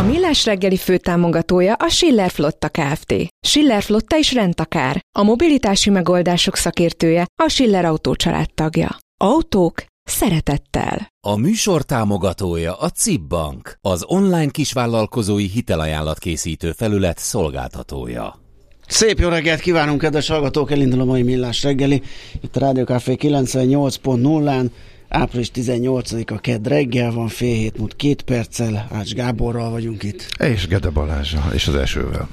A 0.00 0.02
Millás 0.02 0.44
reggeli 0.44 0.76
főtámogatója 0.76 1.74
a 1.74 1.88
Schiller 1.88 2.30
Flotta 2.30 2.68
Kft. 2.68 3.14
Schiller 3.46 3.82
Flotta 3.82 4.16
is 4.16 4.32
rendtakár. 4.32 5.00
A 5.18 5.22
mobilitási 5.22 5.90
megoldások 5.90 6.56
szakértője 6.56 7.26
a 7.42 7.48
Schiller 7.48 7.84
Autó 7.84 8.14
tagja. 8.54 8.96
Autók 9.16 9.84
szeretettel. 10.02 11.08
A 11.26 11.36
műsor 11.36 11.82
támogatója 11.82 12.74
a 12.74 12.88
CIP 12.88 13.20
Bank, 13.20 13.76
az 13.80 14.04
online 14.06 14.50
kisvállalkozói 14.50 15.46
hitelajánlat 15.46 16.18
készítő 16.18 16.72
felület 16.72 17.18
szolgáltatója. 17.18 18.40
Szép 18.86 19.18
jó 19.18 19.28
reggelt 19.28 19.60
kívánunk, 19.60 20.00
kedves 20.00 20.28
hallgatók! 20.28 20.70
Elindul 20.70 21.00
a 21.00 21.04
mai 21.04 21.22
millás 21.22 21.62
reggeli. 21.62 22.02
Itt 22.40 22.56
a 22.56 22.60
Rádió 22.60 22.84
Café 22.84 23.16
98.0-án. 23.20 24.70
Április 25.12 25.50
18-a 25.54 26.38
kedd 26.38 26.68
reggel 26.68 27.12
van, 27.12 27.28
fél 27.28 27.54
hét 27.54 27.78
múlt 27.78 27.96
két 27.96 28.22
perccel. 28.22 28.88
Ács 28.92 29.12
Gáborral 29.14 29.70
vagyunk 29.70 30.02
itt. 30.02 30.26
És 30.38 30.66
Gede 30.66 30.90
Balázsa, 30.90 31.48
és 31.52 31.68
az 31.68 31.74
esővel. 31.74 32.28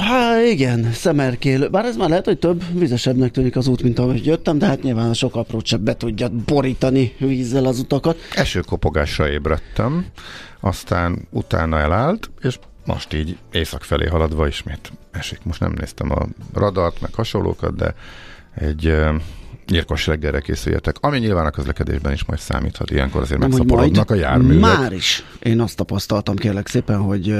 Hát 0.00 0.44
igen, 0.46 0.92
szemerkélő. 0.92 1.68
Bár 1.68 1.84
ez 1.84 1.96
már 1.96 2.08
lehet, 2.08 2.24
hogy 2.24 2.38
több 2.38 2.62
vizesebbnek 2.78 3.30
tűnik 3.30 3.56
az 3.56 3.66
út, 3.66 3.82
mint 3.82 3.98
ahogy 3.98 4.26
jöttem, 4.26 4.58
de 4.58 4.66
hát 4.66 4.82
nyilván 4.82 5.08
a 5.08 5.14
sok 5.14 5.36
aprót 5.36 5.66
sem 5.66 5.84
be 5.84 5.96
tudja 5.96 6.28
borítani 6.28 7.14
vízzel 7.18 7.64
az 7.64 7.78
utakat. 7.78 8.18
Esőkopogásra 8.34 9.30
ébredtem, 9.30 10.06
aztán 10.60 11.28
utána 11.30 11.78
elállt, 11.78 12.30
és 12.40 12.58
most 12.84 13.14
így 13.14 13.36
észak 13.52 13.82
felé 13.82 14.06
haladva 14.06 14.46
ismét 14.46 14.92
esik. 15.10 15.38
Most 15.42 15.60
nem 15.60 15.72
néztem 15.78 16.10
a 16.10 16.26
radart, 16.54 17.00
meg 17.00 17.14
hasonlókat, 17.14 17.76
de 17.76 17.94
egy 18.54 18.94
nyírkos 19.70 20.06
reggelre 20.06 20.40
készüljetek, 20.40 20.96
ami 21.00 21.18
nyilván 21.18 21.46
a 21.46 21.50
közlekedésben 21.50 22.12
is 22.12 22.24
majd 22.24 22.40
számíthat. 22.40 22.90
Ilyenkor 22.90 23.22
azért 23.22 23.40
megszaporodnak 23.40 24.10
a 24.10 24.14
járművek. 24.14 24.60
Már 24.60 24.92
is. 24.92 25.24
Én 25.42 25.60
azt 25.60 25.76
tapasztaltam 25.76 26.36
kérlek 26.36 26.66
szépen, 26.66 26.98
hogy 26.98 27.34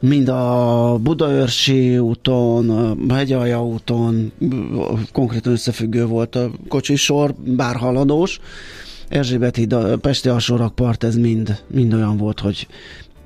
mind 0.00 0.28
a 0.28 0.98
Budaörsi 1.02 1.98
úton, 1.98 2.70
a 3.08 3.14
Hegyalja 3.14 3.64
úton 3.64 4.32
konkrétan 5.12 5.52
összefüggő 5.52 6.06
volt 6.06 6.34
a 6.36 6.50
kocsisor, 6.68 7.34
bár 7.34 7.76
haladós. 7.76 8.40
Erzsébet 9.08 9.56
híd, 9.56 9.72
a 9.72 9.96
Pesti 9.96 10.28
alsórakpart, 10.28 11.04
ez 11.04 11.16
mind, 11.16 11.62
mind 11.66 11.92
olyan 11.94 12.16
volt, 12.16 12.40
hogy 12.40 12.66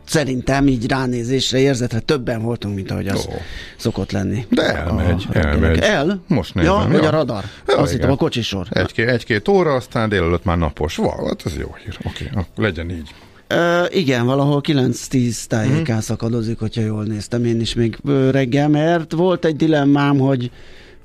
szerintem 0.05 0.67
így 0.69 0.89
ránézésre, 0.89 1.59
érzetre 1.59 1.99
többen 1.99 2.43
voltunk, 2.43 2.75
mint 2.75 2.91
ahogy 2.91 3.09
az 3.09 3.27
oh. 3.27 3.35
szokott 3.77 4.13
lenni. 4.13 4.47
De 4.49 4.75
elmegy, 4.75 5.27
a, 5.33 5.37
elmegy. 5.37 5.79
El? 5.79 6.23
Most 6.27 6.55
nézem. 6.55 6.73
Ja, 6.73 6.89
vagy 6.89 7.07
a 7.07 7.11
radar. 7.11 7.45
Ja, 7.67 7.77
Azt 7.77 7.93
hittem 7.93 8.11
a 8.11 8.17
kocsisor. 8.17 8.67
Egy-két, 8.71 9.09
egy-két 9.09 9.49
óra, 9.49 9.75
aztán 9.75 10.09
délelőtt 10.09 10.45
már 10.45 10.59
napos. 10.59 10.97
Val, 10.97 11.27
hát 11.27 11.43
ez 11.45 11.57
jó 11.57 11.75
hír. 11.85 11.99
Oké, 12.05 12.29
okay, 12.31 12.45
legyen 12.57 12.91
így. 12.91 13.15
Uh, 13.51 13.97
igen, 13.97 14.27
valahol 14.27 14.61
9-10 14.65 15.45
tájékán 15.45 15.97
mm. 15.97 16.01
szakadozik, 16.01 16.59
hogyha 16.59 16.83
jól 16.83 17.05
néztem 17.05 17.45
én 17.45 17.61
is 17.61 17.75
még 17.75 17.99
reggel, 18.31 18.69
mert 18.69 19.13
volt 19.13 19.45
egy 19.45 19.57
dilemmám, 19.57 20.19
hogy 20.19 20.51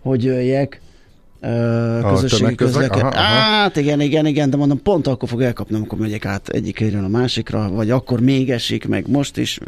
hogy 0.08 0.24
jöjjek, 0.24 0.82
közösségi 2.10 2.56
közlekedés. 2.56 3.14
Hát 3.14 3.76
igen, 3.76 4.02
igen, 4.02 4.26
igen, 4.26 4.50
de 4.50 4.58
mondom, 4.58 4.82
pont 4.82 5.08
akkor 5.08 5.30
fog 5.30 5.42
elkapni, 5.42 5.76
amikor 5.76 5.98
megyek 5.98 6.26
át 6.26 6.50
egyik 6.50 6.84
a 7.04 7.08
másikra, 7.08 7.70
vagy 7.70 7.90
akkor 7.90 8.20
még 8.20 8.52
esik, 8.52 8.88
meg 8.88 9.08
most 9.10 9.38
is. 9.38 9.60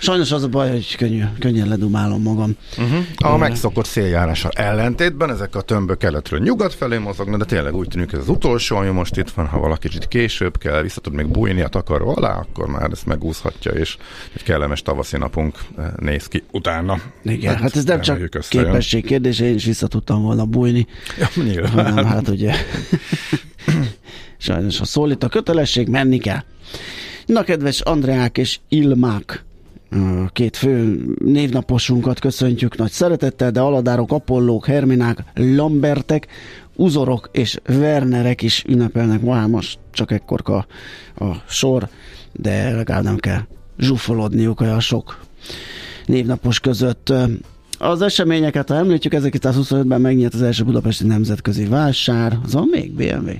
Sajnos 0.00 0.32
az 0.32 0.42
a 0.42 0.48
baj, 0.48 0.70
hogy 0.70 0.96
könnyű, 0.96 1.22
könnyen 1.38 1.68
ledumálom 1.68 2.22
magam. 2.22 2.56
Uh-huh. 2.78 3.04
A 3.16 3.36
megszokott 3.36 3.84
széljárással 3.84 4.50
ellentétben 4.54 5.30
ezek 5.30 5.54
a 5.54 5.60
tömbök 5.60 5.98
keletről 5.98 6.40
nyugat 6.40 6.74
felé 6.74 6.98
mozognak, 6.98 7.38
de 7.38 7.44
tényleg 7.44 7.74
úgy 7.74 7.88
tűnik, 7.88 8.12
ez 8.12 8.18
az 8.18 8.28
utolsó, 8.28 8.76
ami 8.76 8.88
most 8.88 9.16
itt 9.16 9.30
van, 9.30 9.46
ha 9.46 9.58
valaki 9.58 9.88
kicsit 9.88 10.08
később 10.08 10.58
kell, 10.58 10.82
vissza 10.82 11.00
tud 11.00 11.12
még 11.12 11.26
bújni 11.26 11.60
a 11.60 11.68
takaró 11.68 12.16
alá, 12.16 12.34
akkor 12.34 12.66
már 12.66 12.90
ezt 12.90 13.06
megúszhatja, 13.06 13.72
és 13.72 13.96
egy 14.34 14.42
kellemes 14.42 14.82
tavaszi 14.82 15.16
napunk 15.16 15.58
eh, 15.78 15.86
néz 15.96 16.26
ki 16.26 16.42
utána. 16.50 17.00
Igen, 17.22 17.52
hát, 17.52 17.62
hát 17.62 17.76
ez 17.76 17.84
nem 17.84 18.00
csak 18.00 18.28
képesség 18.48 19.04
kérdése, 19.04 19.44
én 19.44 19.54
is 19.54 19.64
vissza 19.64 19.86
tudtam 19.86 20.22
volna 20.22 20.44
bújni. 20.44 20.86
Ja, 21.18 21.42
nyilván. 21.42 21.70
Hanem, 21.70 22.04
hát 22.04 22.28
ugye 22.28 22.54
sajnos 24.38 24.78
ha 24.78 24.84
szólít 24.84 25.24
a 25.24 25.28
kötelesség, 25.28 25.88
menni 25.88 26.18
kell. 26.18 26.42
Na, 27.26 27.42
kedves 27.42 27.80
Andreák 27.80 28.38
és 28.38 28.58
Ilmák, 28.68 29.44
két 30.32 30.56
fő 30.56 31.04
névnaposunkat 31.24 32.18
köszöntjük 32.18 32.76
nagy 32.76 32.90
szeretettel, 32.90 33.50
de 33.50 33.60
Aladárok, 33.60 34.12
Apollók, 34.12 34.66
Herminák, 34.66 35.24
Lambertek, 35.34 36.26
Uzorok 36.76 37.28
és 37.32 37.58
Wernerek 37.68 38.42
is 38.42 38.64
ünnepelnek 38.68 39.20
ma, 39.20 39.46
most 39.46 39.78
csak 39.90 40.10
ekkor 40.10 40.42
a, 40.46 40.66
sor, 41.48 41.88
de 42.32 42.70
legalább 42.70 43.02
nem 43.02 43.16
kell 43.16 43.40
zsúfolodniuk 43.78 44.60
olyan 44.60 44.80
sok 44.80 45.20
névnapos 46.06 46.60
között. 46.60 47.12
Az 47.78 48.02
eseményeket, 48.02 48.68
ha 48.68 48.74
említjük, 48.74 49.12
1925-ben 49.16 50.00
megnyílt 50.00 50.34
az 50.34 50.42
első 50.42 50.64
budapesti 50.64 51.06
nemzetközi 51.06 51.64
vásár, 51.64 52.38
az 52.44 52.52
van 52.52 52.68
még 52.70 52.92
BMW? 52.92 53.30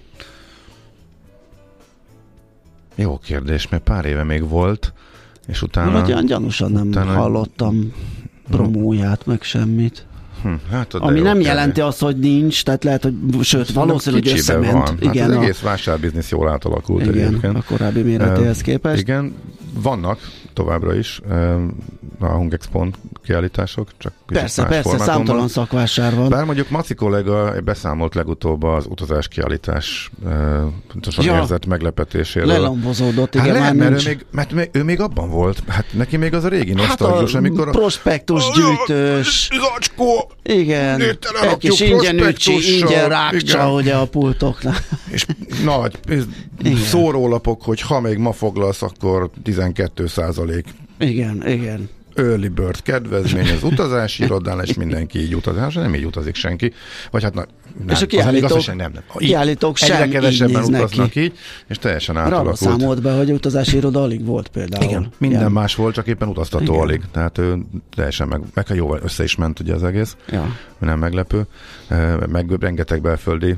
Jó 2.95 3.19
kérdés, 3.19 3.69
mert 3.69 3.83
pár 3.83 4.05
éve 4.05 4.25
még 4.25 4.49
volt, 4.49 4.93
és 5.51 5.63
utána... 5.63 5.91
Vagy 5.91 6.13
olyan 6.13 6.25
gyanúsan 6.25 6.73
nem 6.73 6.89
utána... 6.89 7.13
hallottam 7.13 7.93
promóját, 8.51 9.27
meg 9.27 9.43
semmit. 9.43 10.07
Hm, 10.43 10.53
hát, 10.71 10.95
Ami 10.95 11.21
nem 11.21 11.33
kérdés. 11.33 11.47
jelenti 11.47 11.81
azt, 11.81 12.01
hogy 12.01 12.19
nincs, 12.19 12.63
tehát 12.65 12.85
lehet, 12.85 13.03
hogy 13.03 13.15
sőt, 13.41 13.73
valószínűleg 13.73 14.25
hogy 14.25 14.39
összement. 14.39 14.73
Van. 14.73 14.81
Hát 14.83 15.01
igen, 15.01 15.31
az 15.31 15.37
a... 15.37 15.41
egész 15.41 15.61
vásárbiznisz 15.61 16.31
jól 16.31 16.49
átalakult 16.49 17.07
igen, 17.07 17.27
egyébként. 17.27 17.57
a 17.57 17.63
korábbi 17.67 18.03
méretéhez 18.03 18.61
képest. 18.61 19.01
Igen, 19.01 19.35
vannak 19.75 20.19
továbbra 20.61 20.95
is 20.95 21.21
a 22.19 22.27
Hungexpon 22.27 22.95
kiállítások, 23.25 23.89
csak 23.99 24.13
Persze, 24.27 24.63
persze, 24.63 24.83
formátumban. 24.83 25.17
számtalan 25.17 25.49
szakvásár 25.49 26.15
van. 26.15 26.29
Bár 26.29 26.45
mondjuk 26.45 26.71
Maci 26.71 26.95
kollega 26.95 27.61
beszámolt 27.65 28.15
legutóbb 28.15 28.63
az 28.63 28.87
utazás 28.89 29.29
kiállítás 29.29 30.11
pontosan 30.93 31.25
ja, 31.25 31.37
érzett 31.37 31.67
meglepetésére. 31.67 32.47
Lelambozódott, 32.47 33.35
igen, 33.35 33.47
hát 33.47 33.55
lehet, 33.55 33.75
mert, 33.75 33.91
ő 33.91 34.09
még, 34.09 34.27
mert 34.31 34.53
ő, 34.53 34.69
ő 34.73 34.85
még 34.85 35.01
abban 35.01 35.31
volt, 35.31 35.63
hát 35.69 35.85
neki 35.93 36.17
még 36.17 36.35
az 36.35 36.45
a 36.45 36.49
régi 36.49 36.75
hát 36.77 36.87
nostalgius, 36.89 37.35
amikor 37.35 37.69
a... 37.69 37.71
prospektus 37.71 38.51
gyűjtős. 38.51 39.49
Zacskó, 39.61 40.31
igen, 40.43 41.01
egy 41.01 41.57
kis 41.59 41.81
ingyen 41.81 42.35
ingyen 42.47 43.09
rákcsa, 43.09 43.73
ugye 43.73 43.95
a 43.95 44.07
pultoknál. 44.07 44.77
És 45.11 45.27
nagy 45.65 45.99
szórólapok, 46.85 47.63
hogy 47.63 47.81
ha 47.81 48.01
még 48.01 48.19
ma 48.19 48.33
foglalsz, 48.33 48.83
akkor 48.83 49.31
12 49.43 50.07
százalék 50.51 50.65
igen, 50.99 51.49
igen. 51.49 51.89
early 52.15 52.47
bird 52.49 52.83
kedvezmény 52.83 53.51
az 53.51 53.63
utazási 53.63 54.23
irodán, 54.25 54.61
és 54.65 54.75
mindenki 54.75 55.19
így 55.19 55.35
utazás, 55.35 55.75
nem 55.75 55.95
így 55.95 56.05
utazik 56.05 56.35
senki. 56.35 56.73
Vagy 57.11 57.23
hát 57.23 57.35
na, 57.35 57.45
nem, 57.79 57.89
És 57.89 57.95
a 57.95 57.97
az 58.01 58.07
kiállítók- 58.07 58.51
igaz, 58.51 58.67
hogy 58.67 58.77
nem, 58.77 58.93
nem. 58.93 59.03
Így, 59.19 59.29
kiállítók 59.29 59.81
egyre 59.81 59.95
sem 59.97 60.07
így 60.07 60.13
kevesebben 60.13 60.63
utaznak 60.65 61.11
ki. 61.11 61.21
így, 61.23 61.39
és 61.69 61.79
teljesen 61.79 62.17
átalakult. 62.17 62.57
számolt 62.57 63.03
be, 63.03 63.13
hogy 63.13 63.31
utazási 63.33 63.77
iroda 63.77 64.03
alig 64.03 64.25
volt 64.25 64.49
például. 64.49 64.85
Igen, 64.85 65.09
minden 65.19 65.39
Ilyen. 65.41 65.53
más 65.53 65.75
volt, 65.75 65.95
csak 65.95 66.07
éppen 66.07 66.29
utaztató 66.29 66.73
Igen. 66.73 66.81
alig. 66.85 67.03
Tehát 67.13 67.39
ő 67.39 67.59
teljesen 67.97 68.29
meg, 68.29 68.41
meg 68.55 68.67
jó 68.75 68.97
össze 68.97 69.23
is 69.23 69.37
ment 69.37 69.61
ugye 69.61 69.75
az 69.75 69.83
egész, 69.85 70.17
Ja. 70.31 70.57
nem 70.79 70.99
meglepő. 70.99 71.47
Meg 72.29 72.51
rengeteg 72.61 73.01
belföldi 73.03 73.55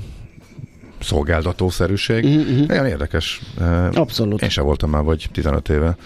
szolgáltatószerűség. 1.00 2.24
Mhm, 2.24 2.70
Olyan 2.70 2.86
érdekes. 2.86 3.40
Abszolút. 3.92 4.42
Én 4.42 4.48
sem 4.48 4.64
voltam 4.64 4.90
már 4.90 5.02
vagy 5.02 5.28
15 5.32 5.68
éve. 5.68 5.96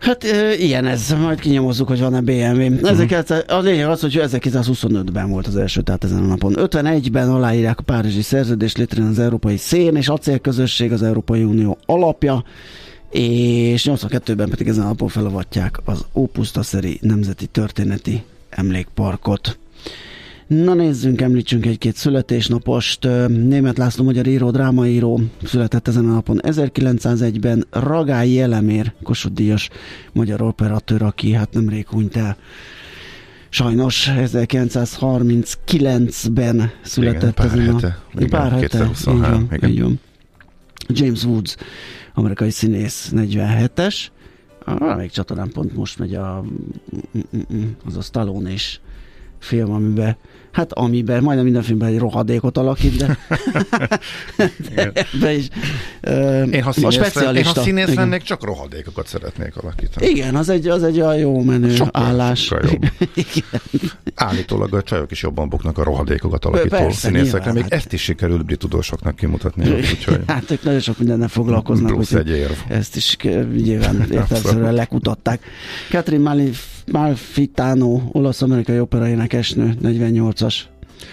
Hát 0.00 0.24
e, 0.24 0.54
ilyen 0.54 0.86
ez, 0.86 1.14
majd 1.20 1.40
kinyomozzuk, 1.40 1.88
hogy 1.88 2.00
van-e 2.00 2.20
BMW. 2.20 2.86
Ezeket, 2.86 3.30
a 3.30 3.60
lényeg 3.60 3.88
az, 3.88 4.00
hogy 4.00 4.20
1925-ben 4.22 5.30
volt 5.30 5.46
az 5.46 5.56
első, 5.56 5.80
tehát 5.80 6.04
ezen 6.04 6.22
a 6.22 6.26
napon. 6.26 6.54
51-ben 6.56 7.30
aláírják 7.30 7.78
a 7.78 7.82
Párizsi 7.82 8.22
szerződést, 8.22 8.78
létrejön 8.78 9.10
az 9.10 9.18
Európai 9.18 9.56
Szén 9.56 9.96
és 9.96 10.08
Acélközösség, 10.08 10.92
az 10.92 11.02
Európai 11.02 11.42
Unió 11.42 11.78
alapja, 11.86 12.44
és 13.10 13.88
82-ben 13.90 14.48
pedig 14.48 14.68
ezen 14.68 14.84
a 14.84 14.86
napon 14.86 15.08
felavatják 15.08 15.78
az 15.84 16.04
Ópusztaszeri 16.14 16.98
Nemzeti 17.02 17.46
Történeti 17.46 18.22
Emlékparkot. 18.50 19.58
Na 20.50 20.74
nézzünk, 20.74 21.20
említsünk 21.20 21.66
egy-két 21.66 21.96
születésnapost. 21.96 23.04
Német 23.28 23.78
László 23.78 24.04
magyar 24.04 24.26
író, 24.26 24.50
drámaíró 24.50 25.20
született 25.44 25.88
ezen 25.88 26.08
a 26.08 26.12
napon 26.12 26.40
1901-ben. 26.42 27.66
Ragály 27.70 28.40
Elemér, 28.40 28.92
Kossuth 29.02 29.34
Díjas 29.34 29.68
magyar 30.12 30.42
operatőr, 30.42 31.02
aki 31.02 31.32
hát 31.32 31.52
nemrég 31.52 31.88
hunyt 31.88 32.16
el. 32.16 32.36
Sajnos 33.48 34.10
1939-ben 34.14 36.70
született 36.82 37.34
pár 37.34 37.46
ezen 37.46 37.74
hete. 37.74 37.86
a... 37.86 37.96
Igen, 38.14 38.28
pár 38.28 38.52
hete, 38.52 38.64
így 38.64 38.70
2023, 38.70 39.30
van, 39.30 39.48
igen. 39.52 39.70
így 39.70 39.82
van. 39.82 40.00
James 40.88 41.24
Woods, 41.24 41.56
amerikai 42.14 42.50
színész, 42.50 43.12
47-es. 43.14 43.96
Ah, 44.64 44.96
még 44.96 45.10
csatornán 45.10 45.50
pont 45.52 45.76
most 45.76 45.98
megy 45.98 46.14
a, 46.14 46.44
az 47.84 47.96
a 47.96 48.00
Stallone 48.00 48.52
és 48.52 48.80
film, 49.40 49.72
amiben, 49.72 50.16
hát 50.52 50.72
amiben, 50.72 51.22
majdnem 51.22 51.44
minden 51.44 51.62
filmben 51.62 51.88
egy 51.88 51.98
rohadékot 51.98 52.58
alakít, 52.58 52.96
de 52.96 53.18
ebbe 54.74 55.32
is. 55.38 55.48
Ö, 56.00 56.42
Én 56.42 56.62
ha 56.62 56.68
a 56.68 56.72
színész, 56.72 57.14
lennék, 57.14 57.38
én 57.46 57.52
ha 57.54 57.60
színész 57.62 57.94
lennék, 57.94 58.22
csak 58.22 58.44
rohadékokat 58.44 59.06
szeretnék 59.06 59.56
alakítani. 59.56 60.06
Igen, 60.06 60.34
az 60.36 60.48
egy, 60.48 60.68
az 60.68 60.82
egy 60.82 61.00
olyan 61.00 61.16
jó 61.16 61.42
menő 61.42 61.74
Sokkal- 61.74 62.02
állás. 62.04 62.40
sokkal 62.44 62.70
jobb. 62.70 62.82
Igen. 63.14 63.60
Állítólag 64.14 64.74
a 64.74 64.82
csajok 64.82 65.10
is 65.10 65.22
jobban 65.22 65.48
buknak 65.48 65.78
a 65.78 65.82
rohadékokat 65.82 66.44
alakító 66.44 66.76
Persze, 66.76 66.98
színészekre. 66.98 67.36
nyilván, 67.38 67.54
Még 67.54 67.62
hát. 67.62 67.72
ezt 67.72 67.92
is 67.92 68.02
sikerült 68.02 68.44
brit 68.44 68.58
tudósoknak 68.58 69.16
kimutatni. 69.16 69.70
Úgyhogy 69.70 70.20
Hát 70.26 70.50
ők 70.50 70.62
nagyon 70.62 70.80
sok 70.80 70.98
mindennel 70.98 71.28
foglalkoznak. 71.28 71.90
plusz 71.92 72.12
egy 72.12 72.28
érv. 72.30 72.52
Ezt 72.68 72.96
is 72.96 73.16
nyilván 73.54 74.06
értelmszerűen 74.12 74.74
lekutatták. 74.74 75.40
Catherine 75.90 76.22
Malif- 76.22 76.78
Malfitano, 76.92 78.00
olasz-amerikai 78.12 78.80
operaénekesnő, 78.80 79.74
48-as. 79.82 80.54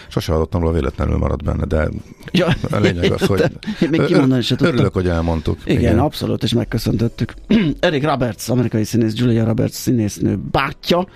Sose 0.07 0.31
hallottam 0.31 0.62
róla, 0.62 0.74
véletlenül 0.74 1.18
maradt 1.18 1.44
benne, 1.44 1.66
de 1.66 1.89
Ja, 2.31 2.48
a 2.72 2.78
lényeg 2.78 3.12
az, 3.12 3.22
hogy 3.25 3.44
még 3.92 4.06
kimondani 4.06 4.42
se 4.42 4.56
tudtam. 4.56 4.75
örülök, 4.75 4.94
hogy 4.94 5.07
elmondtuk. 5.07 5.57
Igen, 5.66 5.80
Igen, 5.81 6.00
abszolút, 6.00 6.44
és 6.44 6.54
megköszöntöttük. 6.54 7.34
Eric 7.80 8.04
Roberts, 8.04 8.50
amerikai 8.50 8.84
színész, 8.84 9.13
Julia 9.16 9.45
Roberts 9.45 9.74
színésznő 9.74 10.38
bátyja. 10.51 11.07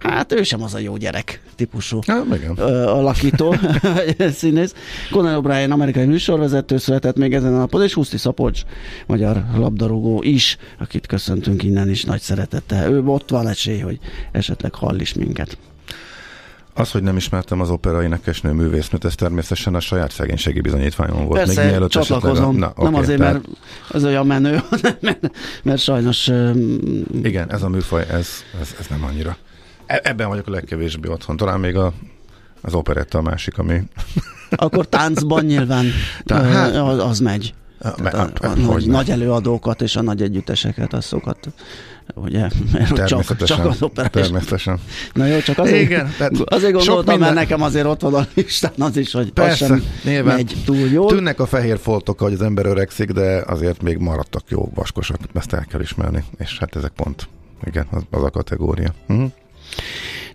Hát 0.00 0.32
ő 0.32 0.42
sem 0.42 0.62
az 0.62 0.74
a 0.74 0.78
jó 0.78 0.96
gyerek 0.96 1.40
típusú 1.54 1.98
Ja, 2.06 2.24
igen. 2.34 2.50
alakító 2.86 3.54
színész. 4.38 4.74
Conan 5.10 5.42
O'Brien, 5.44 5.70
amerikai 5.70 6.04
műsorvezető 6.06 6.78
született 6.78 7.16
még 7.16 7.34
ezen 7.34 7.54
a 7.54 7.58
napon, 7.58 7.82
és 7.82 7.94
Huszti 7.94 8.16
Szapocs, 8.16 8.60
magyar 9.06 9.44
labdarúgó 9.56 10.22
is, 10.22 10.56
akit 10.78 11.06
köszöntünk 11.06 11.62
innen 11.62 11.90
is 11.90 12.04
nagy 12.04 12.20
szeretettel. 12.20 12.92
Ő 12.92 13.02
ott 13.04 13.30
van 13.30 13.48
esély, 13.48 13.78
hogy 13.80 13.98
esetleg 14.32 14.74
hall 14.74 14.98
is 14.98 15.14
minket. 15.14 15.58
Az, 16.78 16.90
hogy 16.90 17.02
nem 17.02 17.16
ismertem 17.16 17.60
az 17.60 17.70
opera 17.70 18.02
énekesnő 18.02 18.52
művésznőt, 18.52 19.04
ez 19.04 19.14
természetesen 19.14 19.74
a 19.74 19.80
saját 19.80 20.10
szegénységi 20.10 20.60
bizonyítványom 20.60 21.24
volt. 21.24 21.38
Persze, 21.38 21.60
Még 21.60 21.70
mielőtt 21.70 21.90
csatlakozom. 21.90 22.56
A... 22.56 22.58
Na, 22.58 22.72
nem 22.76 22.94
oké, 22.94 23.02
azért, 23.02 23.18
tehát, 23.18 23.32
mert 23.32 23.46
az 23.88 24.04
olyan 24.04 24.26
menő, 24.26 24.60
hanem 24.70 24.96
mert, 25.00 25.30
mert 25.62 25.80
sajnos 25.80 26.30
Igen, 27.22 27.52
ez 27.52 27.62
a 27.62 27.68
műfaj, 27.68 28.06
ez, 28.10 28.28
ez, 28.60 28.74
ez 28.78 28.86
nem 28.86 29.04
annyira. 29.04 29.36
E- 29.86 30.00
Ebben 30.04 30.28
vagyok 30.28 30.46
a 30.46 30.50
legkevésbé 30.50 31.08
otthon. 31.08 31.36
Talán 31.36 31.60
még 31.60 31.76
a, 31.76 31.92
az 32.60 32.74
operetta 32.74 33.18
a 33.18 33.22
másik, 33.22 33.58
ami... 33.58 33.82
akkor 34.50 34.88
táncban 34.88 35.44
nyilván 35.44 35.86
Tá- 36.24 36.52
hát- 36.52 36.74
az 37.00 37.18
megy. 37.18 37.54
Hát, 37.82 37.94
Tehát 38.02 38.38
a, 38.38 38.46
a, 38.46 38.54
nagy, 38.54 38.64
hogyne. 38.66 38.92
nagy 38.92 39.10
előadókat 39.10 39.82
és 39.82 39.96
a 39.96 40.02
nagy 40.02 40.22
együtteseket, 40.22 40.92
azokat 40.92 41.48
ugye, 42.14 42.40
mert 42.72 42.86
csak, 42.94 42.96
Természetesen. 43.06 43.56
csak 43.56 43.66
az 43.66 43.82
operás. 43.82 44.10
természetesen. 44.10 44.78
Na 45.12 45.26
jó, 45.26 45.38
csak 45.38 45.58
azért, 45.58 45.80
Igen, 45.82 46.12
tehát 46.18 46.32
azért 46.32 46.72
sok 46.72 46.86
gondoltam, 46.86 47.04
minden- 47.14 47.34
mert 47.34 47.48
nekem 47.48 47.62
azért 47.62 47.86
ott 47.86 48.00
van 48.00 48.14
a 48.14 48.26
listán 48.34 48.72
az 48.78 48.96
is, 48.96 49.12
hogy 49.12 49.32
Persze, 49.32 49.64
az 49.64 49.70
sem 49.70 49.82
nyilván. 50.04 50.34
megy 50.34 50.56
túl 50.64 50.76
jól. 50.88 51.08
Tűnnek 51.08 51.40
a 51.40 51.46
fehér 51.46 51.78
foltok, 51.78 52.20
hogy 52.20 52.32
az 52.32 52.42
ember 52.42 52.66
öregszik, 52.66 53.10
de 53.10 53.42
azért 53.46 53.82
még 53.82 53.96
maradtak 53.98 54.42
jó 54.48 54.70
vaskosak, 54.74 55.18
ezt 55.34 55.52
el 55.52 55.64
kell 55.70 55.80
ismerni. 55.80 56.24
És 56.38 56.58
hát 56.58 56.76
ezek 56.76 56.92
pont, 56.96 57.28
igen, 57.64 57.86
az, 57.90 58.02
az 58.10 58.22
a 58.22 58.30
kategória. 58.30 58.94
Uh-huh. 59.08 59.30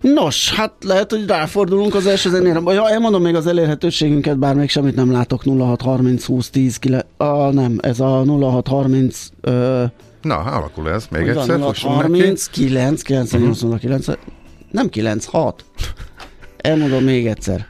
Nos, 0.02 0.52
hát 0.54 0.72
lehet, 0.84 1.10
hogy 1.10 1.26
ráfordulunk 1.26 1.94
az 1.94 2.06
első 2.06 2.30
zenére. 2.30 2.60
Ja, 2.64 2.90
elmondom 2.90 3.22
még 3.22 3.34
az 3.34 3.46
elérhetőségünket, 3.46 4.38
bár 4.38 4.54
még 4.54 4.70
semmit 4.70 4.94
nem 4.94 5.12
látok. 5.12 5.42
0630 5.44 6.24
20 6.24 6.50
10 6.50 6.76
9, 6.76 7.04
ah, 7.16 7.52
nem, 7.52 7.78
ez 7.82 8.00
a 8.00 8.24
0630 8.24 9.28
ö, 9.40 9.84
Na, 10.22 10.36
alakul 10.36 10.90
ez. 10.90 11.06
Még 11.10 11.20
Hogy 11.20 11.36
egyszer, 11.36 11.58
van, 11.58 11.68
fussunk 11.68 11.96
neki. 11.96 12.20
30, 12.20 12.46
9, 12.46 13.02
98, 13.02 13.80
09, 13.80 14.06
nem 14.70 14.88
9, 14.88 15.24
6. 15.24 15.64
Elmondom 16.56 17.04
még 17.04 17.26
egyszer. 17.26 17.66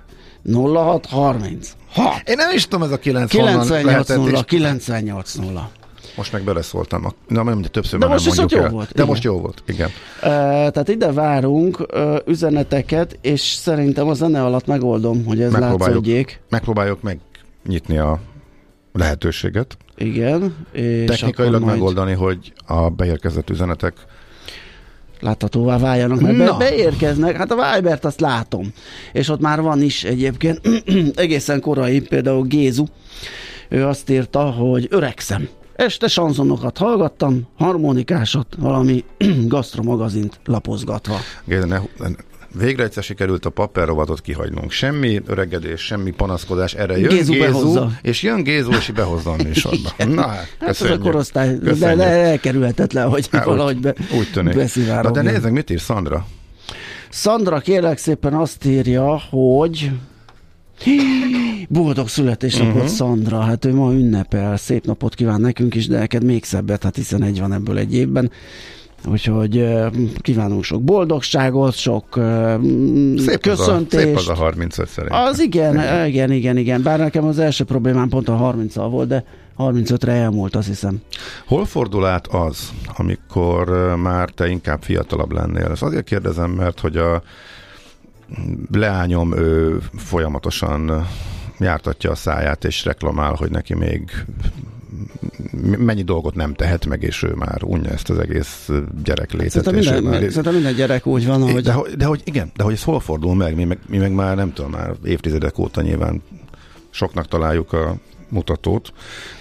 06, 0.53 1.07
30. 1.07 1.71
6. 1.93 2.29
Én 2.29 2.35
nem 2.37 2.51
is 2.55 2.69
tudom, 2.69 2.83
ez 2.83 2.93
a 2.93 2.99
9 2.99 3.33
honnan 3.33 3.51
98, 3.53 3.85
lehetett, 3.85 4.17
0, 4.17 4.31
és 4.31 4.41
98, 4.47 5.35
0. 5.35 5.71
most 6.17 6.33
meg 6.33 6.43
beleszóltam. 6.43 7.07
Na, 7.29 7.43
mondja, 7.43 7.69
többször 7.71 7.99
De 7.99 8.07
már 8.07 8.15
most 8.15 8.27
nem 8.27 8.35
mondjuk 8.37 8.61
jó 8.61 8.67
el. 8.67 8.73
volt, 8.73 8.87
De 8.87 8.93
igen. 8.95 9.07
most 9.07 9.23
jó 9.23 9.39
volt, 9.41 9.63
igen. 9.67 9.89
Uh, 10.17 10.23
tehát 10.71 10.89
ide 10.89 11.13
várunk 11.13 11.79
uh, 11.95 12.17
üzeneteket, 12.27 13.19
és 13.21 13.41
szerintem 13.41 14.09
a 14.09 14.15
zene 14.15 14.45
alatt 14.45 14.67
megoldom, 14.67 15.25
hogy 15.25 15.41
ez 15.41 15.51
Megpróbáljuk. 15.53 15.81
látszódjék. 15.87 16.41
Megpróbáljuk 16.49 16.99
megnyitni 17.03 17.99
a 17.99 18.21
lehetőséget. 18.93 19.77
Igen. 19.97 20.67
És 20.73 21.05
Technikailag 21.05 21.61
majd 21.63 21.73
megoldani, 21.75 22.13
hogy 22.13 22.53
a 22.67 22.89
beérkezett 22.91 23.51
üzenetek 23.51 23.95
láthatóvá 25.21 25.79
váljanak, 25.79 26.21
mert 26.21 26.37
be, 26.37 26.45
Na. 26.45 26.57
beérkeznek, 26.57 27.37
hát 27.37 27.51
a 27.53 27.75
Vibert 27.75 28.05
azt 28.05 28.21
látom, 28.21 28.73
és 29.13 29.29
ott 29.29 29.41
már 29.41 29.61
van 29.61 29.83
is 29.83 30.05
egyébként 30.05 30.61
egészen 31.15 31.61
korai, 31.61 32.01
például 32.01 32.43
Gézu, 32.47 32.85
ő 33.69 33.87
azt 33.87 34.11
írta, 34.11 34.41
hogy 34.41 34.87
öregszem. 34.91 35.49
Este 35.85 36.09
sanzonokat 36.09 36.79
hallgattam, 36.79 37.43
harmonikásot, 37.59 38.47
valami 38.59 39.05
gasztromagazint 39.55 40.41
lapozgatva. 40.45 41.17
Géza, 41.45 41.67
ne, 41.67 41.81
végre 42.59 42.85
egyszer 42.85 43.03
sikerült 43.03 43.45
a 43.47 43.51
papírrovatot 43.51 44.21
kihagynunk. 44.21 44.71
Semmi 44.71 45.21
öregedés, 45.27 45.81
semmi 45.81 46.11
panaszkodás, 46.11 46.75
erre 46.75 46.99
jön 46.99 47.09
Gézu 47.09 47.33
Gézu, 47.33 47.45
behozza. 47.53 47.91
és 48.03 48.23
jön 48.23 48.43
Gézu, 48.43 48.71
és 48.73 48.91
behozza 48.91 49.31
a 49.31 49.37
műsorba. 49.45 49.91
Na 50.09 50.27
hát, 50.27 50.37
Hát 50.37 50.47
ez 50.61 50.67
a 50.67 50.67
köszönjük. 50.67 51.01
korosztály, 51.03 51.55
de, 51.59 51.69
Köszönjük. 51.71 51.99
de 51.99 52.05
elkerülhetetlen, 52.05 53.09
hogy 53.09 53.29
Hát, 53.33 53.45
valahogy 53.45 53.79
be, 53.81 53.95
Úgy 54.19 54.31
tűnik. 54.33 54.55
Na, 55.03 55.11
de 55.11 55.23
nézzük, 55.23 55.51
mit 55.51 55.71
ír 55.71 55.81
Szandra? 55.81 56.27
Szandra 57.09 57.59
kérlek 57.59 57.99
szépen 57.99 58.35
azt 58.35 58.65
írja, 58.65 59.21
hogy 59.31 59.91
Hí, 60.83 60.99
boldog 61.69 62.09
születésnapot 62.09 62.75
uh-huh. 62.75 62.89
Szandra, 62.89 63.41
hát 63.41 63.65
ő 63.65 63.75
ma 63.75 63.93
ünnepel, 63.93 64.57
szép 64.57 64.85
napot 64.85 65.15
kíván 65.15 65.41
nekünk 65.41 65.75
is, 65.75 65.87
de 65.87 65.99
neked 65.99 66.25
még 66.25 66.45
szebbet, 66.45 66.83
hát 66.83 66.97
hiszen 66.97 67.23
egy 67.23 67.41
van 67.41 67.53
ebből 67.53 67.79
egy 67.79 67.95
évben. 67.95 68.31
Úgyhogy 69.07 69.69
kívánunk 70.21 70.65
sok 70.65 70.83
boldogságot, 70.83 71.75
sok 71.75 72.05
Szép 73.17 73.41
köszöntést. 73.41 74.05
Az 74.05 74.05
a, 74.05 74.07
szép 74.07 74.17
az 74.17 74.29
a 74.29 74.35
35 74.35 74.89
szerintem. 74.89 75.23
Az 75.23 75.41
igen, 75.41 75.75
igen, 75.75 76.07
igen, 76.07 76.31
igen, 76.33 76.57
igen. 76.57 76.83
Bár 76.83 76.99
nekem 76.99 77.25
az 77.25 77.39
első 77.39 77.65
problémám 77.65 78.09
pont 78.09 78.29
a 78.29 78.55
30-al 78.57 78.87
volt, 78.91 79.09
de 79.09 79.25
35-re 79.59 80.13
elmúlt, 80.13 80.57
azt 80.57 80.67
hiszem. 80.67 81.01
Hol 81.47 81.65
fordul 81.65 82.07
át 82.07 82.27
az, 82.27 82.73
amikor 82.97 83.95
már 83.97 84.29
te 84.31 84.49
inkább 84.49 84.83
fiatalabb 84.83 85.33
lennél? 85.33 85.69
Ezt 85.71 85.83
azért 85.83 86.05
kérdezem, 86.05 86.51
mert 86.51 86.81
hogy 86.81 86.97
a 86.97 87.23
leányom 88.73 89.37
ő 89.37 89.79
folyamatosan 89.97 91.07
jártatja 91.59 92.11
a 92.11 92.15
száját, 92.15 92.65
és 92.65 92.85
reklamál, 92.85 93.35
hogy 93.35 93.51
neki 93.51 93.75
még 93.75 94.11
mennyi 95.79 96.03
dolgot 96.03 96.35
nem 96.35 96.55
tehet 96.55 96.87
meg, 96.87 97.03
és 97.03 97.23
ő 97.23 97.33
már 97.35 97.63
unja 97.63 97.91
ezt 97.91 98.11
az 98.11 98.19
egész 98.19 98.71
gyerek 99.05 99.33
létet. 99.33 99.51
Szerintem 99.65 99.75
minden, 99.95 100.03
már- 100.21 100.29
szerintem 100.29 100.53
minden 100.55 100.75
gyerek 100.75 101.07
úgy 101.07 101.27
van, 101.27 101.43
ahogy... 101.43 101.63
de, 101.63 101.73
hogy- 101.73 101.91
de 101.97 102.05
hogy 102.05 102.21
igen, 102.25 102.51
de 102.57 102.63
hogy 102.63 102.73
ez 102.73 102.83
hol 102.83 103.01
fordul 103.01 103.35
meg? 103.35 103.55
Mi 103.55 103.65
meg, 103.65 103.79
mi 103.89 103.97
meg 103.99 104.13
már 104.13 104.37
nem 104.37 104.53
tudom, 104.53 104.71
már 104.71 104.93
évtizedek 105.05 105.59
óta 105.59 105.83
nyilván 105.83 106.23
soknak 106.91 107.29
találjuk 107.29 107.73
a 107.73 107.97
mutatót, 108.33 108.93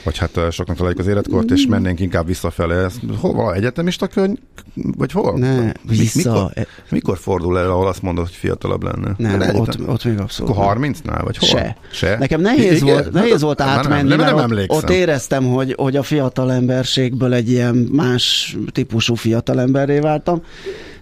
vagy 0.04 0.18
hát 0.18 0.38
eh, 0.38 0.52
soknak 0.52 0.76
találjuk 0.76 1.00
az 1.00 1.08
életkort, 1.08 1.52
és 1.52 1.66
mennénk 1.66 2.00
inkább 2.00 2.26
visszafele. 2.26 2.90
Vala 3.22 3.54
egyetemista 3.54 4.08
könyv, 4.08 4.38
vagy 4.98 5.12
hol? 5.12 5.40
Ne, 5.40 5.72
vissza. 5.88 6.32
Mikor, 6.32 6.68
mikor 6.90 7.18
fordul 7.18 7.60
el, 7.60 7.70
ahol 7.70 7.88
azt 7.88 8.02
mondod, 8.02 8.26
hogy 8.26 8.36
fiatalabb 8.36 8.84
lenne? 8.84 9.14
Nem, 9.18 9.40
Hát 9.42 9.58
ott, 9.58 9.88
ott 9.88 10.04
még 10.04 10.20
abszolút. 10.20 10.56
Akkor 10.58 10.78
nem. 10.80 10.94
30-nál, 10.94 11.22
vagy 11.24 11.38
hol? 11.38 11.50
Se. 11.50 11.78
Se? 11.92 12.18
Nekem 12.18 12.42
nehéz 12.42 12.82
Igen? 12.82 12.94
volt, 12.94 13.12
nehéz 13.12 13.32
Hát 13.32 13.40
volt 13.42 13.60
már 13.60 13.68
nem- 13.68 13.78
átmenni, 13.78 14.10
nem, 14.10 14.18
nem, 14.20 14.36
nem 14.36 14.58
ott, 14.58 14.70
ott 14.70 14.90
éreztem, 14.90 15.46
hogy, 15.46 15.74
hogy 15.78 15.96
a 15.96 16.04
fiatal 16.04 16.52
emberségből 16.52 17.34
egy 17.34 17.50
ilyen 17.50 17.76
más 17.76 18.58
típusú 18.72 19.16
fiatal 19.16 19.60
emberré 19.62 20.00
váltam. 20.00 20.42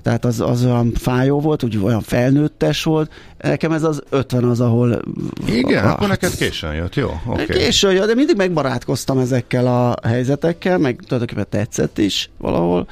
Tehát 0.10 0.26
az, 0.26 0.40
az 0.40 0.66
olyan 0.66 0.94
fájó 0.96 1.40
volt, 1.40 1.64
úgy 1.64 1.78
olyan 1.78 2.02
felnőttes 2.02 2.84
volt. 2.84 3.12
Nekem 3.38 3.72
ez 3.72 3.84
az 3.84 4.04
50 4.10 4.44
az, 4.44 4.60
ahol... 4.60 5.02
Igen, 5.46 5.86
Ah, 5.86 5.92
akkor 5.92 6.08
neked 6.08 6.36
későn 6.36 6.74
jött, 6.74 6.96
jó? 6.96 7.22
Okay. 7.26 7.46
Későn, 7.46 7.92
ja, 7.92 8.06
de 8.06 8.14
mindig 8.16 8.36
megbarátkoztam 8.36 9.18
ezekkel 9.18 9.68
a 9.68 10.08
helyzetekkel, 10.08 10.78
meg 10.78 11.00
tulajdonképpen 11.08 11.46
tetszett 11.50 11.98
is 11.98 12.30
valahol, 12.38 12.88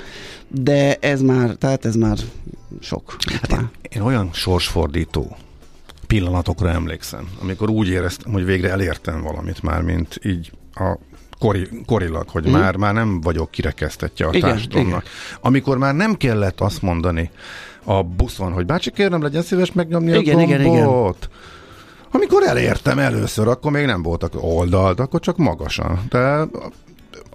de 0.48 0.96
ez 0.96 1.22
már, 1.22 1.50
tehát 1.50 1.86
ez 1.86 1.96
már 1.96 2.18
sok. 2.80 3.16
Hát 3.42 3.52
én, 3.52 3.70
én 3.90 4.02
olyan 4.02 4.30
sorsfordító 4.34 5.38
pillanatokra 6.08 6.70
emlékszem, 6.70 7.30
amikor 7.42 7.70
úgy 7.70 7.88
éreztem, 7.88 8.32
hogy 8.32 8.46
végre 8.46 8.70
elértem 8.70 9.22
valamit 9.22 9.64
már, 9.64 9.82
mint 9.82 10.20
így 10.24 10.52
a 10.74 10.98
kori, 11.40 11.70
korilag, 11.86 12.30
hogy 12.30 12.46
már, 12.46 12.76
már 12.76 12.94
nem 12.94 13.22
vagyok 13.22 13.52
kirekesztetje 13.52 14.26
a. 14.26 14.34
Igen, 14.34 14.50
társadalomnak. 14.50 15.04
Amikor 15.42 15.78
már 15.78 15.96
nem 15.96 16.16
kellett 16.16 16.62
azt 16.62 16.82
mondani 16.82 17.32
a 17.84 18.04
buszon, 18.04 18.52
hogy 18.52 18.66
bácsi 18.66 18.92
kérem, 18.92 19.22
legyen 19.22 19.42
szíves 19.42 19.72
megnyomni 19.72 20.18
Igen, 20.18 20.38
a 20.38 20.42
igen, 20.42 20.62
igen. 20.62 20.84
gombot. 20.86 21.30
Amikor 22.12 22.44
elértem 22.44 23.00
először, 23.00 23.48
akkor 23.48 23.72
még 23.72 23.86
nem 23.86 24.02
voltak 24.02 24.34
oldalt, 24.36 25.00
akkor 25.00 25.20
csak 25.20 25.38
magasan. 25.38 26.06
De 26.10 26.48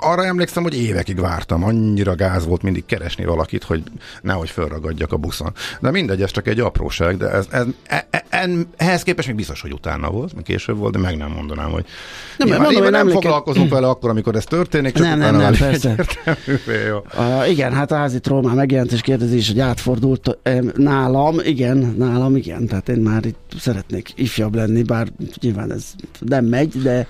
arra 0.02 0.25
emlékszem, 0.25 0.62
hogy 0.62 0.75
évekig 0.82 1.21
vártam, 1.21 1.64
annyira 1.64 2.14
gáz 2.14 2.47
volt 2.47 2.62
mindig 2.62 2.87
keresni 2.87 3.25
valakit, 3.25 3.64
hogy 3.64 3.82
nehogy 4.23 4.50
felragadjak 4.50 5.12
a 5.12 5.16
buszon. 5.16 5.52
De 5.80 5.90
mindegy, 5.90 6.23
ez 6.23 6.30
csak 6.30 6.47
egy 6.47 6.61
apróság, 6.61 7.16
de 7.16 7.30
ez, 7.30 7.47
ez, 7.50 7.64
e, 7.87 8.06
e, 8.30 8.49
ehhez 8.76 9.02
képest 9.02 9.26
még 9.26 9.37
biztos, 9.37 9.61
hogy 9.61 9.73
utána 9.73 10.11
volt, 10.11 10.35
meg 10.35 10.44
később 10.44 10.76
volt, 10.76 10.92
de 10.92 10.99
meg 10.99 11.16
nem 11.16 11.30
mondanám, 11.30 11.71
hogy 11.71 11.85
Nem, 12.38 12.49
nem, 12.49 12.62
mondom, 12.62 12.82
nem, 12.82 12.94
emléke- 12.94 13.23
foglalkozunk 13.23 13.71
vele 13.71 13.88
akkor, 13.88 14.11
amikor 14.11 14.35
ez 14.35 14.44
történik, 14.44 14.92
csak 14.92 15.06
Nem, 15.06 15.18
nem, 15.18 15.37
nem, 15.37 15.54
persze. 15.56 15.94
Uh, 17.16 17.50
igen, 17.50 17.73
hát 17.73 17.92
a 17.92 17.97
házi 17.97 18.21
troll 18.21 18.42
már 18.42 18.54
megjelent, 18.54 18.92
és 18.92 19.00
kérdezi 19.00 19.37
is, 19.37 19.49
hogy 19.49 19.61
átfordult 19.61 20.38
nálam, 20.76 21.38
igen, 21.44 21.94
nálam, 21.99 22.37
igen, 22.37 22.66
tehát 22.66 22.88
én 22.88 22.99
már 22.99 23.25
itt 23.25 23.52
szeretnék 23.59 24.12
ifjabb 24.14 24.54
lenni, 24.54 24.82
bár 24.82 25.09
nyilván 25.40 25.73
ez 25.73 25.85
nem 26.18 26.44
megy, 26.44 26.82
de 26.82 27.06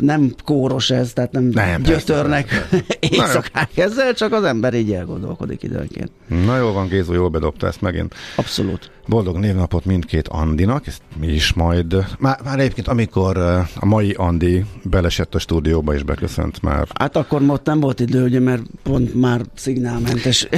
nem 0.00 0.34
kóros 0.44 0.90
ez, 0.90 1.12
tehát 1.12 1.32
nem, 1.32 1.44
Nem, 1.44 1.82
gyötörnek 1.82 2.68
éjszakák 3.10 3.76
ezzel, 3.76 4.14
csak 4.14 4.32
az 4.32 4.44
ember 4.44 4.74
így 4.74 4.92
elgondolkodik 4.92 5.62
időnként. 5.62 6.10
Na 6.44 6.56
jó 6.56 6.72
van, 6.72 6.88
Gézó, 6.88 7.12
jól 7.12 7.28
bedobta 7.28 7.66
ezt 7.66 7.80
megint. 7.80 8.14
Abszolút. 8.36 8.90
Boldog 9.08 9.36
névnapot 9.36 9.84
mindkét 9.84 10.28
Andinak, 10.28 10.86
ezt 10.86 11.00
mi 11.20 11.26
is 11.26 11.52
majd, 11.52 12.06
már, 12.18 12.38
már 12.44 12.58
egyébként 12.58 12.88
amikor 12.88 13.36
eh, 13.36 13.66
a 13.74 13.86
mai 13.86 14.12
Andi 14.12 14.64
belesett 14.82 15.34
a 15.34 15.38
stúdióba 15.38 15.94
és 15.94 16.02
beköszönt 16.02 16.62
már, 16.62 16.86
Hát 16.98 17.16
akkor 17.16 17.42
ott 17.46 17.64
nem 17.66 17.80
volt 17.80 18.00
idő, 18.00 18.24
ugye, 18.24 18.40
mert 18.40 18.62
pont 18.82 19.14
már 19.14 19.40
szignálmentes. 19.54 20.48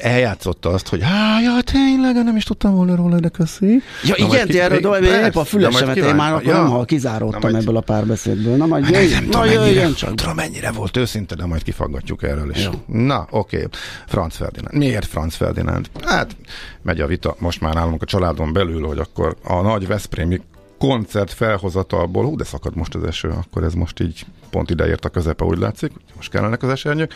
Eljátszotta 0.00 0.68
azt, 0.68 0.88
hogy 0.88 1.02
há, 1.02 1.40
ja, 1.40 1.60
tényleg, 1.62 2.14
nem 2.24 2.36
is 2.36 2.44
tudtam 2.44 2.74
volna 2.74 2.94
róla, 2.96 3.20
de 3.20 3.28
köszi. 3.28 3.82
Ja, 4.04 4.14
Na, 4.18 4.26
igen, 4.26 4.46
ti 4.46 4.60
erről 4.60 4.80
persze, 4.90 5.26
épp 5.26 5.34
a 5.36 5.44
fülesemet, 5.44 5.96
én 5.96 6.14
már 6.14 6.32
akkor 6.32 6.46
ja. 6.46 6.62
nem 6.62 6.72
Na, 6.72 6.84
kizáródtam 6.84 7.40
majd- 7.50 7.62
ebből 7.62 7.76
a 7.76 7.80
párbeszédből. 7.80 8.56
Na 8.56 8.66
majd 8.66 8.88
jöjj, 8.88 9.12
nem 9.12 9.24
na 9.24 9.30
tudom, 9.30 9.46
jöjjön 9.46 9.94
csak. 9.94 10.14
tudom, 10.14 10.34
mennyire 10.34 10.70
volt 10.70 10.96
őszinte, 10.96 11.34
de 11.34 11.46
majd 11.46 11.62
kifaggatjuk 11.62 12.22
erről 12.22 12.50
is. 12.50 12.64
Jó. 12.64 12.70
Na, 12.86 13.26
oké. 13.30 13.68
Franz 14.06 14.36
Ferdinand. 14.36 14.74
Miért 14.76 15.06
Franz 15.06 15.34
Ferdinand? 15.34 15.90
Hát, 16.04 16.36
megy 16.82 17.00
a 17.00 17.06
vita 17.06 17.36
most 17.38 17.60
már 17.60 17.74
nálunk 17.74 17.93
a 18.02 18.06
családon 18.06 18.52
belül, 18.52 18.86
hogy 18.86 18.98
akkor 18.98 19.36
a 19.44 19.60
nagy 19.60 19.86
Veszprémi 19.86 20.40
koncert 20.78 21.32
felhozatalból, 21.32 22.24
hú, 22.24 22.36
de 22.36 22.44
szakad 22.44 22.76
most 22.76 22.94
az 22.94 23.04
eső, 23.04 23.28
akkor 23.28 23.62
ez 23.62 23.74
most 23.74 24.00
így 24.00 24.26
pont 24.50 24.70
ideért 24.70 25.04
a 25.04 25.08
közepe, 25.08 25.44
úgy 25.44 25.58
látszik, 25.58 25.92
most 26.16 26.30
kellenek 26.30 26.62
az 26.62 26.68
esernyők, 26.68 27.14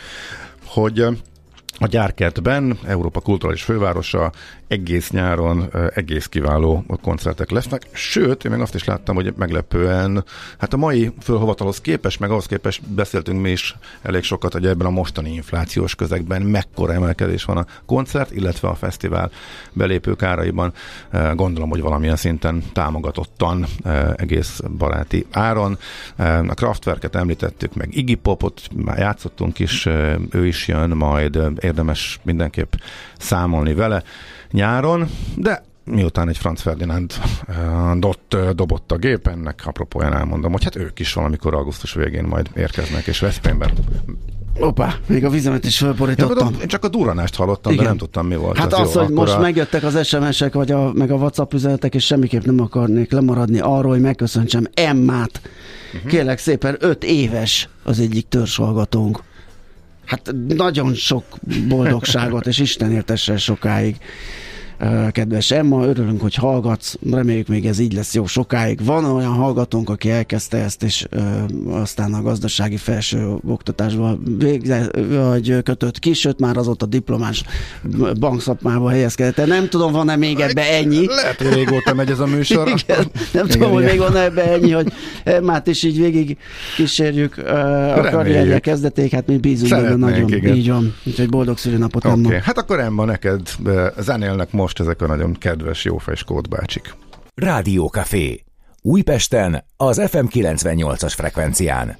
hogy 0.65 0.99
a 1.79 1.87
gyárkertben, 1.87 2.79
Európa 2.85 3.19
kulturális 3.19 3.63
fővárosa, 3.63 4.31
egész 4.69 5.09
nyáron 5.09 5.69
egész 5.93 6.25
kiváló 6.25 6.85
koncertek 7.01 7.49
lesznek, 7.49 7.87
sőt, 7.91 8.45
én 8.45 8.51
meg 8.51 8.61
azt 8.61 8.75
is 8.75 8.83
láttam, 8.83 9.15
hogy 9.15 9.33
meglepően, 9.37 10.23
hát 10.57 10.73
a 10.73 10.77
mai 10.77 11.11
fölhovatalhoz 11.21 11.81
képest, 11.81 12.19
meg 12.19 12.29
ahhoz 12.29 12.45
képest 12.45 12.89
beszéltünk 12.89 13.41
mi 13.41 13.49
is 13.49 13.75
elég 14.01 14.23
sokat, 14.23 14.53
hogy 14.53 14.65
ebben 14.65 14.87
a 14.87 14.89
mostani 14.89 15.33
inflációs 15.33 15.95
közegben 15.95 16.41
mekkora 16.41 16.93
emelkedés 16.93 17.43
van 17.43 17.57
a 17.57 17.65
koncert, 17.85 18.31
illetve 18.31 18.67
a 18.67 18.75
fesztivál 18.75 19.31
belépők 19.73 20.23
áraiban. 20.23 20.73
Gondolom, 21.33 21.69
hogy 21.69 21.81
valamilyen 21.81 22.15
szinten 22.15 22.63
támogatottan, 22.73 23.65
egész 24.15 24.59
baráti 24.77 25.25
áron. 25.31 25.77
A 26.47 26.53
Kraftwerket 26.53 27.15
említettük, 27.15 27.73
meg 27.73 27.95
Iggy 27.95 28.15
Popot 28.15 28.61
már 28.75 28.97
játszottunk 28.97 29.59
is, 29.59 29.85
ő 30.31 30.47
is 30.47 30.67
jön, 30.67 30.89
majd 30.89 31.39
érdemes 31.59 32.19
mindenképp 32.23 32.73
számolni 33.17 33.73
vele 33.73 34.03
nyáron, 34.51 35.09
de 35.35 35.63
miután 35.85 36.29
egy 36.29 36.37
Franz 36.37 36.61
Ferdinand 36.61 37.13
uh, 37.47 37.55
dott, 37.99 38.33
uh, 38.35 38.49
dobott 38.49 38.91
a 38.91 38.97
gép, 38.97 39.27
ennek 39.27 39.61
apropóján 39.65 40.13
elmondom, 40.13 40.51
hogy 40.51 40.63
hát 40.63 40.75
ők 40.75 40.99
is 40.99 41.13
valamikor 41.13 41.53
augusztus 41.53 41.93
végén 41.93 42.23
majd 42.23 42.49
érkeznek, 42.55 43.07
és 43.07 43.19
Veszprémben. 43.19 43.71
Hoppá, 44.59 44.95
még 45.07 45.25
a 45.25 45.29
vizemet 45.29 45.65
is 45.65 45.81
Ja, 45.81 45.87
fölborítottam. 45.87 46.55
én 46.61 46.67
csak 46.67 46.83
a 46.83 46.87
duranást 46.87 47.35
hallottam, 47.35 47.71
Igen. 47.71 47.83
de 47.83 47.89
nem 47.89 47.99
tudtam, 47.99 48.27
mi 48.27 48.35
volt. 48.35 48.57
Hát 48.57 48.73
Ez 48.73 48.79
az, 48.79 48.93
jó, 48.93 49.01
hogy 49.01 49.13
most 49.13 49.33
a- 49.33 49.39
megjöttek 49.39 49.83
az 49.83 50.07
SMS-ek, 50.07 50.53
vagy 50.53 50.71
a, 50.71 50.91
meg 50.93 51.11
a 51.11 51.15
WhatsApp 51.15 51.53
üzenetek, 51.53 51.95
és 51.95 52.05
semmiképp 52.05 52.43
nem 52.43 52.59
akarnék 52.61 53.11
lemaradni 53.11 53.59
arról, 53.59 53.91
hogy 53.91 54.01
megköszöntsem 54.01 54.63
Emmát. 54.73 55.41
Uh-huh. 55.93 56.09
Kérlek 56.11 56.37
szépen, 56.37 56.75
öt 56.79 57.03
éves 57.03 57.69
az 57.83 57.99
egyik 57.99 58.27
törzshallgatónk. 58.27 59.19
Hát 60.09 60.31
nagyon 60.47 60.93
sok 60.93 61.23
boldogságot, 61.67 62.47
és 62.47 62.59
Isten 62.59 62.91
éltesse 62.91 63.37
sokáig. 63.37 63.95
Kedves 65.11 65.51
Emma, 65.51 65.85
örülünk, 65.85 66.21
hogy 66.21 66.35
hallgatsz, 66.35 66.95
reméljük 67.11 67.47
még 67.47 67.65
ez 67.65 67.79
így 67.79 67.93
lesz 67.93 68.13
jó 68.13 68.25
sokáig. 68.25 68.85
Van 68.85 69.05
olyan 69.05 69.33
hallgatónk, 69.33 69.89
aki 69.89 70.09
elkezdte 70.11 70.57
ezt, 70.57 70.83
és 70.83 71.07
aztán 71.69 72.13
a 72.13 72.21
gazdasági 72.21 72.77
felső 72.77 73.35
oktatásba 73.47 74.17
végze, 74.37 74.89
vagy 75.09 75.63
kötött 75.63 75.99
ki, 75.99 76.13
sőt 76.13 76.39
már 76.39 76.57
azóta 76.57 76.85
diplomás 76.85 77.43
bankszakmába 78.19 78.89
helyezkedett. 78.89 79.37
el. 79.37 79.45
Nem 79.45 79.69
tudom, 79.69 79.91
van-e 79.91 80.15
még 80.15 80.39
ebbe 80.39 80.73
ennyi. 80.77 81.05
Lehet, 81.07 81.41
hogy 81.41 81.53
régóta 81.53 81.93
megy 81.93 82.09
ez 82.09 82.19
a 82.19 82.25
műsor. 82.25 82.67
Igen, 82.67 83.05
nem 83.33 83.45
Igen, 83.45 83.47
tudom, 83.47 83.71
hogy 83.71 83.83
igen. 83.83 83.95
még 83.95 84.07
van 84.07 84.15
ebbe 84.21 84.51
ennyi, 84.51 84.71
hogy 84.71 84.93
Emmát 85.23 85.67
is 85.67 85.83
így 85.83 85.99
végig 85.99 86.37
kísérjük 86.75 87.37
a 87.37 88.07
karrierje 88.11 88.59
kezdeték, 88.59 89.11
hát 89.11 89.27
mi 89.27 89.37
bízunk 89.37 89.71
benne 89.81 89.95
nagyon. 89.95 90.33
igen. 90.33 90.55
Így 90.55 90.69
van. 90.69 90.95
Úgyhogy 91.05 91.29
boldog 91.29 91.57
szülinapot, 91.57 92.05
Oké, 92.05 92.13
Emma. 92.13 92.27
okay. 92.27 92.39
hát 92.43 92.57
akkor 92.57 92.79
Emma, 92.79 93.05
neked 93.05 93.41
zenélnek 93.99 94.51
most 94.51 94.68
ezek 94.73 95.01
a 95.01 95.07
nagyon 95.07 95.33
kedves, 95.33 95.85
jófej 95.85 96.15
skót 96.15 96.49
bácsik. 96.49 96.95
Rádiókafé. 97.35 98.43
Újpesten 98.81 99.63
az 99.77 100.01
FM 100.09 100.25
98-as 100.29 101.13
frekvencián. 101.15 101.97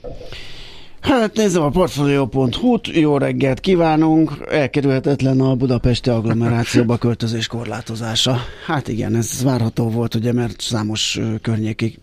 Hát 1.00 1.36
nézzem 1.36 1.62
a 1.62 1.70
Portfolio.hu-t, 1.70 2.88
jó 2.88 3.18
reggelt 3.18 3.60
kívánunk, 3.60 4.32
elkerülhetetlen 4.50 5.40
a 5.42 5.56
budapesti 5.56 6.10
agglomerációba 6.10 6.98
költözés 6.98 7.48
korlátozása. 7.48 8.38
Hát 8.66 8.88
igen, 8.88 9.16
ez 9.16 9.44
várható 9.44 9.90
volt, 9.90 10.16
ugye, 10.16 10.34
mert 10.34 10.62
számos 10.62 11.20
környéki 11.42 12.00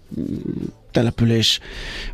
település 0.97 1.61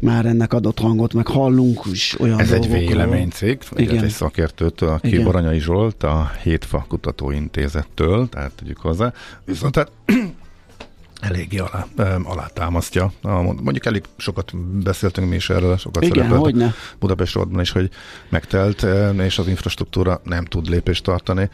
már 0.01 0.27
ennek 0.27 0.53
adott 0.53 0.79
hangot, 0.79 1.13
meg 1.15 1.27
hallunk 1.27 1.81
is 1.93 2.21
olyan 2.21 2.41
Ez 2.41 2.51
egy 2.53 2.59
dolgokról. 2.61 2.87
véleménycég, 2.89 3.59
Igen. 3.77 4.05
Egy 4.05 4.11
szakértőtől, 4.11 4.89
aki 4.89 5.07
Igen. 5.09 5.25
Baranyai 5.25 5.61
Zsolt, 5.61 6.03
a 6.03 6.31
Hétfa 6.43 6.85
Kutatóintézettől, 6.89 8.29
tehát 8.29 8.51
tegyük 8.53 8.79
hozzá. 8.79 9.13
Viszont 9.45 9.77
hát 9.77 9.91
eléggé 11.21 11.59
alá, 11.59 11.87
alátámasztja. 12.25 13.13
A- 13.23 13.43
Mondjuk 13.43 13.87
elég 13.87 14.03
sokat 14.17 14.57
beszéltünk 14.83 15.29
mi 15.29 15.35
is 15.35 15.51
erről, 15.51 15.77
sokat 15.77 16.03
Igen, 16.05 16.29
szerepelt. 16.31 16.75
Budapest 16.99 17.35
Roadban 17.35 17.61
is, 17.61 17.71
hogy 17.71 17.91
megtelt, 18.29 18.87
és 19.23 19.39
az 19.39 19.49
infrastruktúra 19.49 20.21
nem 20.25 20.45
tud 20.45 20.69
lépést 20.69 21.05
tartani 21.05 21.51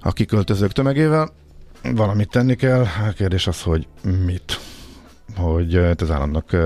a 0.00 0.12
kiköltözők 0.12 0.72
tömegével. 0.72 1.30
Valamit 1.82 2.28
tenni 2.30 2.54
kell. 2.54 2.80
A 3.08 3.12
kérdés 3.16 3.46
az, 3.46 3.62
hogy 3.62 3.86
mit. 4.24 4.60
Hogy 5.36 5.74
eh, 5.76 5.90
az 5.98 6.10
államnak 6.10 6.52
eh, 6.52 6.62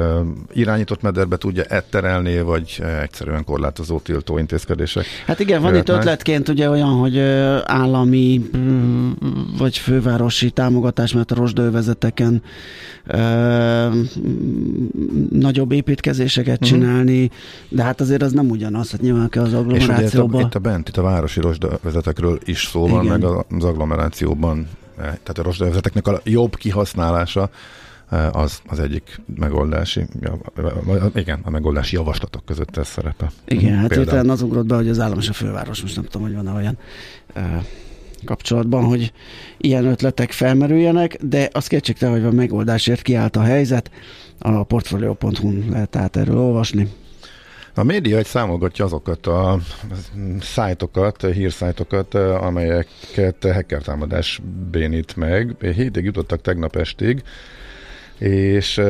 irányított 0.53 1.03
mederbe 1.03 1.37
tudja 1.37 1.63
etterelni, 1.63 2.41
vagy 2.41 2.79
eh, 2.81 3.03
egyszerűen 3.03 3.45
korlátozó 3.45 3.99
tiltó 3.99 4.39
intézkedések. 4.39 5.05
Hát 5.27 5.41
igen, 5.41 5.63
van 5.63 5.77
itt 5.77 5.89
ötletként 5.89 6.49
ugye 6.49 6.71
olyan, 6.71 6.91
hogy 6.91 7.19
állami 7.65 8.51
mm, 8.57 9.11
vagy 9.59 9.79
fővárosi 9.79 10.51
támogatás, 10.51 11.13
mert 11.13 11.31
a 11.31 11.35
rozsdővezeteken 11.35 12.43
nagyobb 15.31 15.73
építkezéseket 15.73 16.61
mhm. 16.61 16.69
csinálni, 16.69 17.31
de 17.69 17.83
hát 17.83 18.01
azért 18.01 18.23
az 18.23 18.33
nem 18.33 18.51
ugyanaz, 18.51 18.91
hát 18.91 19.01
nyilván 19.01 19.29
kell 19.29 19.45
az 19.45 19.55
agglomerációban. 19.55 20.41
És 20.41 20.45
itt 20.45 20.45
a, 20.45 20.47
itt 20.47 20.55
a 20.55 20.59
bent, 20.59 20.89
itt 20.89 20.97
a 20.97 21.03
városi 21.03 21.41
rozsdővezetekről 21.41 22.39
is 22.45 22.69
szó 22.73 22.89
van, 22.89 23.07
meg 23.07 23.25
az 23.25 23.65
agglomerációban, 23.65 24.69
tehát 24.97 25.39
a 25.39 25.43
rozsdővezeteknek 25.43 26.07
a 26.07 26.21
jobb 26.25 26.57
kihasználása 26.57 27.51
az, 28.33 28.61
az 28.67 28.81
egyik 28.81 29.21
megoldási, 29.35 30.07
igen, 31.15 31.41
a 31.43 31.51
megoldási 31.51 31.97
javaslatok 31.97 32.45
között 32.45 32.77
ez 32.77 32.89
szerepe. 32.89 33.31
Igen, 33.47 33.77
hát 33.77 33.95
hirtelen 33.95 34.31
az 34.31 34.43
ugrott 34.43 34.67
be, 34.67 34.75
hogy 34.75 34.89
az 34.89 35.01
állam 35.01 35.19
és 35.19 35.29
a 35.29 35.33
főváros, 35.33 35.83
most 35.83 35.97
nem 35.97 36.05
tudom, 36.05 36.23
hogy 36.27 36.35
van-e 36.35 36.53
olyan 36.53 36.79
kapcsolatban, 38.25 38.85
hogy 38.85 39.13
ilyen 39.57 39.85
ötletek 39.85 40.33
felmerüljenek, 40.33 41.17
de 41.23 41.49
az 41.53 41.67
kétségtelen, 41.67 42.15
hogy 42.15 42.25
a 42.25 42.33
megoldásért 42.33 43.03
kiállt 43.03 43.37
a 43.37 43.43
helyzet. 43.43 43.91
A 44.39 44.63
portfolio.hu 44.63 45.71
lehet 45.71 45.97
át 45.97 46.17
erről 46.17 46.39
olvasni. 46.39 46.89
A 47.75 47.83
média 47.83 48.17
egy 48.17 48.27
számolgatja 48.27 48.85
azokat 48.85 49.27
a 49.27 49.59
szájtokat, 50.41 51.27
hírszájtokat, 51.33 52.15
amelyeket 52.15 53.47
hacker 53.53 53.83
támadás 53.83 54.41
bénít 54.71 55.17
meg. 55.17 55.57
Hétig 55.61 56.05
jutottak 56.05 56.41
tegnap 56.41 56.77
estig, 56.77 57.23
és 58.19 58.81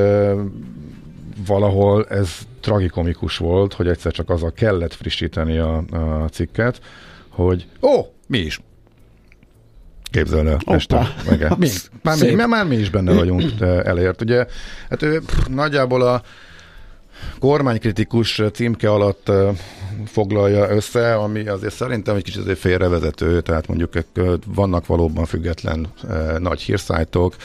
valahol 1.46 2.06
ez 2.08 2.38
tragikomikus 2.60 3.36
volt, 3.36 3.74
hogy 3.74 3.88
egyszer 3.88 4.12
csak 4.12 4.30
azzal 4.30 4.52
kellett 4.52 4.94
frissíteni 4.94 5.58
a, 5.58 5.76
a 5.76 6.28
cikket, 6.28 6.80
hogy 7.28 7.66
ó, 7.82 8.12
mi 8.26 8.38
is. 8.38 8.60
Képzeld 10.10 10.46
el, 10.46 10.58
este. 10.66 11.14
Igen. 11.32 11.54
Mi, 11.58 11.68
már, 12.02 12.16
mi, 12.20 12.34
már 12.34 12.66
mi 12.66 12.76
is 12.76 12.90
benne 12.90 13.12
vagyunk 13.12 13.60
elért. 13.84 14.22
Ugye, 14.22 14.46
hát 14.90 15.02
ő 15.02 15.20
pff, 15.20 15.46
nagyjából 15.46 16.02
a 16.02 16.22
kormánykritikus 17.38 18.42
címke 18.52 18.90
alatt 18.90 19.30
foglalja 20.06 20.70
össze, 20.70 21.14
ami 21.14 21.48
azért 21.48 21.74
szerintem 21.74 22.16
egy 22.16 22.22
kicsit 22.22 22.40
azért 22.40 22.58
félrevezető, 22.58 23.40
tehát 23.40 23.66
mondjuk 23.66 23.92
vannak 24.46 24.86
valóban 24.86 25.24
független 25.24 25.86
nagy 26.38 26.60
hírszájtok, 26.60 27.36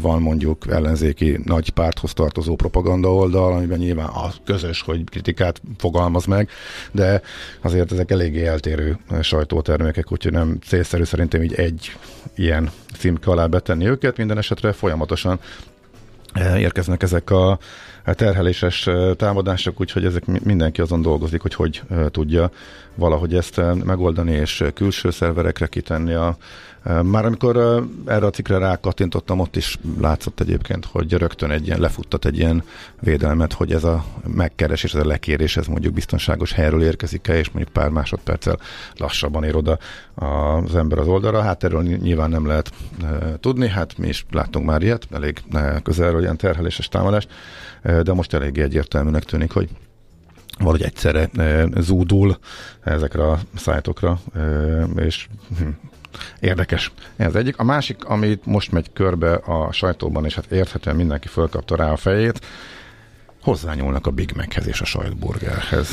van 0.00 0.22
mondjuk 0.22 0.64
ellenzéki 0.70 1.40
nagy 1.44 1.70
párthoz 1.70 2.12
tartozó 2.12 2.56
propaganda 2.56 3.14
oldal, 3.14 3.52
amiben 3.52 3.78
nyilván 3.78 4.06
a 4.06 4.32
közös, 4.44 4.82
hogy 4.82 5.04
kritikát 5.04 5.60
fogalmaz 5.78 6.24
meg, 6.24 6.48
de 6.92 7.22
azért 7.60 7.92
ezek 7.92 8.10
eléggé 8.10 8.46
eltérő 8.46 8.98
sajtótermékek, 9.20 10.12
úgyhogy 10.12 10.32
nem 10.32 10.58
célszerű 10.66 11.04
szerintem 11.04 11.42
így 11.42 11.54
egy 11.54 11.96
ilyen 12.34 12.70
címke 12.98 13.30
alá 13.30 13.46
betenni 13.46 13.88
őket, 13.88 14.16
minden 14.16 14.38
esetre 14.38 14.72
folyamatosan 14.72 15.40
érkeznek 16.56 17.02
ezek 17.02 17.30
a 17.30 17.58
terheléses 18.14 18.88
támadások, 19.16 19.80
úgyhogy 19.80 20.04
ezek 20.04 20.44
mindenki 20.44 20.80
azon 20.80 21.02
dolgozik, 21.02 21.40
hogy 21.40 21.54
hogy 21.54 21.82
tudja 22.10 22.50
valahogy 22.94 23.34
ezt 23.34 23.60
megoldani, 23.84 24.32
és 24.32 24.64
külső 24.74 25.10
szerverekre 25.10 25.66
kitenni 25.66 26.14
a 26.14 26.36
már 27.02 27.24
amikor 27.24 27.56
erre 28.06 28.26
a 28.26 28.30
cikkre 28.30 28.58
rákattintottam, 28.58 29.40
ott 29.40 29.56
is 29.56 29.78
látszott 30.00 30.40
egyébként, 30.40 30.84
hogy 30.84 31.12
rögtön 31.12 31.50
egy 31.50 31.66
ilyen 31.66 31.80
lefuttat 31.80 32.24
egy 32.24 32.38
ilyen 32.38 32.62
védelmet, 33.00 33.52
hogy 33.52 33.72
ez 33.72 33.84
a 33.84 34.04
megkeresés, 34.26 34.94
ez 34.94 35.00
a 35.00 35.06
lekérés, 35.06 35.56
ez 35.56 35.66
mondjuk 35.66 35.94
biztonságos 35.94 36.52
helyről 36.52 36.82
érkezik-e, 36.82 37.38
és 37.38 37.50
mondjuk 37.50 37.72
pár 37.74 37.88
másodperccel 37.88 38.58
lassabban 38.94 39.44
ér 39.44 39.56
oda 39.56 39.78
az 40.14 40.74
ember 40.74 40.98
az 40.98 41.06
oldalra. 41.06 41.40
Hát 41.40 41.64
erről 41.64 41.82
nyilván 41.82 42.30
nem 42.30 42.46
lehet 42.46 42.72
tudni, 43.40 43.68
hát 43.68 43.98
mi 43.98 44.08
is 44.08 44.26
láttunk 44.30 44.66
már 44.66 44.82
ilyet, 44.82 45.06
elég 45.12 45.42
közelről 45.82 46.22
ilyen 46.22 46.36
terheléses 46.36 46.88
támadást, 46.88 47.28
de 47.82 48.12
most 48.12 48.34
eléggé 48.34 48.62
egyértelműnek 48.62 49.24
tűnik, 49.24 49.52
hogy 49.52 49.68
valahogy 50.58 50.82
egyszerre 50.82 51.30
zúdul 51.78 52.38
ezekre 52.80 53.30
a 53.30 53.38
szájtokra, 53.56 54.20
és 54.96 55.28
hm, 55.58 55.68
Érdekes. 56.40 56.92
Ez 57.16 57.34
egyik. 57.34 57.58
A 57.58 57.64
másik, 57.64 58.04
amit 58.04 58.46
most 58.46 58.72
megy 58.72 58.92
körbe 58.92 59.34
a 59.34 59.72
sajtóban, 59.72 60.24
és 60.24 60.34
hát 60.34 60.50
érthetően 60.50 60.96
mindenki 60.96 61.28
fölkapta 61.28 61.76
rá 61.76 61.90
a 61.90 61.96
fejét, 61.96 62.40
hozzányúlnak 63.46 64.06
a 64.06 64.10
Big 64.10 64.32
Machez 64.36 64.66
és 64.66 64.80
a 64.80 64.84
sajtburgerhez. 64.84 65.88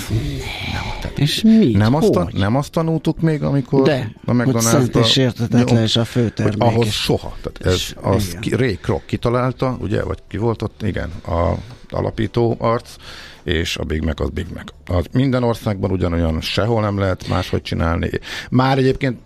Nem, 1.04 1.12
és 1.16 1.42
mi? 1.42 1.72
Nem 1.72 1.96
azt, 1.96 2.34
nem 2.34 2.56
azt 2.56 2.72
tanultuk 2.72 3.22
még, 3.22 3.44
amikor 3.44 3.82
De, 3.82 4.12
a 4.26 4.32
McDonald's 4.32 4.60
szent 4.60 4.96
és 4.96 5.18
értetetlen 5.18 5.84
és 5.84 5.96
a 5.96 6.06
főtermék. 6.06 6.62
Ahhoz 6.62 6.88
soha. 6.88 7.38
Tehát 7.42 7.76
ez, 7.76 7.96
az 8.02 8.38
ki, 8.40 8.56
Ray 8.56 8.78
Kroc 8.78 9.06
kitalálta, 9.06 9.78
ugye, 9.80 10.04
vagy 10.04 10.20
ki 10.28 10.38
volt 10.38 10.62
ott? 10.62 10.82
Igen, 10.82 11.12
a 11.26 11.54
alapító 11.90 12.56
arc, 12.60 12.96
és 13.44 13.78
a 13.78 13.84
Big 13.84 14.02
Mac 14.02 14.20
az 14.20 14.30
Big 14.30 14.48
Mac. 14.54 14.98
Az 14.98 15.06
minden 15.12 15.44
országban 15.44 15.92
ugyanolyan 15.92 16.42
sehol 16.42 16.82
nem 16.82 17.00
lehet 17.00 17.28
máshogy 17.28 17.62
csinálni. 17.62 18.10
Már 18.50 18.78
egyébként 18.78 19.18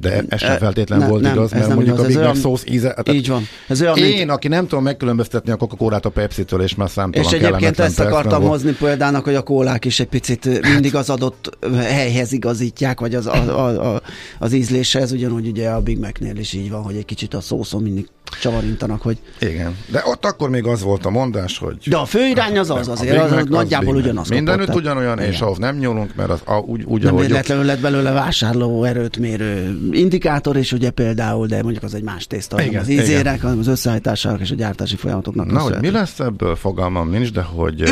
de 0.00 0.22
ez 0.28 0.40
sem 0.40 0.50
e, 0.50 0.56
feltétlen 0.56 0.98
ne, 0.98 1.06
volt 1.06 1.22
nem, 1.22 1.32
igaz, 1.32 1.52
mert 1.52 1.66
mondjuk 1.66 1.86
igaz, 1.86 2.04
a 2.04 2.06
Big 2.06 2.16
Mac 2.16 2.38
szósz 2.38 2.64
íze... 2.66 2.96
Így 3.10 3.28
van. 3.28 3.42
Ez 3.68 3.80
olyan, 3.80 3.96
én, 3.96 4.16
mint... 4.16 4.30
aki 4.30 4.48
nem 4.48 4.66
tudom 4.66 4.84
megkülönböztetni 4.84 5.52
a 5.52 5.56
Coca-Colát 5.56 6.04
a 6.04 6.08
Pepsi-től, 6.08 6.62
és 6.62 6.74
már 6.74 6.90
számtalan 6.90 7.26
És 7.26 7.32
egyébként 7.32 7.78
ezt 7.78 8.00
akartam 8.00 8.40
volt. 8.40 8.52
hozni 8.52 8.72
példának, 8.72 9.24
hogy 9.24 9.34
a 9.34 9.42
kólák 9.42 9.84
is 9.84 10.00
egy 10.00 10.06
picit 10.06 10.60
mindig 10.72 10.94
az 10.94 11.10
adott 11.10 11.58
helyhez 11.76 12.32
igazítják, 12.32 13.00
vagy 13.00 13.14
az, 13.14 13.26
a, 13.26 13.34
a, 13.34 13.94
a, 13.94 14.02
az 14.38 14.52
ízléshez, 14.52 15.12
ugyanúgy 15.12 15.46
ugye 15.46 15.68
a 15.68 15.80
Big 15.80 15.98
Mac-nél 15.98 16.36
is 16.36 16.52
így 16.52 16.70
van, 16.70 16.82
hogy 16.82 16.96
egy 16.96 17.04
kicsit 17.04 17.34
a 17.34 17.40
szószon 17.40 17.82
mindig 17.82 18.08
csavarintanak, 18.40 19.02
hogy... 19.02 19.18
Igen, 19.40 19.76
de 19.90 20.02
ott 20.04 20.24
akkor 20.24 20.50
még 20.50 20.66
az 20.66 20.82
volt 20.82 21.06
a 21.06 21.10
mondás, 21.10 21.58
hogy... 21.58 21.76
De 21.86 21.96
a 21.96 22.04
fő 22.04 22.26
irány 22.26 22.58
az 22.58 22.70
az 22.70 22.88
azért, 22.88 23.22
az, 23.22 23.32
az, 23.32 23.38
az 23.38 23.44
nagyjából 23.48 23.96
ugyanaz. 23.96 24.28
Mindenütt 24.28 24.66
kapott, 24.66 24.80
ugyanolyan, 24.80 25.18
és 25.18 25.40
ahhoz 25.40 25.58
nem 25.58 25.76
nyúlunk, 25.76 26.14
mert 26.14 26.30
az 26.30 26.40
a, 26.44 26.54
úgy, 26.54 26.82
úgy 26.84 27.02
Nem 27.02 27.16
véletlenül 27.16 27.64
lett 27.64 27.80
belőle 27.80 28.10
vásárló 28.10 28.84
erőt 28.84 29.16
mérő 29.16 29.78
indikátor, 29.92 30.56
és 30.56 30.72
ugye 30.72 30.90
például, 30.90 31.46
de 31.46 31.62
mondjuk 31.62 31.82
az 31.84 31.94
egy 31.94 32.02
más 32.02 32.26
tészta, 32.26 32.62
igen, 32.62 32.80
az 32.80 32.88
ízérek, 32.88 33.40
hanem 33.40 33.58
az 33.58 33.66
összeállításának 33.66 34.40
és 34.40 34.50
a 34.50 34.54
gyártási 34.54 34.96
folyamatoknak. 34.96 35.50
Na, 35.50 35.60
hogy 35.60 35.76
mi 35.80 35.90
lesz 35.90 36.20
ebből, 36.20 36.56
fogalmam 36.56 37.10
nincs, 37.10 37.32
de 37.32 37.42
hogy 37.42 37.82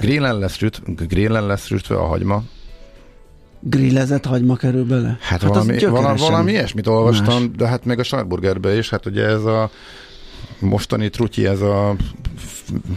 grillen 0.00 0.38
lesz, 0.38 0.56
süt, 0.56 1.06
grillen 1.08 1.46
lesz 1.46 1.66
sütve 1.66 1.96
a 1.96 2.06
hagyma, 2.06 2.42
grillezett 3.60 4.24
hagyma 4.24 4.56
kerül 4.56 4.84
bele? 4.84 5.08
Hát, 5.20 5.42
hát 5.42 5.42
valami, 5.42 5.78
valami, 5.78 6.18
valami 6.18 6.50
ilyesmit 6.50 6.86
olvastam, 6.86 7.42
más. 7.42 7.50
de 7.56 7.66
hát 7.66 7.84
még 7.84 7.98
a 7.98 8.02
sajtburgerbe 8.02 8.76
is, 8.76 8.90
hát 8.90 9.06
ugye 9.06 9.24
ez 9.24 9.44
a 9.44 9.70
mostani 10.58 11.10
trutyi, 11.10 11.46
ez 11.46 11.60
a 11.60 11.96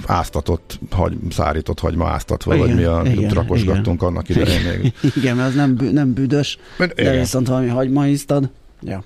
áztatott, 0.05 0.79
hagy, 0.89 1.17
szárított 1.29 1.79
hagyma 1.79 2.07
áztatva, 2.07 2.55
igen, 2.55 2.67
vagy 2.67 2.75
mi 2.75 2.83
a 2.83 3.01
igen, 3.05 3.29
rakosgattunk 3.29 4.01
igen. 4.01 4.07
annak 4.07 4.29
idején 4.29 4.61
még. 4.61 4.93
Igen, 5.19 5.35
mert 5.35 5.49
az 5.49 5.55
nem, 5.55 5.77
nem 5.91 6.13
büdös, 6.13 6.57
de 6.77 6.91
igen. 6.95 7.19
viszont 7.19 7.47
valami 7.47 7.67
hagyma 7.67 8.07
íztad. 8.07 8.49
Ja. 8.81 9.03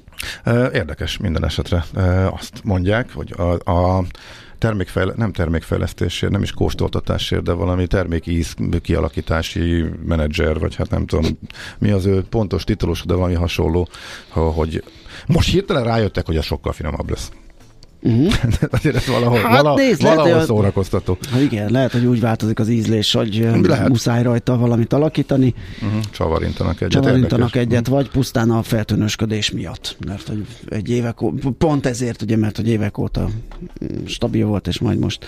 Érdekes 0.73 1.17
minden 1.17 1.45
esetre. 1.45 1.85
Azt 2.31 2.63
mondják, 2.63 3.13
hogy 3.13 3.33
a, 3.37 3.71
a 3.71 4.03
termékfejle, 4.57 5.13
nem 5.15 5.31
termékfejlesztésért, 5.31 6.31
nem 6.31 6.41
is 6.41 6.51
kóstoltatásért, 6.51 7.43
de 7.43 7.51
valami 7.51 7.87
termékíz 7.87 8.55
kialakítási 8.81 9.85
menedzser, 10.05 10.59
vagy 10.59 10.75
hát 10.75 10.89
nem 10.89 11.05
tudom, 11.05 11.25
mi 11.77 11.91
az 11.91 12.05
ő 12.05 12.23
pontos 12.29 12.63
titulus, 12.63 13.03
de 13.03 13.13
valami 13.13 13.33
hasonló, 13.33 13.87
hogy 14.29 14.83
most 15.27 15.49
hirtelen 15.49 15.83
rájöttek, 15.83 16.25
hogy 16.25 16.37
ez 16.37 16.45
sokkal 16.45 16.73
finomabb 16.73 17.09
lesz. 17.09 17.31
Uh-huh. 18.05 18.33
Azért 18.69 18.95
ez 18.95 19.07
valahol, 19.07 19.39
hát 19.39 19.61
valahol, 19.61 19.79
nézd, 19.79 20.01
valahol 20.01 20.31
lehet, 20.31 20.45
szórakoztató. 20.45 21.17
Ha 21.31 21.39
igen, 21.39 21.71
lehet, 21.71 21.91
hogy 21.91 22.05
úgy 22.05 22.19
változik 22.19 22.59
az 22.59 22.69
ízlés, 22.69 23.11
hogy 23.11 23.47
lehet. 23.63 23.89
muszáj 23.89 24.23
rajta 24.23 24.57
valamit 24.57 24.93
alakítani. 24.93 25.53
Uh-huh. 25.81 26.01
Csavarintanak 26.11 26.75
egyet. 26.75 26.91
Csavarintanak 26.91 27.55
érdekes. 27.55 27.61
egyet, 27.61 27.87
vagy 27.87 28.09
pusztán 28.09 28.51
a 28.51 28.63
feltűnősködés 28.63 29.51
miatt. 29.51 29.97
Mert 30.07 30.27
hogy 30.27 30.45
egy 30.67 30.89
évek, 30.89 31.17
pont 31.57 31.85
ezért, 31.85 32.21
ugye, 32.21 32.37
mert 32.37 32.55
hogy 32.55 32.67
évek 32.67 32.97
óta 32.97 33.29
stabil 34.05 34.45
volt, 34.45 34.67
és 34.67 34.79
majd 34.79 34.99
most 34.99 35.25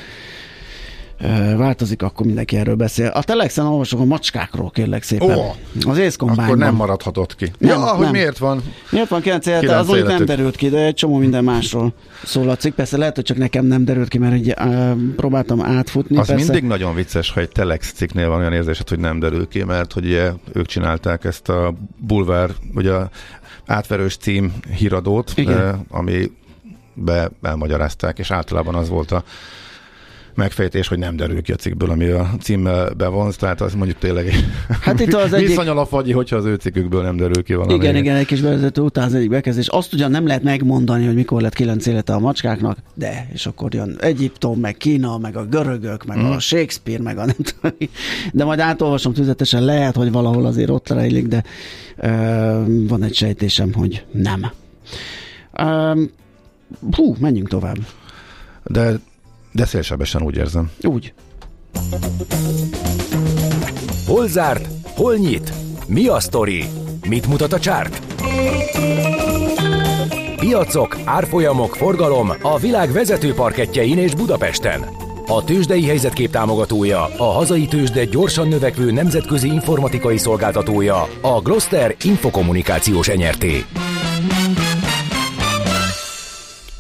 változik, 1.58 2.02
akkor 2.02 2.26
mindenki 2.26 2.58
erről 2.58 2.76
beszél. 2.76 3.08
A 3.08 3.24
Telexen 3.24 3.66
olvasok 3.66 4.00
a 4.00 4.06
macskákról, 4.06 4.70
kérlek 4.70 5.04
szépen. 5.04 5.38
Oh, 5.38 5.56
az 5.88 5.98
észkombányban. 5.98 6.46
Akkor 6.46 6.58
nem 6.58 6.76
maradhatott 6.76 7.36
ki. 7.36 7.52
Nem, 7.58 7.70
ja, 7.70 7.86
hogy 7.86 8.04
nem. 8.04 8.12
miért 8.12 8.38
van? 8.38 8.64
Miért 8.90 9.10
van 9.10 9.22
9 9.22 9.46
élete? 9.46 9.76
Az 9.76 9.88
mondjuk 9.88 10.08
nem 10.08 10.26
derült 10.26 10.56
ki, 10.56 10.70
de 10.70 10.86
egy 10.86 10.94
csomó 10.94 11.18
minden 11.18 11.44
másról 11.44 11.94
szól 12.24 12.50
a 12.50 12.56
cikk. 12.56 12.76
Persze 12.76 12.98
lehet, 12.98 13.16
hogy 13.16 13.24
csak 13.24 13.38
nekem 13.38 13.66
nem 13.66 13.86
derült 13.86 14.08
ki, 14.08 14.18
mert 14.18 14.36
így 14.36 14.54
uh, 14.60 14.92
próbáltam 15.16 15.62
átfutni. 15.62 16.18
Az 16.18 16.28
persze. 16.28 16.44
mindig 16.44 16.64
nagyon 16.64 16.96
vicces, 16.96 17.32
hogy 17.32 17.44
egy 17.44 17.50
Telex 17.50 17.92
cikknél 17.92 18.30
van 18.30 18.40
olyan 18.40 18.54
érzésed, 18.54 18.90
hogy 18.90 19.00
nem 19.00 19.20
derül 19.20 19.48
ki, 19.48 19.64
mert 19.64 19.94
hogy 19.94 20.06
ugye 20.06 20.32
ők 20.54 20.66
csinálták 20.66 21.24
ezt 21.24 21.50
a 21.50 21.74
bulvár, 21.98 22.50
vagy 22.74 22.88
a 22.88 23.10
átverős 23.66 24.18
cím 24.18 24.54
híradót, 24.76 25.32
Igen. 25.36 25.86
ami 25.90 26.32
be 26.94 27.32
elmagyarázták, 27.42 28.20
és 28.20 28.32
általában 28.32 28.76
az 28.76 28.90
volt 28.90 29.12
a 29.12 29.24
megfejtés, 30.38 30.88
hogy 30.88 31.00
nem 31.00 31.16
derül 31.16 31.42
ki 31.42 31.52
a 31.52 31.56
cikkből, 31.56 31.90
ami 31.90 32.06
a 32.06 32.30
címmel 32.40 32.94
bevonz, 32.94 33.36
tehát 33.36 33.62
az 33.62 33.74
mondjuk 33.74 33.98
tényleg 33.98 34.34
Hát 34.82 35.00
itt 35.00 35.14
az 35.14 35.34
egyik... 35.34 35.48
Viszonyal 35.48 35.78
a 35.78 35.86
fagyi, 35.86 36.12
hogyha 36.12 36.36
az 36.36 36.46
ő 36.46 36.56
cikkükből 36.56 37.02
nem 37.02 37.18
derül 37.18 37.44
ki 37.44 37.54
valami. 37.54 37.74
Igen, 37.74 37.96
igen, 37.96 38.16
egy 38.16 38.26
kis 38.26 38.42
bevezető 38.42 38.82
után 38.82 39.06
az 39.06 39.14
egyik 39.14 39.30
bekezdés. 39.30 39.68
Azt 39.68 39.94
ugyan 39.94 40.12
nem 40.12 40.28
lehet 40.28 40.44
megmondani, 40.44 41.06
hogy 41.06 41.16
mikor 41.16 41.42
lett 41.42 41.54
kilenc 41.54 41.86
élete 41.86 42.14
a 42.14 42.20
macskáknak, 42.20 42.78
de, 42.94 43.30
és 43.34 43.46
akkor 43.46 43.74
jön 43.74 43.98
Egyiptom, 44.00 44.60
meg 44.60 44.78
Kína, 44.78 45.18
meg 45.18 45.36
a 45.38 45.46
görögök, 45.46 46.06
meg 46.06 46.18
hmm. 46.18 46.32
a 46.32 46.40
Shakespeare, 46.40 47.04
meg 47.04 47.18
a 47.18 47.26
nem 47.26 47.36
tudom. 47.36 47.78
De 48.34 48.44
majd 48.44 48.60
átolvasom 48.60 49.14
tüzetesen, 49.14 49.66
lehet, 49.66 49.96
hogy 49.96 50.12
valahol 50.12 50.46
azért 50.46 50.70
ott 50.70 50.90
rejlik, 50.90 51.28
de 51.28 51.44
ö, 51.98 52.08
van 52.88 53.04
egy 53.04 53.16
sejtésem, 53.16 53.74
hogy 53.74 54.06
nem. 54.12 54.52
Ö, 55.54 56.02
hú, 56.92 57.16
menjünk 57.20 57.48
tovább. 57.48 57.78
De, 58.64 59.00
de 59.52 59.66
szélsebesen 59.66 60.22
úgy 60.22 60.36
érzem. 60.36 60.72
Úgy. 60.82 61.14
Hol 64.08 64.28
zárt? 64.28 64.68
Hol 64.96 65.16
nyit? 65.16 65.54
Mi 65.88 66.08
a 66.08 66.20
sztori? 66.20 66.66
Mit 67.08 67.28
mutat 67.28 67.54
a 67.54 67.60
csárt? 67.60 68.02
Piacok, 70.40 70.98
árfolyamok, 71.04 71.76
forgalom 71.76 72.32
a 72.42 72.58
világ 72.58 72.92
vezető 72.92 73.34
parketjein 73.34 73.98
és 73.98 74.16
Budapesten. 74.16 74.86
A 75.28 75.44
tőzsdei 75.44 75.86
helyzetkép 75.86 76.32
támogatója, 76.32 77.04
a 77.18 77.32
hazai 77.32 77.66
tőzsde 77.66 78.06
gyorsan 78.06 78.48
növekvő 78.48 78.92
nemzetközi 78.92 79.48
informatikai 79.48 80.18
szolgáltatója, 80.18 81.08
a 81.22 81.42
Gloster 81.42 81.96
Infokommunikációs 82.04 83.08
enyerté. 83.08 83.66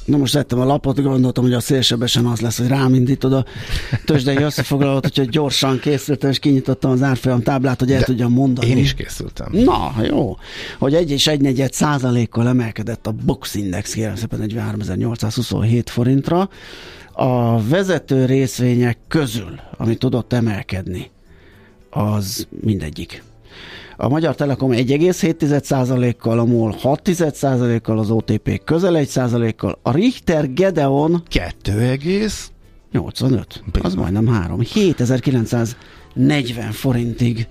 Na 0.08 0.17
most 0.17 0.34
lettem 0.34 0.60
a 0.60 0.65
lapot, 0.65 1.02
gondoltam, 1.02 1.43
hogy 1.43 1.54
a 1.54 1.60
szélsebesen 1.60 2.26
az 2.26 2.39
lesz, 2.39 2.58
hogy 2.58 2.67
rám 2.67 2.93
indítod 2.93 3.34
a 3.34 3.46
tőzsdei 4.06 4.38
összefoglalót, 4.38 5.06
úgyhogy 5.06 5.30
gyorsan 5.30 5.80
készültem, 5.80 6.30
és 6.30 6.39
kinyitottam 6.39 6.91
az 6.91 7.02
árfolyam 7.02 7.41
táblát, 7.41 7.80
hogy 7.80 7.91
el 7.91 8.00
De 8.00 8.06
tudjam 8.06 8.32
mondani. 8.32 8.67
Én 8.67 8.78
is 8.78 8.93
készültem. 8.93 9.48
Na, 9.52 9.93
jó. 10.04 10.38
Hogy 10.78 10.93
egy 10.93 11.12
és 11.12 11.28
egy 11.28 11.41
negyed 11.41 11.74
százalékkal 11.74 12.48
emelkedett 12.48 13.08
a 13.08 13.12
Box 13.26 13.56
Index, 13.56 13.93
kérem 13.93 14.15
szépen 14.15 14.39
43.827 14.48 15.84
forintra. 15.86 16.50
A 17.12 17.62
vezető 17.62 18.26
részvények 18.26 18.98
közül, 19.08 19.60
ami 19.78 19.96
tudott 19.96 20.34
emelkedni, 20.34 21.12
az 21.89 22.48
mindegyik. 22.62 23.24
A 23.99 24.07
Magyar 24.07 24.36
Telekom 24.36 24.71
1,7%-kal, 24.71 26.39
a 26.39 26.45
MOL 26.45 26.75
6%-kal, 26.83 27.99
az 27.99 28.12
OTP 28.12 28.63
közel 28.63 28.93
1%-kal, 28.95 29.79
a 29.81 29.91
Richter 29.91 30.53
Gedeon 30.53 31.23
2 31.27 31.79
egész 31.79 32.51
85, 32.91 33.63
az 33.81 33.95
majdnem 33.95 34.27
3, 34.27 34.62
7940 34.62 36.71
forintig 36.71 37.47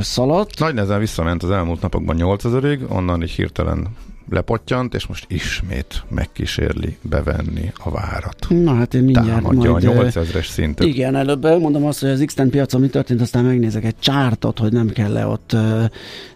szaladt. 0.00 0.58
Nagy 0.58 0.74
nehezen 0.74 0.98
visszament 0.98 1.42
az 1.42 1.50
elmúlt 1.50 1.80
napokban 1.80 2.16
8000-ig, 2.18 2.88
onnan 2.88 3.22
így 3.22 3.30
hirtelen 3.30 3.88
lepottyant, 4.30 4.94
és 4.94 5.06
most 5.06 5.24
ismét 5.28 6.04
megkísérli 6.08 6.96
bevenni 7.02 7.72
a 7.84 7.90
várat. 7.90 8.46
Na 8.48 8.74
hát 8.74 8.94
én 8.94 9.02
mindjárt 9.02 9.42
Támadja 9.42 9.70
majd... 9.70 9.84
a 9.84 9.92
ö, 9.92 10.08
8000-es 10.08 10.46
szintet. 10.46 10.86
Igen, 10.86 11.16
előbb 11.16 11.44
elmondom 11.44 11.84
azt, 11.84 12.00
hogy 12.00 12.10
az 12.10 12.22
x 12.26 12.34
piacon 12.50 12.80
mi 12.80 12.88
történt, 12.88 13.20
aztán 13.20 13.44
megnézek 13.44 13.84
egy 13.84 13.98
csártot, 13.98 14.58
hogy 14.58 14.72
nem 14.72 14.88
kell 14.88 15.12
le 15.12 15.26
ott 15.26 15.56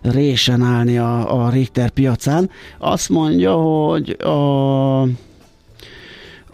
résen 0.03 0.63
állni 0.63 0.99
a, 0.99 1.45
a 1.45 1.51
Richter 1.51 1.91
piacán. 1.91 2.51
Azt 2.79 3.09
mondja, 3.09 3.55
hogy 3.55 4.11
a 4.11 5.03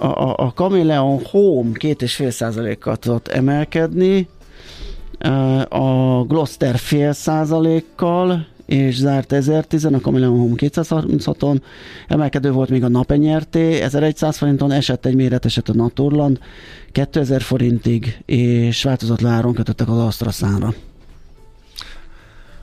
a, 0.00 0.34
a, 0.36 0.52
Chameleon 0.54 1.20
Home 1.30 1.70
2,5 1.72 2.30
százalékkal 2.30 2.96
tudott 2.96 3.28
emelkedni, 3.28 4.28
a 5.68 6.22
Gloster 6.24 6.78
fél 6.78 7.12
százalékkal, 7.12 8.46
és 8.68 8.96
zárt 8.96 9.32
1010 9.32 9.84
a 9.84 9.98
Chameleon 9.98 10.38
Home 10.38 10.54
236-on, 10.56 11.60
emelkedő 12.08 12.50
volt 12.50 12.68
még 12.68 12.84
a 12.84 12.88
Napenyerté, 12.88 13.80
1100 13.80 14.36
forinton 14.36 14.72
esett 14.72 15.06
egy 15.06 15.14
méreteset 15.14 15.68
a 15.68 15.74
Naturland, 15.74 16.38
2000 16.92 17.40
forintig, 17.42 18.22
és 18.26 18.82
változatlan 18.82 19.32
áron 19.32 19.54
kötöttek 19.54 19.88
az 19.88 19.98
AstraZánra. 19.98 20.74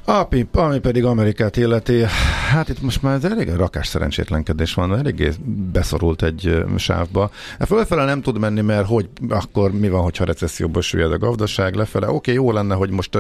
Ami, 0.06 0.48
ami 0.52 0.80
pedig 0.80 1.04
Amerikát 1.04 1.58
illeti, 1.58 2.04
hát 2.46 2.70
itt 2.70 2.82
most 2.82 3.02
már 3.02 3.16
ez 3.16 3.24
elég 3.24 3.50
rakás 3.50 3.88
szerencsétlenkedés 3.88 4.74
van, 4.74 4.98
eléggé 4.98 5.32
beszorult 5.72 6.24
egy 6.24 6.64
sávba. 6.78 7.32
E 7.60 7.66
Fölfele 7.66 8.06
nem 8.06 8.22
tud 8.22 8.40
menni, 8.40 8.62
mert 8.62 8.88
hogy 8.88 9.10
akkor 9.30 9.72
mi 9.72 9.90
van, 9.90 10.02
hogyha 10.02 10.26
recesszióba 10.26 10.82
süllyed 10.82 11.12
a 11.12 11.18
gazdaság 11.18 11.76
lefele. 11.76 12.10
Oké, 12.10 12.34
jó 12.34 12.52
lenne, 12.52 12.76
hogy 12.76 12.90
most 12.90 13.18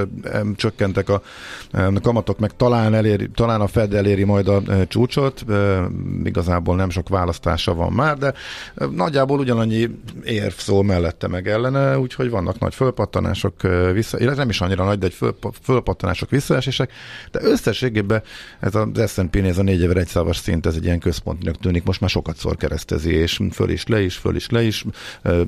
csökkentek 0.56 1.10
a 1.10 1.22
kamatok, 2.02 2.40
meg 2.40 2.56
talán, 2.56 2.94
eléri, 2.94 3.30
talán 3.34 3.62
a 3.62 3.68
Fed 3.68 3.94
eléri 3.94 4.24
majd 4.24 4.48
a 4.48 4.62
csúcsot, 4.88 5.46
igazából 6.24 6.76
nem 6.76 6.90
sok 6.90 7.10
választása 7.10 7.74
van 7.74 7.92
már, 7.92 8.18
de 8.18 8.34
nagyjából 8.92 9.40
ugyanannyi 9.40 9.90
érv 10.24 10.54
szól 10.54 10.84
mellette 10.84 11.28
meg 11.28 11.48
ellene, 11.48 12.00
úgyhogy 12.00 12.30
vannak 12.30 12.60
nagy 12.60 12.76
fölpattanások 12.76 13.62
vissza, 13.94 14.20
illetve 14.20 14.40
nem 14.40 14.50
is 14.50 14.62
annyira 14.62 14.84
nagy, 14.84 15.00
de 15.00 15.06
egy 15.06 15.14
föl, 15.14 15.36
fölpattanások 15.62 16.30
visszaesések, 16.30 16.92
de 17.32 17.40
összességében 17.42 18.24
ez 18.60 18.76
az 18.76 18.88
S&P-nél 19.16 19.46
ez 19.46 19.58
a 19.58 19.64
4100 19.64 20.10
szavas 20.10 20.38
szint, 20.38 20.66
ez 20.66 20.76
egy 20.76 20.84
ilyen 20.84 21.00
központnak 21.00 21.58
tűnik, 21.58 21.84
most 21.84 22.02
már 22.02 22.10
sokat 22.10 22.38
szor 22.38 22.56
keresztezi, 22.56 23.14
és 23.14 23.40
föl 23.52 23.70
is, 23.70 23.88
le 23.88 24.02
is, 24.02 24.16
föl 24.16 24.36
is, 24.36 24.50
le 24.50 24.64
is. 24.64 24.86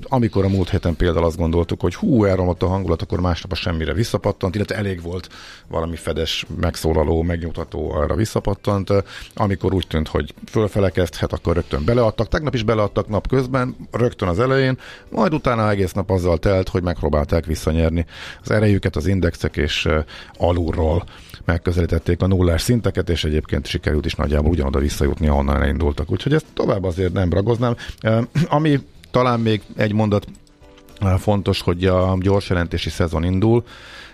Amikor 0.04 0.46
a 0.46 0.48
múlt 0.48 0.70
héten 0.70 0.96
például 0.96 1.26
azt 1.26 1.38
gondoltuk, 1.38 1.82
hogy 1.82 1.96
hú, 1.96 2.26
elromlott 2.26 2.62
a 2.62 2.68
hangulat, 2.68 3.02
akkor 3.02 3.20
másnap 3.20 3.52
a 3.52 3.56
semmire 3.56 3.94
visszapattant, 3.94 4.56
illetve 4.56 4.76
elég 4.76 5.02
volt 5.02 5.30
valami 5.68 5.96
fedes, 5.96 6.46
megszólaló, 6.60 7.22
megnyugtató 7.22 7.92
arra 7.92 8.16
visszapattant. 8.16 8.94
Amikor 9.36 9.74
úgy 9.74 9.88
tűnt, 9.88 10.08
hogy 10.08 10.34
fölfele 10.50 10.90
kezdhet, 10.90 11.34
akkor 11.34 11.54
rögtön 11.54 11.86
beleadtak. 11.86 12.28
Tegnap 12.28 12.54
is 12.54 12.64
beleadtak 12.64 13.08
nap 13.08 13.28
közben, 13.28 13.76
rögtön 13.92 14.28
az 14.28 14.40
elején, 14.40 14.78
majd 15.10 15.34
utána 15.34 15.70
egész 15.70 15.92
nap 15.92 16.10
azzal 16.10 16.38
telt, 16.38 16.70
hogy 16.70 16.84
megpróbálták 16.84 17.46
visszanyerni 17.46 18.06
az 18.44 18.52
erejüket 18.52 18.96
az 18.96 19.08
indexek, 19.08 19.58
és 19.58 19.88
alulról 20.38 21.04
megközelítették 21.46 22.22
a 22.22 22.28
nullás 22.28 22.62
szinteket, 22.62 23.10
és 23.10 23.24
egyébként 23.24 23.68
sikerült 23.68 24.06
is 24.06 24.16
nagyjából 24.16 24.52
ugyanoda 24.52 24.80
visszajutni, 24.80 25.28
ahonnan 25.28 25.62
elindultak. 25.62 26.12
Úgyhogy 26.12 26.34
ezt 26.34 26.46
tovább 26.54 26.84
azért 26.84 27.14
nem 27.14 27.30
ragoznám. 27.30 27.76
Ami 28.48 28.80
talán 29.12 29.40
még 29.40 29.62
egy 29.76 29.94
mondat 29.94 30.28
fontos, 31.18 31.62
hogy 31.62 31.86
a 31.86 32.18
gyors 32.20 32.50
jelentési 32.50 32.90
szezon 32.90 33.24
indul, 33.24 33.64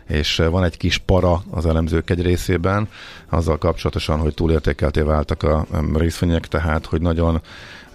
és 0.07 0.41
van 0.49 0.63
egy 0.63 0.77
kis 0.77 0.97
para 0.97 1.43
az 1.49 1.65
elemzők 1.65 2.09
egy 2.09 2.21
részében, 2.21 2.89
azzal 3.29 3.57
kapcsolatosan, 3.57 4.19
hogy 4.19 4.33
túlértékelté 4.33 5.01
váltak 5.01 5.43
a 5.43 5.65
részvények, 5.93 6.47
tehát, 6.47 6.85
hogy 6.85 7.01
nagyon 7.01 7.41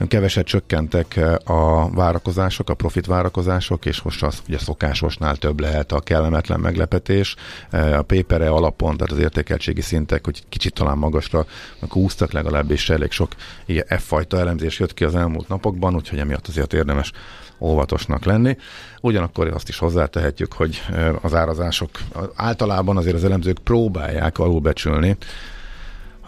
keveset 0.06 0.46
csökkentek 0.46 1.16
eh, 1.16 1.34
a 1.44 1.90
várakozások, 1.90 2.70
a 2.70 2.74
profit 2.74 3.06
várakozások, 3.06 3.86
és 3.86 4.02
most 4.02 4.22
az 4.22 4.42
ugye 4.48 4.58
szokásosnál 4.58 5.36
több 5.36 5.60
lehet 5.60 5.92
a 5.92 6.00
kellemetlen 6.00 6.60
meglepetés. 6.60 7.36
Eh, 7.70 7.98
A 7.98 8.02
pépere 8.02 8.48
alapon, 8.48 8.96
tehát 8.96 9.12
az 9.12 9.18
értékeltségi 9.18 9.80
szintek, 9.80 10.24
hogy 10.24 10.42
kicsit 10.48 10.72
talán 10.74 10.98
magasra 10.98 11.46
húztak 11.88 12.32
legalábbis 12.32 12.90
elég 12.90 13.10
sok 13.10 13.32
ilyen 13.66 13.86
F-fajta 13.86 14.38
elemzés 14.38 14.78
jött 14.78 14.94
ki 14.94 15.04
az 15.04 15.14
elmúlt 15.14 15.48
napokban, 15.48 15.94
úgyhogy 15.94 16.18
emiatt 16.18 16.46
azért 16.46 16.72
érdemes 16.72 17.12
óvatosnak 17.58 18.24
lenni. 18.24 18.56
Ugyanakkor 19.00 19.48
azt 19.48 19.68
is 19.68 19.78
hozzátehetjük, 19.78 20.52
hogy 20.52 20.82
eh, 20.90 21.24
az 21.24 21.34
árazások 21.34 21.90
általában 22.34 22.96
azért 22.96 23.16
az 23.16 23.24
elemzők 23.24 23.58
próbálják 23.58 24.38
alulbecsülni 24.38 25.16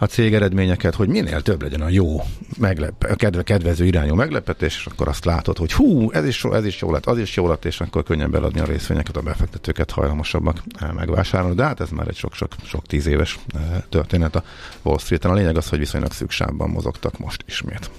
a 0.01 0.05
cég 0.05 0.33
eredményeket, 0.33 0.95
hogy 0.95 1.07
minél 1.07 1.41
több 1.41 1.61
legyen 1.61 1.81
a 1.81 1.89
jó, 1.89 2.21
meglep, 2.57 3.15
kedve, 3.15 3.43
kedvező 3.43 3.85
irányú 3.85 4.15
meglepetés, 4.15 4.75
és 4.75 4.85
akkor 4.85 5.07
azt 5.07 5.25
látod, 5.25 5.57
hogy 5.57 5.73
hú, 5.73 6.11
ez 6.11 6.25
is, 6.25 6.43
ez 6.43 6.65
is 6.65 6.81
jó 6.81 6.91
lett, 6.91 7.05
az 7.05 7.17
is 7.17 7.35
jó 7.35 7.47
lett, 7.47 7.65
és 7.65 7.79
akkor 7.79 8.03
könnyen 8.03 8.31
beladni 8.31 8.59
a 8.59 8.65
részvényeket, 8.65 9.17
a 9.17 9.21
befektetőket 9.21 9.91
hajlamosabbak 9.91 10.63
eh, 10.79 10.91
megvásárolni. 10.91 11.55
De 11.55 11.63
hát 11.63 11.79
ez 11.79 11.89
már 11.89 12.07
egy 12.07 12.15
sok-sok 12.15 12.51
sok 12.63 12.85
tíz 12.85 13.05
éves 13.05 13.39
eh, 13.53 13.61
történet 13.89 14.35
a 14.35 14.43
Wall 14.81 14.97
Street-en. 14.97 15.31
A 15.31 15.33
lényeg 15.33 15.57
az, 15.57 15.69
hogy 15.69 15.79
viszonylag 15.79 16.11
szüksávban 16.11 16.69
mozogtak 16.69 17.17
most 17.17 17.43
ismét. 17.47 17.89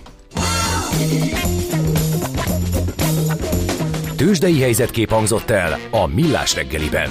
Tőzsdei 4.17 4.61
helyzetkép 4.61 5.11
hangzott 5.11 5.51
el 5.51 5.79
a 5.91 6.07
Millás 6.07 6.55
reggeliben. 6.55 7.11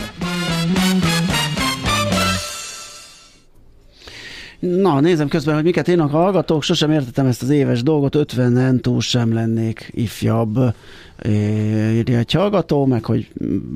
Na, 4.62 5.00
nézem 5.00 5.28
közben, 5.28 5.56
hogy 5.56 5.64
miket 5.64 5.88
írnak 5.88 6.14
a 6.14 6.18
hallgatók. 6.18 6.64
Sosem 6.64 6.92
értettem 6.92 7.26
ezt 7.26 7.42
az 7.42 7.50
éves 7.50 7.84
dolgot, 7.84 8.16
50-en 8.18 8.80
túl 8.80 9.02
sem 9.02 9.34
lennék 9.34 9.92
ifjabb. 9.94 10.60
Írja 11.28 12.18
egy 12.18 12.32
hallgató, 12.32 12.86
meg 12.86 13.06
hogy 13.06 13.32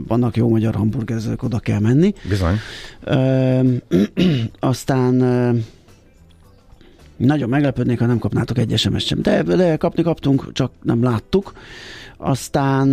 vannak 0.08 0.36
jó 0.36 0.50
magyar 0.50 0.76
hamburgerezők, 0.76 1.44
oda 1.44 1.60
kell 1.60 1.80
menni. 1.80 2.14
Bizony. 2.30 2.56
Ö, 3.04 3.60
aztán 4.60 5.14
nagyon 7.18 7.50
meglepődnék, 7.50 8.00
ha 8.00 8.06
nem 8.06 8.20
kapnátok 8.20 8.58
egy 8.58 8.78
sms 8.78 9.06
sem. 9.06 9.22
De, 9.22 9.44
de 9.44 9.76
kapni 9.76 10.04
kaptunk, 10.04 10.54
csak 10.54 10.72
nem 10.82 11.04
láttuk. 11.04 11.54
Aztán 12.18 12.90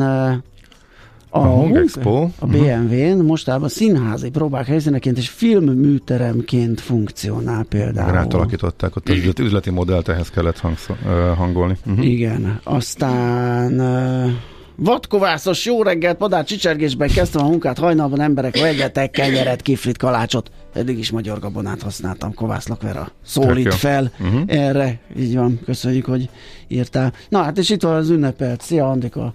ö, 1.32 1.38
A, 1.38 1.40
Hung 1.46 1.76
Expo. 1.76 2.28
A 2.38 2.46
BMW-n 2.46 3.24
mostában 3.24 3.68
színházi 3.68 4.30
próbák 4.30 4.66
helyszíneként 4.66 5.18
és 5.18 5.28
filmműteremként 5.28 6.80
funkcionál 6.80 7.64
például. 7.64 8.16
Átalakították, 8.16 8.96
ott 8.96 9.08
az 9.08 9.16
üzleti, 9.16 9.42
üzleti 9.42 9.70
modellt 9.70 10.08
ehhez 10.08 10.30
kellett 10.30 10.58
hangszó, 10.58 10.94
uh, 11.04 11.36
hangolni. 11.36 11.76
Uh-huh. 11.86 12.06
Igen, 12.06 12.60
aztán 12.64 13.80
uh, 13.80 14.30
vadkovászos 14.76 15.64
jó 15.66 15.82
reggelt, 15.82 16.16
padár 16.16 16.44
csicsergésben 16.44 17.08
kezdtem 17.08 17.44
a 17.44 17.48
munkát, 17.48 17.78
hajnalban 17.78 18.20
emberek 18.20 18.58
vegyetek 18.58 19.10
kenyeret, 19.10 19.62
kiflit, 19.62 19.96
kalácsot. 19.98 20.50
Eddig 20.74 20.98
is 20.98 21.10
magyar 21.10 21.38
gabonát 21.38 21.82
használtam, 21.82 22.34
kovászlak 22.34 22.82
Vera. 22.82 23.08
Szólít 23.24 23.74
fel 23.74 24.10
Mhm. 24.18 24.36
erre. 24.46 24.98
Így 25.18 25.36
van, 25.36 25.60
köszönjük, 25.64 26.04
hogy 26.04 26.28
írtál. 26.68 27.12
Na 27.28 27.42
hát 27.42 27.58
és 27.58 27.70
itt 27.70 27.82
van 27.82 27.94
az 27.94 28.10
ünnepelt. 28.10 28.60
Szia 28.60 28.90
Andika. 28.90 29.34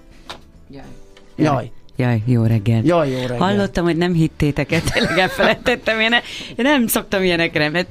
Jaj. 0.72 0.84
Jaj, 1.36 1.72
jó 2.26 2.44
reggel. 2.44 2.82
Jaj, 2.84 3.10
jó 3.10 3.20
reggel. 3.20 3.38
Hallottam, 3.38 3.84
hogy 3.84 3.98
nem 3.98 4.14
hittétek 4.14 4.72
el, 4.72 4.82
tényleg 4.82 5.18
elfelejtettem. 5.18 6.00
Én, 6.00 6.12
én 6.12 6.22
nem 6.56 6.88
szoktam 6.88 7.24
ilyenekre, 7.24 7.70
mert 7.70 7.88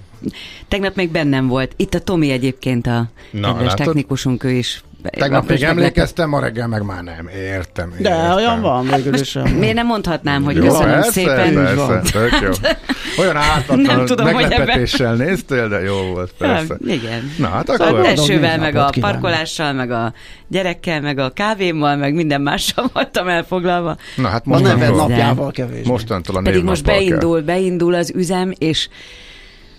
tegnap 0.69 0.95
még 0.95 1.11
bennem 1.11 1.47
volt. 1.47 1.73
Itt 1.77 1.95
a 1.95 2.01
Tomi 2.01 2.31
egyébként 2.31 2.87
a 2.87 3.11
Na, 3.31 3.49
kedves 3.49 3.67
látod? 3.67 3.87
technikusunk, 3.87 4.45
ő 4.45 4.51
is. 4.51 4.83
Tegnap 5.03 5.49
Most 5.49 5.61
még 5.61 5.69
emlékeztem, 5.69 6.29
ma 6.29 6.41
reggel 6.41 6.67
meg 6.67 6.83
már 6.85 7.03
nem. 7.03 7.29
Értem. 7.29 7.95
De 7.99 8.09
értem. 8.09 8.35
olyan 8.35 8.61
van 8.61 8.87
végül 8.95 9.15
is. 9.15 9.35
olyan 9.35 9.49
van. 9.49 9.59
Miért 9.59 9.75
nem 9.75 9.87
mondhatnám, 9.87 10.43
hogy 10.45 10.57
Jó, 10.57 10.63
köszönöm 10.63 10.91
persze, 10.91 11.11
szépen. 11.11 11.55
Persze, 11.55 12.01
tök 12.13 12.31
jó. 12.43 12.51
Olyan 13.23 13.35
Nem 13.35 13.43
ártatlan 13.43 14.07
tudom, 14.07 14.27
hogy 14.27 14.35
meglepetéssel 14.35 15.15
néztél, 15.15 15.69
de 15.69 15.81
jó 15.81 15.95
volt, 16.13 16.33
persze. 16.39 16.77
Ja, 16.87 16.95
igen. 16.95 17.31
Na 17.39 17.49
hát 17.49 17.67
Szóval 17.67 17.87
akkor... 17.87 17.99
a 17.99 18.03
Boldog 18.03 18.17
tesővel, 18.27 18.59
meg 18.59 18.77
a 18.77 18.91
kívánok. 18.91 19.21
parkolással, 19.21 19.73
meg 19.73 19.91
a 19.91 20.13
gyerekkel, 20.49 21.01
meg 21.01 21.19
a 21.19 21.31
kávémmal, 21.31 21.97
meg 21.97 22.15
minden 22.15 22.41
mással 22.41 22.91
voltam 22.93 23.29
elfoglalva. 23.29 23.97
Na 24.17 24.29
hát 24.29 24.45
A 24.47 24.59
neved 24.59 24.79
mostantól, 24.79 25.09
napjával 25.09 25.51
kevés. 25.51 25.87
mostantól 25.87 26.37
a 26.37 26.41
Pedig 26.43 26.63
most 26.65 26.87
névnappal 26.87 27.09
kell. 27.09 27.19
beindul, 27.19 27.41
beindul 27.43 27.95
az 27.95 28.13
üzem, 28.15 28.53
és 28.59 28.89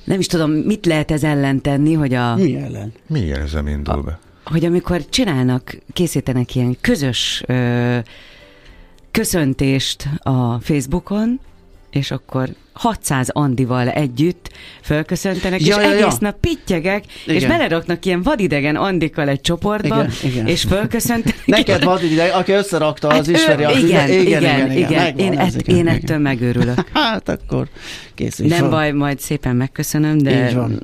nem 0.03 0.19
is 0.19 0.27
tudom, 0.27 0.51
mit 0.51 0.86
lehet 0.86 1.12
ez 1.12 1.23
ellen 1.23 1.62
tenni, 1.62 1.93
hogy, 1.93 2.13
a, 2.13 2.36
Mi 2.36 2.56
ellen? 2.56 2.93
Milyen 3.08 3.41
üzem 3.43 3.67
indul 3.67 4.01
be? 4.01 4.19
Hogy 4.51 4.65
amikor 4.65 5.10
csinálnak, 5.10 5.77
készítenek 5.93 6.55
ilyen 6.55 6.77
közös 6.81 7.43
ö, 7.45 7.97
köszöntést 9.12 10.10
a 10.19 10.60
Facebookon, 10.60 11.39
és 11.91 12.12
akkor 12.12 12.49
600 12.73 13.29
Andival 13.29 13.89
együtt 13.89 14.51
fölköszöntenek, 14.81 15.65
Ja, 15.65 15.77
és 15.77 15.83
ja, 15.83 15.91
ja. 15.93 15.97
egész 16.05 16.17
nap 16.17 16.39
pittyegek, 16.39 17.03
és 17.25 17.36
Igen. 17.36 17.47
beleraknak 17.49 18.05
ilyen 18.05 18.21
vadidegen 18.21 18.75
Andikkal 18.75 19.27
egy 19.29 19.41
csoportba, 19.41 19.95
Igen, 19.95 20.12
igen. 20.23 20.47
és 20.47 20.62
fölköszöntenek. 20.63 21.45
Neked 21.45 21.83
van 21.83 22.03
ide, 22.03 22.23
aki 22.23 22.51
összerakta, 22.51 23.07
az 23.07 23.13
Hát 23.15 23.27
ismeri 23.27 23.63
ő- 23.63 23.65
az 23.65 23.77
igen, 23.77 24.10
ide- 24.10 24.21
igen, 24.21 24.41
igen, 24.41 24.71
igen. 24.71 24.91
megvan 25.03 25.25
Én, 25.33 25.39
ez, 25.39 25.55
ett, 25.55 25.62
igen, 25.62 25.75
én 25.75 25.81
igen. 25.86 25.95
ettől 25.95 26.17
megőrülök. 26.17 26.89
Hát 26.93 27.29
akkor 27.29 27.67
készülj 28.15 28.49
Nem 28.49 28.60
fel. 28.60 28.69
baj, 28.69 28.91
majd 28.91 29.19
szépen 29.19 29.55
megköszönöm, 29.55 30.17
de 30.17 30.47
Így 30.47 30.55
van. 30.55 30.81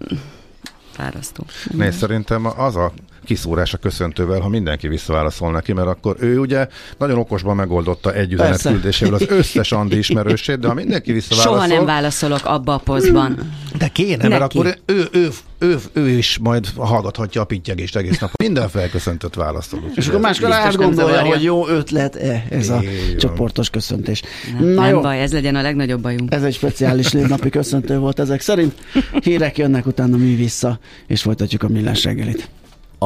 fárasztó. 0.91 1.45
Nézd, 1.71 1.97
szerintem 1.97 2.45
az 2.57 2.75
a 2.75 2.93
kiszúrás 3.25 3.73
a 3.73 3.77
köszöntővel, 3.77 4.39
ha 4.39 4.49
mindenki 4.49 4.87
visszaválaszol 4.87 5.51
neki, 5.51 5.73
mert 5.73 5.87
akkor 5.87 6.15
ő 6.19 6.39
ugye 6.39 6.67
nagyon 6.97 7.17
okosban 7.17 7.55
megoldotta 7.55 8.13
egy 8.13 8.33
üzenet 8.33 8.51
Persze. 8.51 8.71
küldésével 8.71 9.13
az 9.13 9.25
összes 9.27 9.71
Andi 9.71 9.97
ismerősét, 9.97 10.59
de 10.59 10.67
ha 10.67 10.73
mindenki 10.73 11.11
visszaválaszol... 11.11 11.53
Soha 11.55 11.67
nem 11.67 11.85
válaszolok 11.85 12.45
abba 12.45 12.73
a 12.73 12.77
posztban. 12.77 13.51
De 13.77 13.87
kéne, 13.87 14.27
mert 14.27 14.41
Neki. 14.41 14.57
akkor 14.57 14.77
ő, 14.85 15.07
ő, 15.13 15.29
ő, 15.59 15.77
ő, 15.93 16.09
is 16.09 16.37
majd 16.41 16.67
hallgathatja 16.75 17.41
a 17.41 17.45
pittyegést 17.45 17.95
egész 17.95 18.19
nap. 18.19 18.31
Minden 18.37 18.69
felköszöntött 18.69 19.33
válaszol. 19.33 19.79
És 19.95 20.07
akkor 20.07 20.19
máskor 20.19 20.51
átgondolja, 20.51 21.21
hogy 21.21 21.43
jó 21.43 21.67
ötlet-e 21.67 22.45
ez 22.49 22.69
a 22.69 22.73
van. 22.73 22.85
csoportos 23.17 23.69
köszöntés. 23.69 24.21
Nem, 24.59 24.67
Na 24.69 24.81
nem 24.81 24.93
jó, 24.93 25.01
baj, 25.01 25.21
ez 25.21 25.33
legyen 25.33 25.55
a 25.55 25.61
legnagyobb 25.61 26.01
bajunk. 26.01 26.33
ez 26.33 26.43
egy 26.43 26.53
speciális 26.53 27.11
névnapi 27.11 27.49
köszöntő 27.49 27.97
volt 27.97 28.19
ezek 28.19 28.41
szerint. 28.41 28.73
Hírek 29.23 29.57
jönnek, 29.57 29.85
utána 29.85 30.17
mi 30.17 30.35
vissza, 30.35 30.79
és 31.07 31.21
folytatjuk 31.21 31.63
a 31.63 31.67
millás 31.67 32.03
reggelit. 32.03 32.49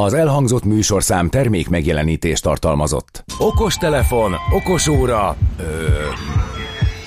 Az 0.04 0.14
elhangzott 0.14 0.64
műsorszám 0.64 1.30
termék 1.30 1.70
megjelenítést 1.70 2.44
tartalmazott. 2.44 3.24
Okos 3.38 3.76
telefon, 3.76 4.34
okos 4.54 4.88
óra, 4.88 5.36
ö, 5.60 5.64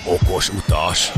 okos 0.04 0.48
utas. 0.48 1.12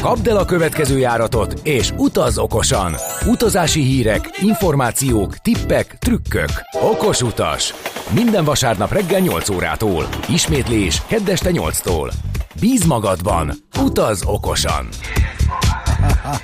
Kapd 0.00 0.26
el 0.26 0.36
a 0.36 0.44
következő 0.44 0.98
járatot, 0.98 1.60
és 1.62 1.92
utazz 1.96 2.38
okosan! 2.38 2.94
Utazási 3.26 3.82
hírek, 3.82 4.38
információk, 4.42 5.36
tippek, 5.36 5.96
trükkök. 5.98 6.50
Okos 6.82 7.22
utas. 7.22 7.72
Minden 8.14 8.44
vasárnap 8.44 8.92
reggel 8.92 9.20
8 9.20 9.48
órától. 9.48 10.08
Ismétlés 10.28 11.02
kedd 11.06 11.30
este 11.30 11.50
8-tól. 11.52 12.12
Bíz 12.60 12.84
magadban. 12.84 13.52
Utazz 13.78 14.22
okosan. 14.26 14.88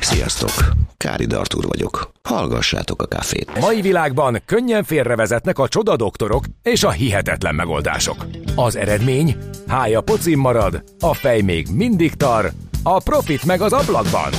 Sziasztok! 0.01 0.72
Kári 0.96 1.27
Artúr 1.35 1.64
vagyok. 1.66 2.12
Hallgassátok 2.22 3.03
a 3.03 3.07
kafét. 3.07 3.59
Mai 3.61 3.81
világban 3.81 4.42
könnyen 4.46 4.85
félrevezetnek 4.85 5.59
a 5.59 5.68
csoda 5.68 5.96
doktorok 5.96 6.44
és 6.62 6.85
a 6.85 6.90
hihetetlen 6.90 7.55
megoldások. 7.55 8.27
Az 8.55 8.77
eredmény? 8.77 9.37
Hája 9.66 10.01
pocim 10.01 10.40
marad, 10.40 10.85
a 11.01 11.14
fej 11.14 11.40
még 11.40 11.66
mindig 11.75 12.14
tar, 12.14 12.53
a 12.83 12.98
profit 13.03 13.44
meg 13.44 13.61
az 13.61 13.72
ablakban. 13.72 14.31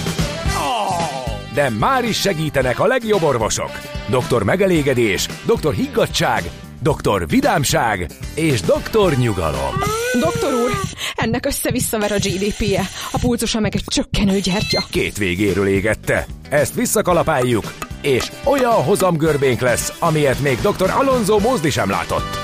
De 1.54 1.70
már 1.70 2.04
is 2.04 2.20
segítenek 2.20 2.80
a 2.80 2.86
legjobb 2.86 3.24
orvosok. 3.24 3.72
Doktor 4.10 4.44
megelégedés, 4.44 5.28
doktor 5.46 5.74
higgadság, 5.74 6.44
doktor 6.84 7.28
vidámság 7.28 8.10
és 8.36 8.62
doktor 8.62 9.14
nyugalom. 9.14 9.74
Doktor 10.20 10.54
úr, 10.54 10.72
ennek 11.16 11.46
össze-visszaver 11.46 12.12
a 12.12 12.16
GDP-je, 12.16 12.82
a 13.12 13.18
pulcosa 13.20 13.60
meg 13.60 13.76
egy 13.76 13.84
csökkenő 13.86 14.40
gyertya. 14.40 14.84
Két 14.92 15.18
végéről 15.18 15.68
égette. 15.68 16.26
Ezt 16.50 16.74
visszakalapáljuk, 16.74 17.74
és 18.02 18.32
olyan 18.44 18.72
hozamgörbénk 18.84 19.60
lesz, 19.60 19.94
amilyet 20.00 20.40
még 20.40 20.58
dr. 20.62 20.90
Alonso 20.90 21.40
Mózdi 21.40 21.70
sem 21.70 21.90
látott. 21.90 22.38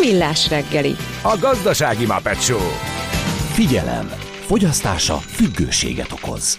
Millás 0.00 0.48
reggeli. 0.48 0.96
A 1.22 1.36
gazdasági 1.40 2.06
Muppet 2.06 2.42
Show. 2.42 2.68
Figyelem! 3.52 4.10
Fogyasztása 4.46 5.16
függőséget 5.16 6.12
okoz. 6.12 6.58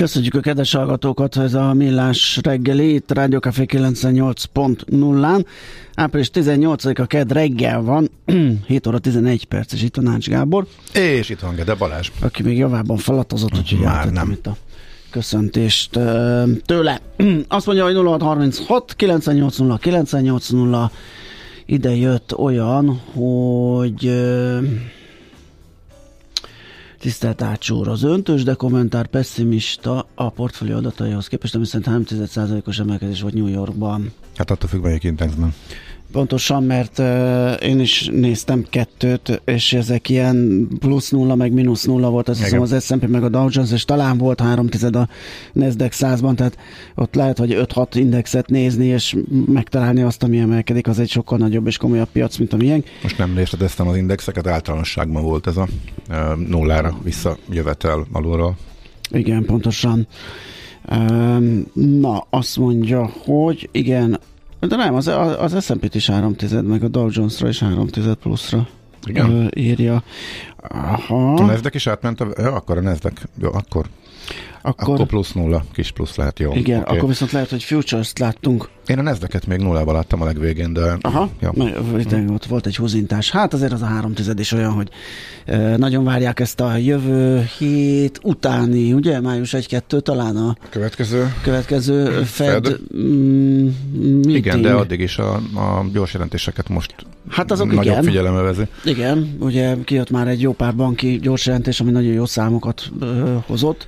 Köszönjük 0.00 0.34
a 0.34 0.40
kedves 0.40 0.72
hallgatókat, 0.72 1.36
ez 1.36 1.54
a 1.54 1.72
Millás 1.74 2.38
reggeli, 2.42 2.94
itt 2.94 3.12
Rádió 3.12 3.38
Café 3.38 3.64
98.0-án. 3.68 5.44
Április 5.94 6.30
18-a 6.34 7.06
kedd 7.06 7.32
reggel 7.32 7.80
van, 7.82 8.10
7 8.66 8.86
óra 8.86 8.98
11 8.98 9.44
perc, 9.44 9.72
és 9.72 9.82
itt 9.82 9.96
a 9.96 10.00
Nács 10.00 10.28
Gábor, 10.28 10.66
És 10.94 11.28
itt 11.28 11.40
van 11.40 11.54
Gede 11.54 11.74
Balázs. 11.74 12.10
aki 12.20 12.42
még 12.42 12.56
javában 12.56 12.96
falatozott, 12.96 13.56
úgyhogy 13.56 13.78
Már 13.78 14.10
nem. 14.12 14.30
itt 14.30 14.46
a 14.46 14.56
köszöntést 15.10 15.90
tőle. 16.66 17.00
Azt 17.48 17.66
mondja, 17.66 17.84
hogy 17.84 17.94
0636 17.94 18.94
980 18.96 19.78
980 19.80 20.90
ide 21.66 21.96
jött 21.96 22.38
olyan, 22.38 23.00
hogy 23.12 24.10
Tisztelt 27.00 27.42
Ácsúr, 27.42 27.88
az 27.88 28.02
öntős, 28.02 28.42
de 28.42 28.54
kommentár 28.54 29.06
pessimista 29.06 30.06
a 30.14 30.30
portfólió 30.30 30.76
adataihoz 30.76 31.26
képest, 31.26 31.54
ami 31.54 31.66
szerint 31.66 32.08
3%-os 32.10 32.78
emelkedés 32.78 33.20
volt 33.20 33.34
New 33.34 33.46
Yorkban. 33.46 34.12
Hát 34.36 34.50
attól 34.50 34.68
függ, 34.68 34.82
melyik 34.82 35.04
indexben. 35.04 35.54
Pontosan, 36.12 36.62
mert 36.62 36.98
uh, 36.98 37.68
én 37.68 37.80
is 37.80 38.08
néztem 38.12 38.64
kettőt, 38.70 39.42
és 39.44 39.72
ezek 39.72 40.08
ilyen 40.08 40.68
plusz 40.78 41.10
nulla, 41.10 41.34
meg 41.34 41.52
mínusz 41.52 41.84
nulla 41.84 42.10
volt, 42.10 42.28
azt 42.28 42.42
hiszem 42.42 42.60
az 42.60 42.84
S&P 42.84 43.08
meg 43.08 43.22
a 43.22 43.28
Dow 43.28 43.48
Jones, 43.50 43.72
és 43.72 43.84
talán 43.84 44.18
volt 44.18 44.40
három 44.40 44.66
tized 44.66 44.96
a 44.96 45.08
Nasdaq 45.52 45.94
100-ban, 45.98 46.34
tehát 46.34 46.58
ott 46.94 47.14
lehet, 47.14 47.38
hogy 47.38 47.58
5-6 47.74 47.86
indexet 47.94 48.48
nézni, 48.48 48.86
és 48.86 49.16
megtalálni 49.46 50.02
azt, 50.02 50.22
ami 50.22 50.38
emelkedik, 50.38 50.88
az 50.88 50.98
egy 50.98 51.10
sokkal 51.10 51.38
nagyobb 51.38 51.66
és 51.66 51.76
komolyabb 51.76 52.08
piac, 52.12 52.36
mint 52.36 52.52
a 52.52 52.56
miénk. 52.56 52.86
Most 53.02 53.18
nem 53.18 53.36
részleteztem 53.36 53.88
az 53.88 53.96
indexeket, 53.96 54.46
általánosságban 54.46 55.22
volt 55.22 55.46
ez 55.46 55.56
a 55.56 55.68
e, 56.08 56.34
nullára 56.48 56.98
visszajövetel 57.02 58.06
alulról. 58.12 58.56
Igen, 59.10 59.44
pontosan. 59.44 60.06
Na, 61.72 62.26
azt 62.30 62.56
mondja, 62.56 63.10
hogy 63.24 63.68
igen, 63.72 64.20
de 64.60 64.76
nem, 64.76 64.94
az, 64.94 65.06
az 65.38 65.64
S&P-t 65.64 65.94
is 65.94 66.06
3 66.06 66.34
tized, 66.34 66.64
meg 66.64 66.82
a 66.84 66.88
Dow 66.88 67.08
Jones-ra 67.10 67.48
is 67.48 67.58
3 67.60 67.86
tized 67.86 68.14
pluszra 68.14 68.68
Igen? 69.06 69.50
írja. 69.54 70.02
Aha. 70.68 71.34
A 71.34 71.44
Nasdaq 71.44 71.76
is 71.76 71.86
átment, 71.86 72.20
a, 72.20 72.26
ja, 72.36 72.52
akkor 72.52 72.76
a 72.76 72.80
Nasdaq, 72.80 73.22
jó, 73.42 73.52
akkor, 73.52 73.86
Akkor, 74.62 74.94
akkor 74.94 75.06
plusz 75.06 75.32
nulla, 75.32 75.64
kis 75.72 75.90
plusz 75.90 76.16
lehet, 76.16 76.38
jó. 76.38 76.52
igen, 76.54 76.80
oké. 76.80 76.96
akkor 76.96 77.08
viszont 77.08 77.32
lehet, 77.32 77.50
hogy 77.50 77.62
futures-t 77.62 78.18
láttunk. 78.18 78.68
Én 78.86 78.98
a 78.98 79.02
Nasdaq-et 79.02 79.46
még 79.46 79.58
nullával 79.58 79.94
láttam 79.94 80.22
a 80.22 80.24
legvégén, 80.24 80.72
de 80.72 80.96
Aha, 81.00 81.28
ja. 81.40 81.52
itt 81.98 82.12
ott 82.30 82.44
volt 82.44 82.66
egy 82.66 82.76
húzintás. 82.76 83.30
Hát 83.30 83.52
azért 83.52 83.72
az 83.72 83.82
a 83.82 83.86
három 83.86 84.14
tized 84.14 84.38
is 84.38 84.52
olyan, 84.52 84.72
hogy 84.72 84.88
nagyon 85.76 86.04
várják 86.04 86.40
ezt 86.40 86.60
a 86.60 86.76
jövő 86.76 87.48
hét 87.58 88.20
utáni, 88.22 88.92
ugye, 88.92 89.20
május 89.20 89.54
1-2 89.56 90.00
talán 90.00 90.36
a 90.36 90.56
Következő. 90.70 91.32
következő 91.42 92.04
Fed, 92.04 92.26
Fed. 92.26 92.78
Mm, 92.96 93.68
meeting. 94.02 94.36
Igen, 94.36 94.62
de 94.62 94.72
addig 94.72 95.00
is 95.00 95.18
a, 95.18 95.34
a 95.34 95.86
gyors 95.92 96.12
jelentéseket 96.12 96.68
most 96.68 96.94
Hát 97.28 97.50
azok 97.50 97.66
nagyobb 97.66 97.84
igen. 97.84 98.02
figyelemmel 98.02 98.42
vezi. 98.42 98.62
Igen, 98.84 99.36
ugye 99.40 99.76
kijött 99.84 100.10
már 100.10 100.28
egy 100.28 100.40
jó 100.40 100.52
pár 100.52 100.74
banki 100.76 101.18
gyors 101.22 101.46
jelentés, 101.46 101.80
ami 101.80 101.90
nagyon 101.90 102.12
jó 102.12 102.24
számokat 102.26 102.90
ö, 103.00 103.36
hozott. 103.46 103.86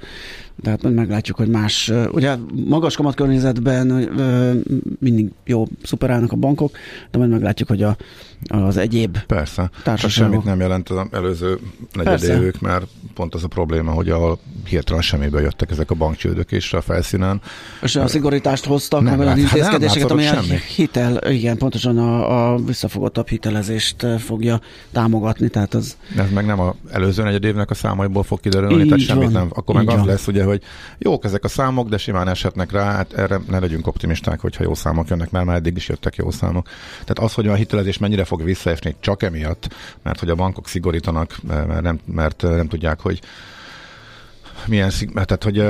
Tehát 0.62 0.82
majd 0.82 0.94
meglátjuk, 0.94 1.36
hogy 1.36 1.48
más, 1.48 1.92
ugye 2.12 2.36
magas 2.68 2.96
kamat 2.96 3.14
környezetben 3.14 3.90
ö, 3.90 4.52
mindig 4.98 5.30
jó 5.44 5.66
szuperálnak 5.82 6.32
a 6.32 6.36
bankok, 6.36 6.70
de 7.10 7.18
majd 7.18 7.30
meglátjuk, 7.30 7.68
hogy 7.68 7.82
a, 7.82 7.96
az 8.48 8.76
egyéb 8.76 9.18
Persze. 9.26 9.70
Csak 9.84 10.10
semmit 10.10 10.44
nem 10.44 10.60
jelent 10.60 10.88
az 10.88 11.06
előző 11.12 11.58
negyedévük, 11.92 12.60
mert 12.60 12.86
pont 13.14 13.34
az 13.34 13.44
a 13.44 13.48
probléma, 13.48 13.90
hogy 13.90 14.10
ahol 14.10 14.38
hirtelen 14.66 15.02
semmiből 15.02 15.40
jöttek 15.40 15.70
ezek 15.70 15.90
a 15.90 15.94
bankcsődök 15.94 16.52
is 16.52 16.72
a 16.72 16.80
felszínen. 16.80 17.40
és 17.82 17.96
a 17.96 18.06
szigorítást 18.08 18.64
hoztak, 18.64 19.00
Nem 19.02 19.10
meg 19.10 19.18
olyan 19.18 19.30
hát 19.30 19.38
intézkedéseket, 19.38 20.10
ami 20.10 20.22
látszott 20.24 20.42
a 20.42 20.46
semmi. 20.46 20.60
hitel, 20.76 21.30
igen, 21.32 21.56
pontosan 21.56 21.98
a, 21.98 22.52
a 22.52 22.58
visszafogottabb 22.58 23.28
hitelezést 23.28 24.02
ö, 24.02 24.18
fogja 24.18 24.60
támogatni, 24.92 25.48
tehát 25.48 25.74
az 25.74 25.96
Ez 26.16 26.30
meg 26.30 26.46
nem 26.46 26.60
az 26.60 26.72
előző 26.90 27.22
negyedévnek 27.22 27.70
a 27.70 27.74
számaiból 27.74 28.22
fog 28.22 28.40
kiderülni, 28.40 28.84
tehát 28.84 29.00
semmit 29.00 29.22
van. 29.24 29.32
nem. 29.32 29.48
Akkor 29.54 29.74
meg 29.74 29.84
Így 29.84 29.90
az 29.90 29.96
van. 29.96 30.06
lesz 30.06 30.26
ugye, 30.26 30.44
hogy 30.44 30.62
jók 30.98 31.24
ezek 31.24 31.44
a 31.44 31.48
számok, 31.48 31.88
de 31.88 31.96
simán 31.98 32.28
eshetnek 32.28 32.72
rá, 32.72 32.92
hát 32.92 33.12
erre 33.12 33.40
ne 33.48 33.58
legyünk 33.58 33.86
optimisták, 33.86 34.40
hogyha 34.40 34.62
jó 34.64 34.74
számok 34.74 35.08
jönnek, 35.08 35.30
mert 35.30 35.44
már 35.44 35.56
eddig 35.56 35.76
is 35.76 35.88
jöttek 35.88 36.16
jó 36.16 36.30
számok. 36.30 36.66
Tehát 36.90 37.18
az, 37.18 37.34
hogy 37.34 37.46
a 37.48 37.54
hitelezés 37.54 37.98
mennyire 37.98 38.24
fog 38.32 38.44
visszaesni, 38.44 38.96
csak 39.00 39.22
emiatt, 39.22 39.68
mert 40.02 40.18
hogy 40.18 40.30
a 40.30 40.34
bankok 40.34 40.68
szigorítanak, 40.68 41.36
mert 41.42 41.80
nem, 41.80 42.00
mert 42.04 42.42
nem 42.42 42.68
tudják, 42.68 43.00
hogy 43.00 43.20
milyen 44.66 44.90
tehát, 45.14 45.44
hogy 45.44 45.64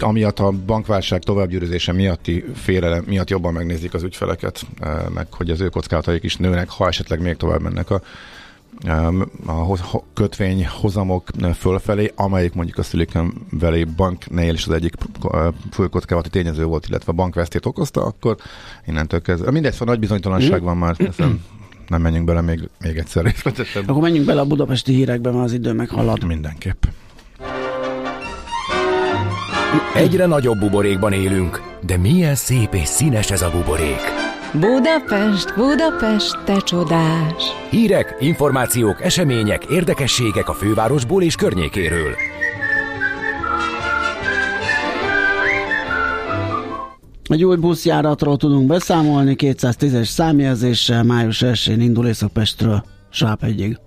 amiatt 0.00 0.38
a 0.38 0.50
bankválság 0.50 1.22
továbbgyűrűzése 1.22 1.92
miatti 1.92 2.44
félelem 2.54 3.04
miatt 3.06 3.30
jobban 3.30 3.52
megnézik 3.52 3.94
az 3.94 4.02
ügyfeleket, 4.02 4.66
meg 5.14 5.26
hogy 5.30 5.50
az 5.50 5.60
ő 5.60 5.68
kockázataik 5.68 6.22
is 6.22 6.36
nőnek, 6.36 6.68
ha 6.68 6.86
esetleg 6.86 7.20
még 7.20 7.36
tovább 7.36 7.60
mennek 7.60 7.90
a 7.90 8.02
a 9.46 10.02
kötvény 10.14 10.66
hozamok 10.66 11.28
fölfelé, 11.58 12.12
amelyik 12.14 12.54
mondjuk 12.54 12.78
a 12.78 12.82
Silicon 12.82 13.46
Valley 13.50 13.84
banknél 13.84 14.54
is 14.54 14.66
az 14.66 14.72
egyik 14.72 14.94
főkockázati 15.72 16.28
tényező 16.28 16.64
volt, 16.64 16.86
illetve 16.88 17.12
a 17.12 17.14
bankvesztét 17.14 17.66
okozta, 17.66 18.04
akkor 18.04 18.36
innentől 18.86 19.22
kezdve. 19.22 19.50
Mindegy, 19.50 19.72
szóval 19.72 19.88
nagy 19.88 19.98
bizonytalanság 19.98 20.62
van 20.62 20.76
már, 20.76 20.96
ezen 20.98 21.44
nem 21.88 22.00
menjünk 22.00 22.26
bele 22.26 22.40
még, 22.40 22.68
még 22.80 22.96
egyszer 22.96 23.24
részletesebben. 23.24 23.88
Akkor 23.88 24.02
menjünk 24.02 24.26
bele 24.26 24.40
a 24.40 24.46
budapesti 24.46 24.94
hírekbe, 24.94 25.30
mert 25.30 25.44
az 25.44 25.52
idő 25.52 25.72
meghalad. 25.72 26.24
Mindenképp. 26.24 26.84
Egyre 29.94 30.26
nagyobb 30.26 30.58
buborékban 30.58 31.12
élünk, 31.12 31.62
de 31.86 31.96
milyen 31.96 32.34
szép 32.34 32.74
és 32.74 32.88
színes 32.88 33.30
ez 33.30 33.42
a 33.42 33.50
buborék. 33.50 34.21
Budapest, 34.60 35.54
Budapest, 35.56 36.44
te 36.44 36.56
csodás! 36.56 37.42
Hírek, 37.70 38.16
információk, 38.20 39.02
események, 39.02 39.64
érdekességek 39.64 40.48
a 40.48 40.52
fővárosból 40.52 41.22
és 41.22 41.34
környékéről. 41.34 42.14
Egy 47.24 47.44
új 47.44 47.56
buszjáratról 47.56 48.36
tudunk 48.36 48.66
beszámolni, 48.66 49.34
210-es 49.38 50.08
számjelzéssel 50.08 51.02
május 51.02 51.42
1-én 51.46 51.80
indul 51.80 52.06
Északpestről 52.06 52.84
Sáphegyig. 53.10 53.78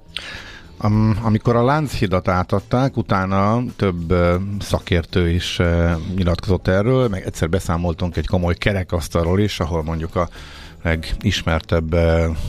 Am, 0.77 1.19
amikor 1.23 1.55
a 1.55 1.63
Lánchidat 1.63 2.27
átadták, 2.27 2.97
utána 2.97 3.63
több 3.75 4.13
szakértő 4.59 5.29
is 5.29 5.59
ö, 5.59 5.91
nyilatkozott 6.15 6.67
erről, 6.67 7.07
meg 7.07 7.25
egyszer 7.25 7.49
beszámoltunk 7.49 8.17
egy 8.17 8.27
komoly 8.27 8.55
kerekasztalról 8.55 9.39
is, 9.39 9.59
ahol 9.59 9.83
mondjuk 9.83 10.15
a 10.15 10.29
legismertebb 10.83 11.95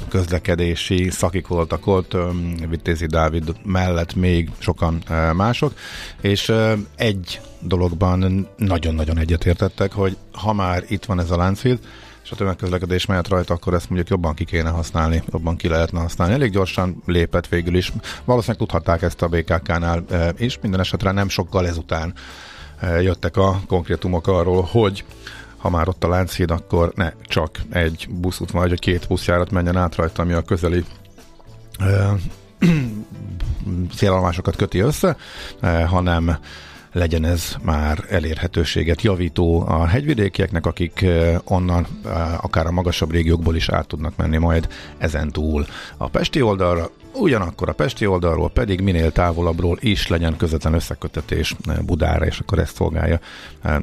közlekedési 0.09 1.11
szakik 1.11 1.47
voltak 1.47 1.87
ott, 1.87 2.15
ö, 2.15 2.31
Vitézi 2.69 3.07
Dávid 3.07 3.53
mellett 3.65 4.15
még 4.15 4.51
sokan 4.59 5.03
mások, 5.33 5.73
és 6.21 6.53
egy 6.97 7.41
dologban 7.61 8.49
nagyon-nagyon 8.57 9.19
egyetértettek, 9.19 9.93
hogy 9.93 10.17
ha 10.33 10.53
már 10.53 10.85
itt 10.89 11.05
van 11.05 11.21
ez 11.21 11.31
a 11.31 11.37
Lánchíd, 11.37 11.79
és 12.27 12.33
a 12.33 12.37
tömegközlekedés 12.37 13.07
mehet 13.07 13.29
rajta, 13.29 13.55
akkor 13.55 13.75
ezt 13.75 13.89
mondjuk 13.89 14.11
jobban 14.11 14.35
ki 14.35 14.45
kéne 14.45 14.69
használni, 14.69 15.23
jobban 15.33 15.57
ki 15.57 15.69
lehetne 15.69 16.01
használni. 16.01 16.35
Elég 16.35 16.51
gyorsan 16.51 17.03
lépett 17.05 17.47
végül 17.49 17.77
is. 17.77 17.93
Valószínűleg 18.25 18.61
tudhatták 18.61 19.03
ezt 19.03 19.23
a 19.23 19.29
BKK-nál 19.29 20.05
e, 20.11 20.33
is, 20.37 20.59
minden 20.63 20.81
esetre 20.81 21.11
nem 21.11 21.29
sokkal 21.29 21.67
ezután 21.67 22.15
e, 22.81 23.03
jöttek 23.03 23.37
a 23.37 23.61
konkrétumok 23.67 24.27
arról, 24.27 24.63
hogy 24.71 25.05
ha 25.57 25.71
már 25.71 25.89
ott 25.89 26.05
a 26.05 26.09
Lánchíd, 26.09 26.51
akkor 26.51 26.93
ne 26.95 27.13
csak 27.23 27.61
egy 27.71 28.09
buszút 28.11 28.51
vagy, 28.51 28.69
hogy 28.69 28.81
két 28.81 29.07
buszjárat 29.09 29.51
menjen 29.51 29.77
át 29.77 29.95
rajta, 29.95 30.23
ami 30.23 30.33
a 30.33 30.43
közeli 30.43 30.85
e, 31.79 32.13
szélállomásokat 33.97 34.57
köti 34.57 34.79
össze, 34.79 35.17
e, 35.61 35.85
hanem 35.85 36.39
legyen 36.97 37.25
ez 37.25 37.57
már 37.63 38.05
elérhetőséget 38.09 39.03
javító 39.03 39.65
a 39.69 39.87
hegyvidékieknek, 39.87 40.67
akik 40.67 41.03
eh, 41.03 41.39
onnan 41.45 41.87
eh, 42.05 42.45
akár 42.45 42.67
a 42.67 42.71
magasabb 42.71 43.11
régiókból 43.11 43.57
is 43.57 43.69
át 43.69 43.87
tudnak 43.87 44.17
menni 44.17 44.37
majd 44.37 44.69
ezen 44.99 45.31
túl 45.31 45.67
a 45.97 46.09
Pesti 46.09 46.43
oldalra, 46.43 46.91
ugyanakkor 47.13 47.69
a 47.69 47.73
Pesti 47.73 48.07
oldalról 48.07 48.51
pedig 48.51 48.81
minél 48.81 49.13
távolabbról 49.13 49.79
is 49.81 50.07
legyen 50.09 50.37
közvetlen 50.37 50.75
összekötetés 50.75 51.57
eh, 51.69 51.77
Budára, 51.77 52.27
és 52.27 52.39
akkor 52.39 52.59
ezt 52.59 52.75
szolgálja 52.75 53.21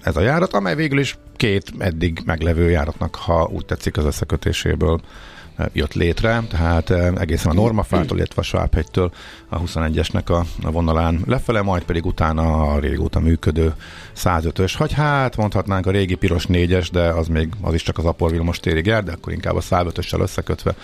ez 0.03 0.15
a 0.15 0.21
járat, 0.21 0.53
amely 0.53 0.75
végül 0.75 0.99
is 0.99 1.17
két 1.35 1.73
eddig 1.77 2.21
meglevő 2.25 2.69
járatnak, 2.69 3.15
ha 3.15 3.49
úgy 3.51 3.65
tetszik 3.65 3.97
az 3.97 4.05
összekötéséből 4.05 5.01
jött 5.73 5.93
létre, 5.93 6.43
tehát 6.49 6.89
eh, 6.89 7.11
egészen 7.15 7.51
a 7.51 7.53
Normafától, 7.53 8.17
illetve 8.17 8.41
a 8.41 8.43
Svábhegytől 8.43 9.11
a 9.49 9.61
21-esnek 9.61 10.25
a, 10.25 10.69
vonalán 10.71 11.19
lefele, 11.25 11.61
majd 11.61 11.83
pedig 11.83 12.05
utána 12.05 12.73
a 12.73 12.79
régóta 12.79 13.19
működő 13.19 13.73
105-ös, 14.17 14.73
vagy 14.77 14.93
hát 14.93 15.37
mondhatnánk 15.37 15.85
a 15.85 15.91
régi 15.91 16.15
piros 16.15 16.45
4-es, 16.49 16.87
de 16.91 17.01
az 17.01 17.27
még 17.27 17.49
az 17.61 17.73
is 17.73 17.83
csak 17.83 17.97
az 17.97 18.05
Apor 18.05 18.31
Vilmos 18.31 18.59
térig 18.59 18.85
jár, 18.85 19.03
de 19.03 19.11
akkor 19.11 19.33
inkább 19.33 19.55
a 19.55 19.61
105-össel 19.61 20.19
összekötve 20.19 20.75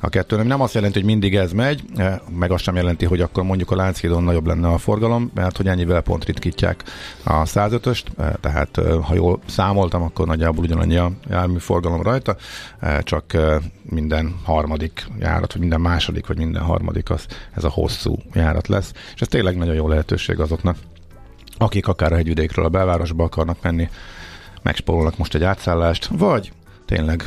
a 0.00 0.08
kettő. 0.08 0.42
Nem 0.42 0.60
azt 0.60 0.74
jelenti, 0.74 0.98
hogy 0.98 1.08
mindig 1.08 1.36
ez 1.36 1.52
megy, 1.52 1.82
eh, 1.96 2.18
meg 2.38 2.50
azt 2.50 2.62
sem 2.62 2.76
jelenti, 2.76 3.04
hogy 3.04 3.20
akkor 3.20 3.44
mondjuk 3.44 3.70
a 3.70 3.76
Lánchídon 3.76 4.22
nagyobb 4.22 4.46
lenne 4.46 4.68
a 4.68 4.78
forgalom, 4.78 5.30
mert 5.34 5.56
hogy 5.56 5.66
ennyivel 5.66 6.00
pont 6.00 6.24
ritkítják 6.24 6.82
a 7.24 7.42
105-öst, 7.42 8.04
eh, 8.18 8.32
tehát 8.40 8.78
eh, 8.78 9.04
ha 9.04 9.14
jól 9.14 9.40
számoltam, 9.46 10.02
akkor 10.02 10.26
nagyjából 10.26 10.64
ugyanannyi 10.64 10.96
a 10.96 11.12
jármű 11.30 11.58
forgalom 11.58 12.02
rajta, 12.02 12.36
csak 13.02 13.36
minden 13.82 14.34
harmadik 14.44 15.06
járat, 15.18 15.52
vagy 15.52 15.60
minden 15.60 15.80
második, 15.80 16.26
vagy 16.26 16.36
minden 16.36 16.62
harmadik 16.62 17.10
az 17.10 17.26
ez 17.54 17.64
a 17.64 17.68
hosszú 17.68 18.18
járat 18.34 18.68
lesz, 18.68 18.92
és 19.14 19.20
ez 19.20 19.28
tényleg 19.28 19.56
nagyon 19.56 19.74
jó 19.74 19.88
lehetőség 19.88 20.40
azoknak, 20.40 20.76
akik 21.58 21.88
akár 21.88 22.12
a 22.12 22.16
hegyvidékről 22.16 22.64
a 22.64 22.68
belvárosba 22.68 23.24
akarnak 23.24 23.62
menni, 23.62 23.88
megspórolnak 24.62 25.18
most 25.18 25.34
egy 25.34 25.42
átszállást, 25.42 26.06
vagy? 26.06 26.52
Tényleg 26.86 27.24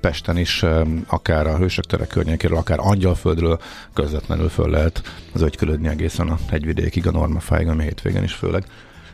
Pesten 0.00 0.36
is, 0.36 0.64
akár 1.06 1.46
a 1.46 1.56
Hősök 1.56 1.84
tere 1.84 2.06
környékéről, 2.06 2.56
akár 2.56 2.78
Angyalföldről 2.80 3.60
közvetlenül 3.94 4.48
föl 4.48 4.70
lehet 4.70 5.02
zögykülödni 5.34 5.88
egészen 5.88 6.28
a 6.28 6.38
hegyvidékig, 6.48 7.06
a 7.06 7.10
Normafáig, 7.10 7.68
ami 7.68 7.82
hétvégen 7.82 8.22
is 8.22 8.32
főleg 8.32 8.64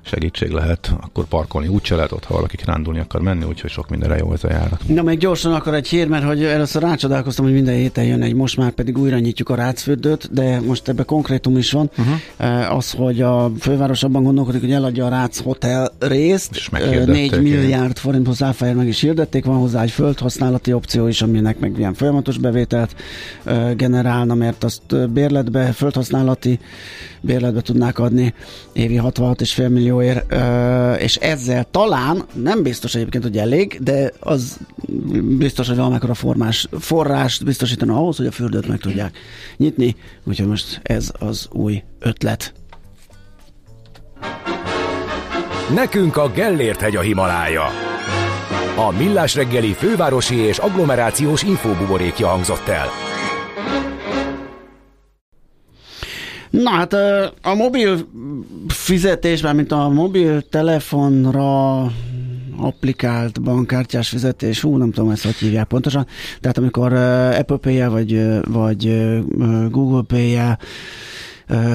segítség 0.02 0.50
lehet, 0.50 0.94
akkor 1.00 1.24
parkolni 1.24 1.68
úgyse 1.68 1.94
lehet 1.94 2.12
ott, 2.12 2.24
ha 2.24 2.34
valaki 2.34 2.56
kirándulni 2.56 3.00
akar 3.00 3.20
menni, 3.20 3.44
úgyhogy 3.44 3.70
sok 3.70 3.88
mindenre 3.88 4.16
jó 4.16 4.32
ez 4.32 4.44
a 4.44 4.50
járat. 4.50 4.80
Na, 4.86 5.02
még 5.02 5.18
gyorsan 5.18 5.52
akkor 5.52 5.74
egy 5.74 5.88
hír, 5.88 6.08
mert 6.08 6.24
hogy 6.24 6.44
először 6.44 6.82
rácsodálkoztam, 6.82 7.44
hogy 7.44 7.54
minden 7.54 7.74
héten 7.74 8.04
jön 8.04 8.22
egy, 8.22 8.34
most 8.34 8.56
már 8.56 8.70
pedig 8.70 8.98
újra 8.98 9.18
nyitjuk 9.18 9.48
a 9.48 9.54
Rácfürdőt, 9.54 10.32
de 10.32 10.60
most 10.60 10.88
ebbe 10.88 11.02
konkrétum 11.02 11.56
is 11.56 11.72
van. 11.72 11.90
Uh-huh. 11.98 12.76
Az, 12.76 12.90
hogy 12.90 13.20
a 13.20 13.52
főváros 13.60 14.02
abban 14.02 14.22
gondolkodik, 14.22 14.60
hogy 14.60 14.72
eladja 14.72 15.06
a 15.06 15.08
Rác 15.08 15.40
Hotel 15.40 15.92
részt, 15.98 16.54
És 16.54 16.68
Eh, 16.72 16.80
meghirdették, 16.80 17.14
4 17.14 17.24
igen. 17.24 17.42
milliárd 17.42 17.98
forintos 17.98 18.42
áfáját 18.42 18.76
meg 18.76 18.86
is 18.86 19.00
hirdették, 19.00 19.44
van 19.44 19.58
hozzá 19.58 19.82
egy 19.82 19.90
földhasználati 19.90 20.72
opció 20.72 21.06
is, 21.06 21.22
aminek 21.22 21.58
meg 21.58 21.78
ilyen 21.78 21.94
folyamatos 21.94 22.38
bevételt 22.38 22.94
ö, 23.44 23.74
generálna, 23.74 24.34
mert 24.34 24.64
azt 24.64 25.10
bérletbe, 25.10 25.72
földhasználati 25.72 26.58
bérletbe 27.20 27.60
tudnák 27.60 27.98
adni 27.98 28.34
évi 28.72 29.00
66,5 29.02 29.68
millió 29.68 29.91
ö, 30.28 30.92
és 30.92 31.16
ezzel 31.16 31.66
talán, 31.70 32.24
nem 32.32 32.62
biztos 32.62 32.94
egyébként, 32.94 33.24
hogy 33.24 33.38
elég, 33.38 33.78
de 33.80 34.12
az 34.20 34.58
biztos, 35.38 35.68
hogy 35.68 35.76
valamekkora 35.76 36.14
formás, 36.14 36.68
forrást 36.78 37.44
biztosítana 37.44 37.96
ahhoz, 37.96 38.16
hogy 38.16 38.26
a 38.26 38.30
fürdőt 38.30 38.68
meg 38.68 38.78
tudják 38.78 39.16
nyitni, 39.56 39.96
úgyhogy 40.24 40.46
most 40.46 40.80
ez 40.82 41.10
az 41.18 41.48
új 41.50 41.82
ötlet. 41.98 42.52
Nekünk 45.74 46.16
a 46.16 46.30
Gellért 46.30 46.80
hegy 46.80 46.96
a 46.96 47.00
Himalája. 47.00 47.64
A 48.76 48.90
Millás 48.98 49.34
reggeli 49.34 49.72
fővárosi 49.72 50.36
és 50.36 50.58
agglomerációs 50.58 51.42
infóbuborékja 51.42 52.28
hangzott 52.28 52.68
el. 52.68 53.11
Na 56.52 56.70
hát 56.70 56.92
a 57.42 57.54
mobil 57.54 58.08
fizetés, 58.68 59.40
mint 59.40 59.72
a 59.72 59.88
mobil 59.88 60.42
telefonra 60.48 61.82
applikált 62.56 63.42
bankkártyás 63.42 64.08
fizetés, 64.08 64.60
hú, 64.60 64.76
nem 64.76 64.90
tudom 64.90 65.10
ezt 65.10 65.24
hogy 65.24 65.34
hívják 65.34 65.66
pontosan, 65.66 66.06
tehát 66.40 66.58
amikor 66.58 66.92
Apple 67.38 67.56
pay 67.56 67.86
vagy, 67.86 68.22
vagy 68.48 69.10
Google 69.70 70.02
Pay-jel 70.06 70.58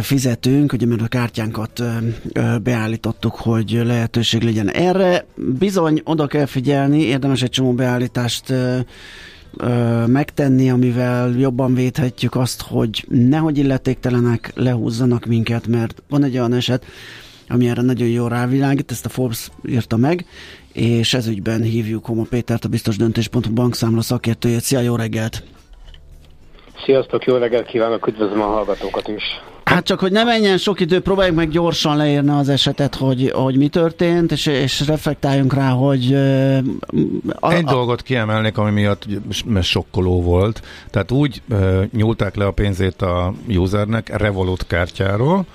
fizetünk, 0.02 0.74
ugye 0.74 0.86
mert 0.86 1.02
a 1.02 1.08
kártyánkat 1.08 1.84
beállítottuk, 2.64 3.36
hogy 3.36 3.82
lehetőség 3.86 4.42
legyen 4.42 4.72
erre. 4.72 5.26
Bizony 5.60 6.02
oda 6.04 6.28
kell 6.28 6.46
figyelni, 6.46 7.02
érdemes 7.02 7.42
egy 7.42 7.50
csomó 7.50 7.74
beállítást 7.74 8.54
ö, 9.58 10.06
megtenni, 10.06 10.70
amivel 10.70 11.30
jobban 11.30 11.74
védhetjük 11.74 12.36
azt, 12.36 12.62
hogy 12.62 13.06
nehogy 13.10 13.58
illetéktelenek 13.58 14.52
lehúzzanak 14.56 15.26
minket, 15.26 15.68
mert 15.68 16.04
van 16.10 16.24
egy 16.24 16.38
olyan 16.38 16.54
eset, 16.54 16.86
ami 17.50 17.70
erre 17.70 17.82
nagyon 17.82 18.08
jól 18.08 18.30
rávilágít, 18.30 18.92
ezt 18.92 19.06
a 19.06 19.10
Forbes 19.10 19.50
írta 19.66 19.98
meg, 19.98 20.26
és 20.74 21.14
ez 21.14 21.28
hívjuk 21.62 22.06
Homa 22.06 22.24
Pétert, 22.30 22.66
a 22.66 22.70
biztos 22.70 22.98
döntés.hu 22.98 23.54
bankszámla 23.54 24.02
szakértőjét. 24.02 24.62
Szia, 24.62 24.80
jó 24.80 24.96
reggelt! 24.96 25.44
Sziasztok, 26.86 27.26
jó 27.26 27.36
reggelt 27.36 27.66
kívánok, 27.66 28.08
üdvözlöm 28.08 28.42
a 28.42 28.46
hallgatókat 28.46 29.08
is. 29.08 29.24
Hát 29.68 29.84
csak, 29.84 30.00
hogy 30.00 30.12
ne 30.12 30.24
menjen 30.24 30.58
sok 30.58 30.80
idő, 30.80 31.02
próbáljuk 31.02 31.36
meg 31.36 31.50
gyorsan 31.50 31.98
leírni 31.98 32.30
az 32.30 32.50
esetet, 32.50 32.96
hogy, 32.96 33.32
hogy 33.36 33.58
mi 33.58 33.68
történt, 33.68 34.32
és, 34.32 34.46
és 34.46 34.88
reflektáljunk 34.88 35.54
rá, 35.54 35.70
hogy... 35.70 36.14
A, 37.40 37.52
Egy 37.52 37.66
a, 37.66 37.72
dolgot 37.72 38.02
kiemelnék, 38.02 38.58
ami 38.58 38.72
miatt 38.72 39.06
sokkoló 39.62 40.22
volt. 40.22 40.62
Tehát 40.90 41.12
úgy 41.12 41.42
uh, 41.50 41.84
nyúlták 41.92 42.36
le 42.36 42.46
a 42.46 42.52
pénzét 42.52 43.02
a 43.02 43.34
usernek 43.48 44.18
Revolut 44.18 44.68
kártyáról, 44.68 45.46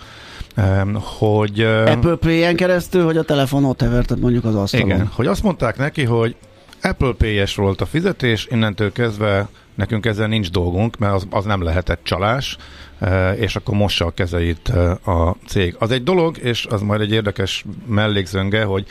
um, 0.57 0.99
hogy... 1.01 1.63
Uh, 1.63 1.91
Apple 1.91 2.15
Pay-en 2.15 2.57
keresztül, 2.57 3.05
hogy 3.05 3.17
a 3.17 3.23
telefon 3.23 3.65
ott 3.65 4.21
mondjuk 4.21 4.45
az 4.45 4.55
asztalon. 4.55 4.87
igen, 4.87 5.11
hogy 5.15 5.27
azt 5.27 5.43
mondták 5.43 5.77
neki, 5.77 6.05
hogy 6.05 6.37
Apple 6.83 7.13
Pay-es 7.19 7.55
volt 7.55 7.81
a 7.81 7.87
fizetés, 7.87 8.47
innentől 8.51 8.93
kezdve 8.93 9.49
nekünk 9.75 10.07
ezzel 10.07 10.29
nincs 10.29 10.51
dolgunk, 10.51 10.99
mert 10.99 11.15
az, 11.15 11.27
az 11.31 11.45
nem 11.45 11.63
lehetett 11.63 12.01
csalás, 12.03 12.57
eh, 12.99 13.41
és 13.41 13.57
akkor 13.57 13.77
mossa 13.77 14.07
a 14.07 14.11
kezeit 14.11 14.69
eh, 14.69 15.09
a 15.09 15.37
cég. 15.47 15.77
Az 15.79 15.91
egy 15.91 16.03
dolog, 16.03 16.39
és 16.39 16.67
az 16.67 16.83
majd 16.83 17.01
egy 17.01 17.13
érdekes 17.13 17.65
mellékzönge, 17.87 18.65
hogy 18.65 18.87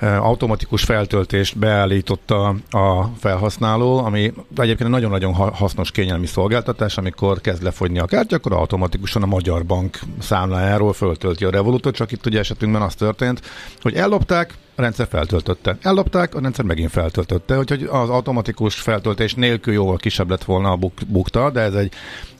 automatikus 0.00 0.82
feltöltést 0.84 1.58
beállította 1.58 2.54
a 2.70 3.04
felhasználó, 3.18 3.98
ami 3.98 4.20
egyébként 4.56 4.80
egy 4.80 4.88
nagyon-nagyon 4.88 5.34
ha- 5.34 5.54
hasznos 5.54 5.90
kényelmi 5.90 6.26
szolgáltatás, 6.26 6.96
amikor 6.98 7.40
kezd 7.40 7.62
lefogyni 7.62 7.98
a 7.98 8.04
kártya, 8.04 8.36
akkor 8.36 8.52
automatikusan 8.52 9.22
a 9.22 9.26
Magyar 9.26 9.64
Bank 9.64 9.98
számlájáról 10.18 10.92
föltölti 10.92 11.44
a 11.44 11.50
Revolutot, 11.50 11.94
csak 11.94 12.12
itt 12.12 12.26
ugye 12.26 12.38
esetünkben 12.38 12.82
az 12.82 12.94
történt, 12.94 13.40
hogy 13.80 13.94
ellopták, 13.94 14.54
a 14.78 14.82
rendszer 14.82 15.06
feltöltötte. 15.10 15.78
Ellopták, 15.82 16.34
a 16.34 16.40
rendszer 16.40 16.64
megint 16.64 16.90
feltöltötte, 16.90 17.58
úgyhogy 17.58 17.82
az 17.82 18.08
automatikus 18.08 18.74
feltöltés 18.74 19.34
nélkül 19.34 19.74
jóval 19.74 19.96
kisebb 19.96 20.30
lett 20.30 20.44
volna 20.44 20.70
a 20.70 20.76
buk- 20.76 21.06
bukta, 21.06 21.50
de 21.50 21.60
ez 21.60 21.74
egy, 21.74 21.92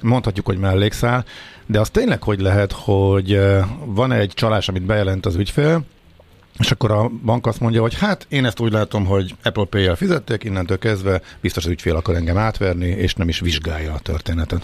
mondhatjuk, 0.02 0.46
hogy 0.46 0.58
mellékszál, 0.58 1.24
de 1.66 1.80
az 1.80 1.90
tényleg 1.90 2.22
hogy 2.22 2.40
lehet, 2.40 2.72
hogy 2.72 3.40
van 3.84 4.12
egy 4.12 4.32
csalás, 4.34 4.68
amit 4.68 4.86
bejelent 4.86 5.26
az 5.26 5.34
ügyfél, 5.34 5.84
és 6.58 6.70
akkor 6.70 6.90
a 6.90 7.10
bank 7.24 7.46
azt 7.46 7.60
mondja, 7.60 7.80
hogy 7.80 7.98
hát 7.98 8.26
én 8.28 8.44
ezt 8.44 8.60
úgy 8.60 8.72
látom, 8.72 9.04
hogy 9.04 9.34
Apple 9.42 9.64
Pay-jel 9.64 9.94
fizették, 9.94 10.44
innentől 10.44 10.78
kezdve 10.78 11.20
biztos 11.40 11.64
az 11.64 11.70
ügyfél 11.70 11.96
akar 11.96 12.14
engem 12.14 12.36
átverni, 12.36 12.86
és 12.86 13.14
nem 13.14 13.28
is 13.28 13.40
vizsgálja 13.40 13.92
a 13.92 13.98
történetet. 13.98 14.62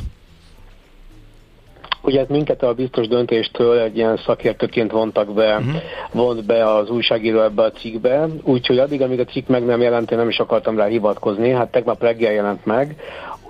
Ugye 2.04 2.20
ez 2.20 2.28
minket 2.28 2.62
a 2.62 2.74
biztos 2.74 3.08
döntéstől 3.08 3.78
egy 3.78 3.96
ilyen 3.96 4.16
szakértőként 4.26 4.90
vontak 4.90 5.34
be, 5.34 5.56
uh-huh. 5.56 5.82
vont 6.12 6.44
be 6.44 6.74
az 6.74 6.90
újságíró 6.90 7.42
ebbe 7.42 7.62
a 7.62 7.70
cikkbe, 7.70 8.28
úgyhogy 8.42 8.78
addig, 8.78 9.02
amíg 9.02 9.20
a 9.20 9.24
cikk 9.24 9.48
meg 9.48 9.64
nem 9.64 9.80
jelent, 9.80 10.10
én 10.10 10.18
nem 10.18 10.28
is 10.28 10.38
akartam 10.38 10.76
rá 10.76 10.86
hivatkozni, 10.86 11.50
hát 11.50 11.70
tegnap 11.70 12.02
reggel 12.02 12.32
jelent 12.32 12.64
meg, 12.66 12.96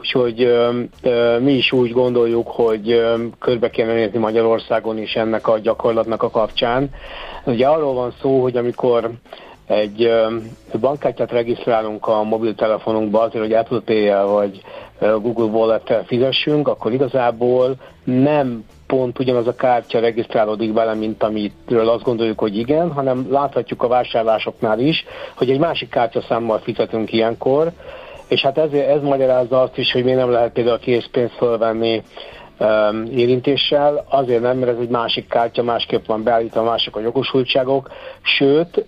úgyhogy 0.03 0.43
ö, 0.43 0.81
ö, 1.03 1.39
mi 1.39 1.53
is 1.53 1.73
úgy 1.73 1.93
gondoljuk, 1.93 2.49
hogy 2.49 2.91
ö, 2.91 3.25
körbe 3.39 3.71
kéne 3.71 3.95
nézni 3.95 4.19
Magyarországon 4.19 4.99
is 4.99 5.15
ennek 5.15 5.49
a 5.49 5.59
gyakorlatnak 5.59 6.23
a 6.23 6.31
kapcsán. 6.31 6.91
Ugye 7.45 7.67
arról 7.67 7.95
van 7.95 8.13
szó, 8.21 8.43
hogy 8.43 8.57
amikor 8.57 9.11
egy 9.67 10.13
bankkártyát 10.81 11.31
regisztrálunk 11.31 12.07
a 12.07 12.23
mobiltelefonunkba 12.23 13.21
azért, 13.21 13.45
hogy 13.45 13.53
Apple 13.53 13.81
Pay-jel 13.85 14.27
vagy 14.27 14.61
Google 14.99 15.45
Wallet-tel 15.45 16.05
fizessünk, 16.05 16.69
akkor 16.69 16.93
igazából 16.93 17.75
nem 18.05 18.65
pont 18.87 19.19
ugyanaz 19.19 19.47
a 19.47 19.55
kártya 19.55 20.01
regisztrálódik 20.01 20.73
vele, 20.73 20.95
mint 20.95 21.23
amitről 21.23 21.89
azt 21.89 22.03
gondoljuk, 22.03 22.39
hogy 22.39 22.57
igen, 22.59 22.93
hanem 22.93 23.27
láthatjuk 23.31 23.83
a 23.83 23.89
vásárlásoknál 23.89 24.79
is, 24.79 25.05
hogy 25.37 25.51
egy 25.51 25.59
másik 25.59 25.89
kártyaszámmal 25.89 26.59
fizetünk 26.59 27.13
ilyenkor, 27.13 27.73
és 28.33 28.41
hát 28.41 28.59
ez, 28.59 28.73
ez 28.73 29.03
magyarázza 29.03 29.61
azt 29.63 29.79
is, 29.79 29.93
hogy 29.93 30.05
miért 30.05 30.19
nem 30.19 30.31
lehet 30.31 30.53
például 30.53 30.77
a 30.77 30.79
készpénzt 30.79 31.35
fölvenni 31.35 32.03
um, 32.59 33.05
érintéssel, 33.17 34.05
azért 34.09 34.41
nem, 34.41 34.59
mert 34.59 34.73
ez 34.73 34.79
egy 34.81 34.89
másik 34.89 35.29
kártya, 35.29 35.63
másképp 35.63 36.07
van 36.07 36.23
beállítva, 36.23 36.63
mások 36.63 36.97
a 36.97 37.01
jogosultságok, 37.01 37.91
sőt, 38.23 38.85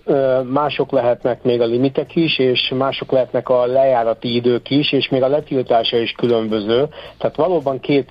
mások 0.49 0.91
lehetnek 0.91 1.43
még 1.43 1.61
a 1.61 1.65
limitek 1.65 2.15
is, 2.15 2.39
és 2.39 2.73
mások 2.77 3.11
lehetnek 3.11 3.49
a 3.49 3.65
lejárati 3.65 4.35
idők 4.35 4.69
is, 4.69 4.91
és 4.91 5.09
még 5.09 5.23
a 5.23 5.27
letiltása 5.27 5.97
is 5.97 6.11
különböző. 6.11 6.87
Tehát 7.17 7.35
valóban 7.35 7.79
két 7.79 8.09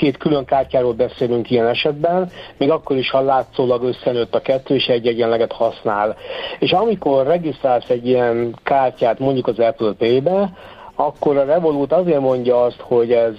két 0.00 0.16
külön 0.16 0.44
kártyáról 0.44 0.92
beszélünk 0.92 1.50
ilyen 1.50 1.66
esetben, 1.66 2.30
még 2.56 2.70
akkor 2.70 2.96
is, 2.96 3.10
ha 3.10 3.20
látszólag 3.20 3.82
összenőtt 3.82 4.34
a 4.34 4.40
kettő, 4.40 4.74
és 4.74 4.86
egy 4.86 5.06
egyenleget 5.06 5.52
használ. 5.52 6.16
És 6.58 6.72
amikor 6.72 7.26
regisztrálsz 7.26 7.88
egy 7.88 8.06
ilyen 8.06 8.54
kártyát 8.62 9.18
mondjuk 9.18 9.46
az 9.46 9.58
Apple 9.58 9.92
Pay-be, 9.98 10.52
akkor 10.94 11.36
a 11.36 11.44
Revolut 11.44 11.92
azért 11.92 12.20
mondja 12.20 12.62
azt, 12.62 12.80
hogy 12.80 13.12
ez 13.12 13.34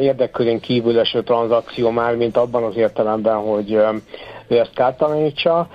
érdekkörén 0.00 0.60
kívül 0.60 0.98
eső 0.98 1.22
tranzakció 1.22 1.90
már, 1.90 2.16
mint 2.16 2.36
abban 2.36 2.62
az 2.62 2.76
értelemben, 2.76 3.36
hogy 3.36 3.72
ő 4.48 4.58
ezt 4.58 4.74
kártalanítsa, 4.74 5.68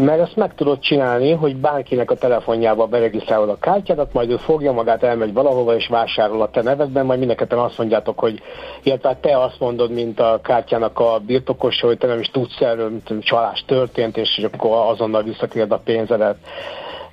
mert 0.00 0.20
ezt 0.20 0.36
meg 0.36 0.54
tudod 0.54 0.78
csinálni, 0.78 1.32
hogy 1.32 1.56
bárkinek 1.56 2.10
a 2.10 2.14
telefonjába 2.14 2.86
beregisztrálod 2.86 3.48
a 3.48 3.58
kártyádat, 3.58 4.12
majd 4.12 4.30
ő 4.30 4.36
fogja 4.36 4.72
magát, 4.72 5.02
elmegy 5.02 5.32
valahova 5.32 5.74
és 5.74 5.86
vásárol 5.88 6.42
a 6.42 6.50
te 6.50 6.62
nevedben, 6.62 7.06
majd 7.06 7.18
mindenketten 7.18 7.58
azt 7.58 7.78
mondjátok, 7.78 8.18
hogy 8.18 8.42
illetve 8.82 9.16
te 9.20 9.38
azt 9.38 9.60
mondod, 9.60 9.90
mint 9.90 10.20
a 10.20 10.40
kártyának 10.42 10.98
a 10.98 11.18
birtokosa, 11.26 11.86
hogy 11.86 11.98
te 11.98 12.06
nem 12.06 12.20
is 12.20 12.30
tudsz 12.30 12.60
erről, 12.60 12.90
mint 12.90 13.24
csalás 13.24 13.64
történt, 13.66 14.16
és 14.16 14.46
akkor 14.52 14.70
azonnal 14.70 15.22
visszakérdez 15.22 15.78
a 15.78 15.82
pénzedet. 15.84 16.36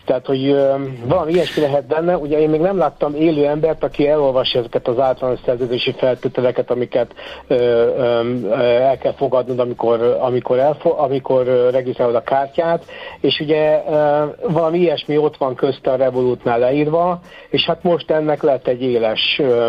Tehát, 0.05 0.25
hogy 0.25 0.47
ö, 0.47 0.73
valami 1.05 1.31
ilyesmi 1.31 1.61
lehet 1.61 1.87
benne. 1.87 2.17
Ugye 2.17 2.39
én 2.39 2.49
még 2.49 2.59
nem 2.59 2.77
láttam 2.77 3.15
élő 3.15 3.45
embert, 3.45 3.83
aki 3.83 4.07
elolvassa 4.07 4.59
ezeket 4.59 4.87
az 4.87 4.99
általános 4.99 5.39
szerződési 5.45 5.95
feltételeket, 5.97 6.71
amiket 6.71 7.13
ö, 7.47 7.55
ö, 7.55 8.55
el 8.59 8.97
kell 8.97 9.13
fogadnod, 9.13 9.59
amikor, 9.59 10.17
amikor, 10.19 10.59
elfo- 10.59 10.99
amikor 10.99 11.69
regisztrálod 11.71 12.15
a 12.15 12.23
kártyát, 12.23 12.85
és 13.21 13.39
ugye 13.39 13.83
ö, 13.89 14.23
valami 14.47 14.77
ilyesmi 14.77 15.17
ott 15.17 15.37
van 15.37 15.55
közte 15.55 15.91
a 15.91 15.95
Revolutnál 15.95 16.59
leírva, 16.59 17.19
és 17.49 17.65
hát 17.65 17.83
most 17.83 18.11
ennek 18.11 18.43
lett 18.43 18.67
egy 18.67 18.81
éles 18.81 19.39
ö, 19.39 19.67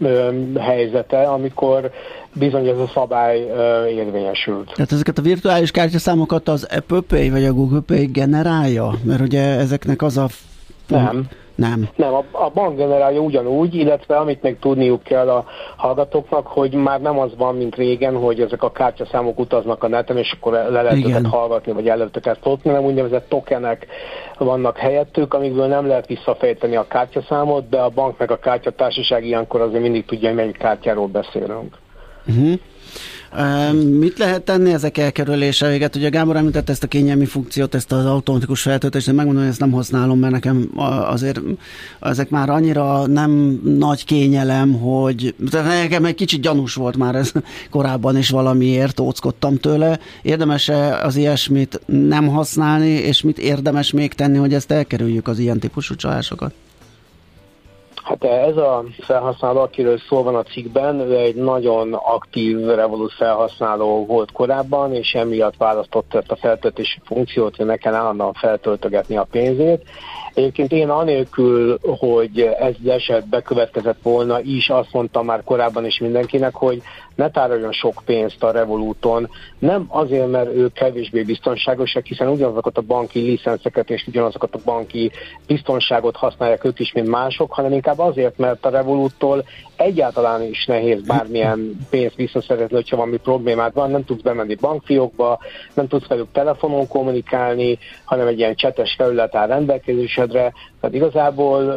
ö, 0.00 0.30
helyzete, 0.58 1.22
amikor 1.22 1.90
bizony 2.32 2.66
ez 2.66 2.78
a 2.78 2.90
szabály 2.94 3.50
ö, 3.50 3.86
érvényesült. 3.86 4.72
Tehát 4.74 4.92
ezeket 4.92 5.18
a 5.18 5.22
virtuális 5.22 5.70
kártyaszámokat 5.70 6.48
az 6.48 6.68
Apple 6.76 7.00
Pay 7.08 7.30
vagy 7.30 7.44
a 7.44 7.52
Google 7.52 7.80
Pay 7.86 8.06
generálja? 8.06 8.92
Mert 9.04 9.20
ugye 9.20 9.42
ezeknek 9.42 10.02
az 10.02 10.16
a... 10.16 10.26
Nem. 10.88 11.28
Nem. 11.60 11.88
Nem, 11.96 12.14
a, 12.14 12.24
a 12.32 12.50
bank 12.54 12.76
generálja 12.76 13.20
ugyanúgy, 13.20 13.74
illetve 13.74 14.16
amit 14.16 14.42
még 14.42 14.58
tudniuk 14.58 15.02
kell 15.02 15.28
a 15.28 15.44
hallgatóknak, 15.76 16.46
hogy 16.46 16.72
már 16.72 17.00
nem 17.00 17.18
az 17.18 17.30
van, 17.36 17.56
mint 17.56 17.74
régen, 17.74 18.16
hogy 18.16 18.40
ezek 18.40 18.62
a 18.62 18.72
kártyaszámok 18.72 19.38
utaznak 19.38 19.82
a 19.82 19.88
neten, 19.88 20.16
és 20.16 20.32
akkor 20.32 20.52
le 20.52 20.68
lehet 20.68 20.96
Igen. 20.96 21.10
őket 21.10 21.26
hallgatni, 21.26 21.72
vagy 21.72 21.88
el 21.88 21.96
lehet 21.96 22.16
őket 22.16 22.38
futni, 22.42 22.70
hanem 22.70 22.84
úgynevezett 22.84 23.28
tokenek 23.28 23.86
vannak 24.38 24.76
helyettük, 24.78 25.34
amikből 25.34 25.66
nem 25.66 25.86
lehet 25.86 26.06
visszafejteni 26.06 26.76
a 26.76 26.86
kártyaszámot, 26.86 27.68
de 27.68 27.78
a 27.78 27.88
bank 27.88 28.18
meg 28.18 28.30
a 28.30 28.38
kártyatársaság 28.38 29.24
ilyenkor 29.24 29.60
azért 29.60 29.82
mindig 29.82 30.04
tudja, 30.04 30.28
hogy 30.28 30.36
melyik 30.36 30.56
kártyáról 30.56 31.06
beszélünk. 31.06 31.76
Uh-huh. 32.26 32.58
Mit 33.98 34.18
lehet 34.18 34.42
tenni 34.42 34.72
ezek 34.72 34.98
elkerülése 34.98 35.68
véget? 35.68 35.96
Ugye 35.96 36.08
Gábor 36.08 36.36
említette 36.36 36.72
ezt 36.72 36.82
a 36.82 36.86
kényelmi 36.86 37.24
funkciót, 37.24 37.74
ezt 37.74 37.92
az 37.92 38.06
automatikus 38.06 38.62
feltöltést, 38.62 39.06
de 39.06 39.12
megmondom, 39.12 39.42
hogy 39.42 39.50
ezt 39.50 39.60
nem 39.60 39.70
használom, 39.70 40.18
mert 40.18 40.32
nekem 40.32 40.70
azért 41.10 41.40
ezek 42.00 42.30
már 42.30 42.50
annyira 42.50 43.06
nem 43.06 43.60
nagy 43.64 44.04
kényelem, 44.04 44.72
hogy 44.72 45.34
nekem 45.52 46.04
egy 46.04 46.14
kicsit 46.14 46.40
gyanús 46.40 46.74
volt 46.74 46.96
már 46.96 47.14
ez 47.14 47.32
korábban 47.70 48.16
is 48.16 48.30
valamiért, 48.30 49.00
óckodtam 49.00 49.56
tőle. 49.56 49.98
Érdemes-e 50.22 51.04
az 51.04 51.16
ilyesmit 51.16 51.80
nem 51.86 52.28
használni, 52.28 52.90
és 52.90 53.22
mit 53.22 53.38
érdemes 53.38 53.90
még 53.90 54.14
tenni, 54.14 54.36
hogy 54.38 54.54
ezt 54.54 54.70
elkerüljük 54.70 55.28
az 55.28 55.38
ilyen 55.38 55.58
típusú 55.58 55.94
csalásokat? 55.94 56.52
Hát 58.10 58.24
ez 58.24 58.56
a 58.56 58.84
felhasználó, 59.00 59.60
akiről 59.60 59.98
szó 59.98 60.22
van 60.22 60.34
a 60.34 60.42
cikkben, 60.42 61.00
ő 61.00 61.16
egy 61.16 61.34
nagyon 61.34 61.92
aktív 61.92 62.66
Revolut 62.66 63.12
felhasználó 63.12 64.06
volt 64.06 64.32
korábban, 64.32 64.94
és 64.94 65.14
emiatt 65.14 65.56
választott 65.56 66.14
ezt 66.14 66.30
a 66.30 66.36
feltöltési 66.36 66.98
funkciót, 67.04 67.56
hogy 67.56 67.66
ne 67.66 67.76
kell 67.76 67.94
állandóan 67.94 68.32
feltöltögetni 68.32 69.16
a 69.16 69.26
pénzét. 69.30 69.88
Egyébként 70.40 70.72
én 70.72 70.88
anélkül, 70.88 71.78
hogy 71.82 72.40
ez 72.40 72.74
az 72.82 72.88
eset 72.88 73.28
bekövetkezett 73.28 74.02
volna, 74.02 74.40
is 74.40 74.68
azt 74.68 74.92
mondtam 74.92 75.24
már 75.24 75.44
korábban 75.44 75.86
is 75.86 75.98
mindenkinek, 75.98 76.54
hogy 76.54 76.82
ne 77.14 77.30
tároljon 77.30 77.72
sok 77.72 78.02
pénzt 78.04 78.42
a 78.42 78.50
Revoluton, 78.50 79.30
nem 79.58 79.84
azért, 79.88 80.30
mert 80.30 80.54
ők 80.54 80.72
kevésbé 80.72 81.22
biztonságosak, 81.22 82.06
hiszen 82.06 82.28
ugyanazokat 82.28 82.78
a 82.78 82.80
banki 82.80 83.20
licenszeket 83.20 83.90
és 83.90 84.04
ugyanazokat 84.06 84.54
a 84.54 84.60
banki 84.64 85.10
biztonságot 85.46 86.16
használják 86.16 86.64
ők 86.64 86.78
is, 86.78 86.92
mint 86.92 87.08
mások, 87.08 87.52
hanem 87.52 87.72
inkább 87.72 87.98
azért, 87.98 88.38
mert 88.38 88.66
a 88.66 88.70
Revoluttól 88.70 89.44
egyáltalán 89.76 90.42
is 90.42 90.64
nehéz 90.66 91.06
bármilyen 91.06 91.76
pénzt 91.90 92.14
visszaszerezni, 92.14 92.74
hogyha 92.74 92.96
valami 92.96 93.16
problémád 93.16 93.74
van, 93.74 93.90
nem 93.90 94.04
tudsz 94.04 94.22
bemenni 94.22 94.54
bankfiókba, 94.54 95.38
nem 95.74 95.88
tudsz 95.88 96.06
velük 96.06 96.32
telefonon 96.32 96.88
kommunikálni, 96.88 97.78
hanem 98.04 98.26
egy 98.26 98.38
ilyen 98.38 98.54
csetes 98.54 98.94
felület 98.98 99.34
áll 99.34 99.48
kadra 100.30 100.52
tehát 100.80 100.96
igazából 100.96 101.74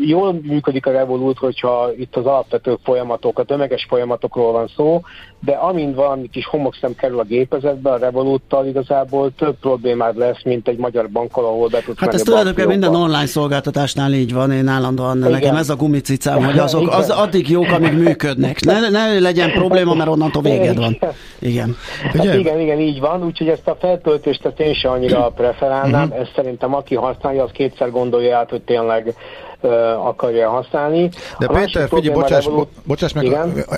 jól 0.00 0.40
működik 0.42 0.86
a 0.86 0.90
Revolut, 0.90 1.38
hogyha 1.38 1.90
itt 1.98 2.16
az 2.16 2.26
alapvető 2.26 2.76
folyamatok, 2.84 3.38
a 3.38 3.44
tömeges 3.44 3.86
folyamatokról 3.88 4.52
van 4.52 4.70
szó, 4.76 5.00
de 5.40 5.52
amint 5.52 5.94
valami 5.94 6.28
kis 6.30 6.46
homokszem 6.46 6.94
kerül 6.94 7.18
a 7.18 7.22
gépezetbe, 7.22 7.90
a 7.90 7.96
Revoluttal 7.96 8.66
igazából 8.66 9.32
több 9.36 9.58
problémád 9.60 10.16
lesz, 10.16 10.42
mint 10.44 10.68
egy 10.68 10.78
magyar 10.78 11.08
bankkal, 11.08 11.44
ahol 11.44 11.68
be 11.68 11.80
tudsz 11.84 11.98
Hát 11.98 12.14
ez 12.14 12.22
tulajdonképpen 12.22 12.68
minden 12.68 12.94
online 12.94 13.26
szolgáltatásnál 13.26 14.12
így 14.12 14.32
van, 14.32 14.52
én 14.52 14.68
állandóan 14.68 15.18
Igen. 15.18 15.30
nekem 15.30 15.56
ez 15.56 15.70
a 15.70 15.76
gumicicám, 15.76 16.44
hogy 16.44 16.58
azok 16.68 16.90
az 16.90 17.10
addig 17.10 17.48
jók, 17.48 17.70
amíg 17.70 17.92
működnek. 17.92 18.60
Ne, 18.60 18.88
ne 18.88 19.18
legyen 19.18 19.50
probléma, 19.50 19.94
mert 19.94 20.10
onnantól 20.10 20.42
véged 20.42 20.76
van. 20.76 20.98
Igen. 21.38 21.76
Hát 22.12 22.34
igen, 22.34 22.60
igen, 22.60 22.80
így 22.80 23.00
van, 23.00 23.24
úgyhogy 23.24 23.48
ezt 23.48 23.68
a 23.68 23.76
feltöltést 23.80 24.44
ezt 24.44 24.60
én 24.60 24.74
sem 24.74 24.90
annyira 24.90 25.28
preferálnám, 25.36 26.04
uh-huh. 26.04 26.20
ezt 26.20 26.32
szerintem 26.34 26.74
aki 26.74 26.94
használja, 26.94 27.43
az 27.44 27.50
kétszer 27.52 27.90
gondolja 27.90 28.36
át, 28.36 28.50
hogy 28.50 28.62
tényleg 28.62 29.14
akarja 30.04 30.50
használni. 30.50 31.10
De 31.38 31.46
a 31.46 31.52
Péter, 31.52 31.88
figyelj, 31.88 32.14
bocsáss, 32.14 32.44
Revolut... 32.44 32.68
bocsáss 32.84 33.12
meg, 33.12 33.24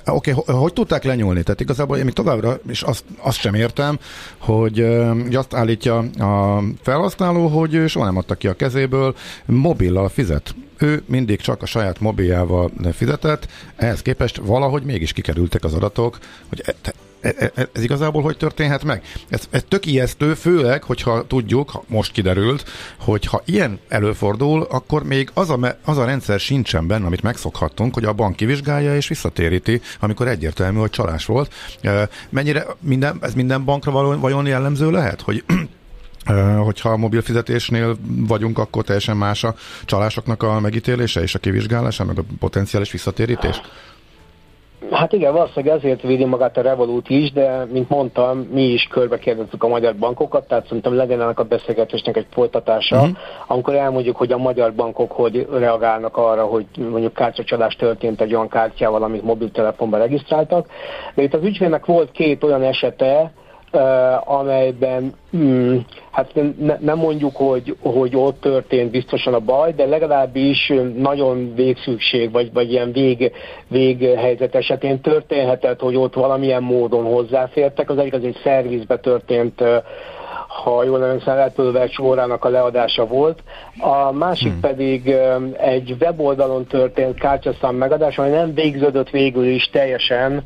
oké, 0.07 0.33
okay, 0.33 0.55
hogy 0.57 0.73
tudták 0.73 1.05
lenyúlni? 1.05 1.43
Tehát 1.43 1.61
igazából 1.61 1.97
én 1.97 2.05
még 2.05 2.13
továbbra 2.13 2.57
is 2.69 2.83
azt, 2.83 3.05
azt 3.23 3.39
sem 3.39 3.55
értem, 3.55 3.99
hogy 4.39 4.81
uh, 4.81 5.17
azt 5.33 5.55
állítja 5.55 5.99
a 6.19 6.63
felhasználó, 6.83 7.47
hogy 7.47 7.83
soha 7.87 8.05
nem 8.05 8.17
adta 8.17 8.35
ki 8.35 8.49
a 8.49 8.55
kezéből, 8.55 9.15
mobillal 9.45 10.09
fizet 10.09 10.55
ő 10.79 11.03
mindig 11.07 11.41
csak 11.41 11.63
a 11.63 11.67
saját 11.67 12.01
mobiljával 12.01 12.71
fizetett, 12.93 13.47
ehhez 13.77 14.03
képest 14.03 14.37
valahogy 14.37 14.83
mégis 14.83 15.13
kikerültek 15.13 15.65
az 15.65 15.75
adatok, 15.75 16.19
hogy 16.49 16.63
e, 16.65 16.93
ez 17.73 17.83
igazából 17.83 18.23
hogy 18.23 18.37
történhet 18.37 18.85
meg? 18.85 19.03
Ez, 19.29 19.49
ez 19.51 19.65
tök 19.69 19.87
ijesztő, 19.87 20.35
főleg, 20.35 20.83
hogyha 20.83 21.27
tudjuk, 21.27 21.83
most 21.87 22.13
kiderült, 22.13 22.65
hogy 23.01 23.25
ha 23.25 23.43
ilyen 23.45 23.79
előfordul, 23.89 24.63
akkor 24.63 25.03
még 25.03 25.31
az 25.35 25.51
a, 25.51 25.77
az 25.85 25.99
a 25.99 26.05
rendszer 26.05 26.41
sincsen 26.41 26.87
benne, 26.87 27.07
amit 27.07 27.23
megszokhattunk, 27.23 27.95
hogy 27.95 28.05
a 28.05 28.13
bank 28.13 28.37
kivizsgálja 28.37 28.97
és 28.97 29.09
visszatéríti, 29.09 29.81
amikor 30.01 30.29
egyértelmű, 30.29 30.79
hogy 30.79 30.91
csalás 30.91 31.25
volt. 31.25 31.55
Mennyire 32.29 32.67
minden, 32.81 33.19
ez 33.21 33.35
minden 33.35 33.65
bankra 33.65 34.17
vajon 34.17 34.47
jellemző 34.47 34.91
lehet, 34.91 35.21
hogy 35.21 35.45
hogyha 36.65 36.91
a 36.91 36.97
mobil 36.97 37.23
fizetésnél 37.23 37.97
vagyunk, 38.07 38.59
akkor 38.59 38.85
teljesen 38.85 39.17
más 39.17 39.45
a 39.45 39.55
csalásoknak 39.85 40.43
a 40.43 40.61
megítélése 40.61 41.23
és 41.23 41.35
a 41.35 41.39
kivizsgálása, 41.39 42.05
meg 42.05 42.19
a 42.19 42.25
potenciális 42.39 42.91
visszatérítés? 42.91 43.61
Hát 44.91 45.13
igen, 45.13 45.33
valószínűleg 45.33 45.77
ezért 45.77 46.03
védi 46.03 46.25
magát 46.25 46.57
a 46.57 46.61
Revolut 46.61 47.09
is, 47.09 47.33
de 47.33 47.65
mint 47.73 47.89
mondtam, 47.89 48.39
mi 48.39 48.63
is 48.63 48.89
körbe 48.91 49.19
kérdezzük 49.19 49.63
a 49.63 49.69
magyar 49.69 49.95
bankokat, 49.95 50.49
tehát 50.49 50.67
szerintem 50.67 50.95
legyen 50.95 51.21
ennek 51.21 51.39
a 51.39 51.45
beszélgetésnek 51.45 52.17
egy 52.17 52.27
folytatása, 52.31 52.97
uh-huh. 52.97 53.17
amikor 53.47 53.75
elmondjuk, 53.75 54.17
hogy 54.17 54.33
a 54.33 54.39
magyar 54.39 54.75
bankok 54.75 55.13
hogy 55.13 55.47
reagálnak 55.53 56.17
arra, 56.17 56.45
hogy 56.45 56.67
mondjuk 56.77 57.13
kártyacsalás 57.13 57.75
történt 57.75 58.21
egy 58.21 58.35
olyan 58.35 58.49
kártyával, 58.49 59.03
amit 59.03 59.23
mobiltelefonban 59.23 60.01
regisztráltak. 60.01 60.67
De 61.15 61.23
itt 61.23 61.35
az 61.35 61.45
ügyfélnek 61.45 61.87
volt 61.87 62.11
két 62.11 62.45
olyan 62.45 62.63
esete, 62.63 63.33
amelyben 64.25 65.13
hmm, 65.31 65.85
hát 66.11 66.35
ne, 66.59 66.77
nem 66.81 66.99
mondjuk, 66.99 67.37
hogy, 67.37 67.77
hogy 67.81 68.17
ott 68.17 68.41
történt 68.41 68.91
biztosan 68.91 69.35
a 69.35 69.39
baj, 69.39 69.73
de 69.73 69.87
legalábbis 69.87 70.73
nagyon 70.97 71.55
végszükség, 71.55 72.33
vagy, 72.33 72.53
vagy 72.53 72.73
ilyen 72.73 72.93
vég, 72.93 73.33
véghelyzet 73.69 74.55
esetén 74.55 75.01
történhetett, 75.01 75.81
hogy 75.81 75.97
ott 75.97 76.15
valamilyen 76.15 76.63
módon 76.63 77.05
hozzáfértek. 77.05 77.91
Az 77.91 77.99
egyik 77.99 78.15
az 78.15 78.25
egy 78.25 78.41
szervizbe 78.43 78.99
történt 78.99 79.63
ha 80.65 80.85
jól 80.85 81.05
emlékszem, 81.05 81.39
Apple 81.39 81.89
órának 82.03 82.45
a 82.45 82.49
leadása 82.49 83.07
volt. 83.07 83.43
A 83.79 84.13
másik 84.13 84.51
hmm. 84.51 84.61
pedig 84.61 85.15
egy 85.57 85.97
weboldalon 86.01 86.67
történt 86.67 87.19
kártyaszám 87.19 87.75
megadás, 87.75 88.19
ami 88.19 88.29
nem 88.29 88.55
végződött 88.55 89.11
végül 89.11 89.45
is 89.45 89.69
teljesen, 89.73 90.45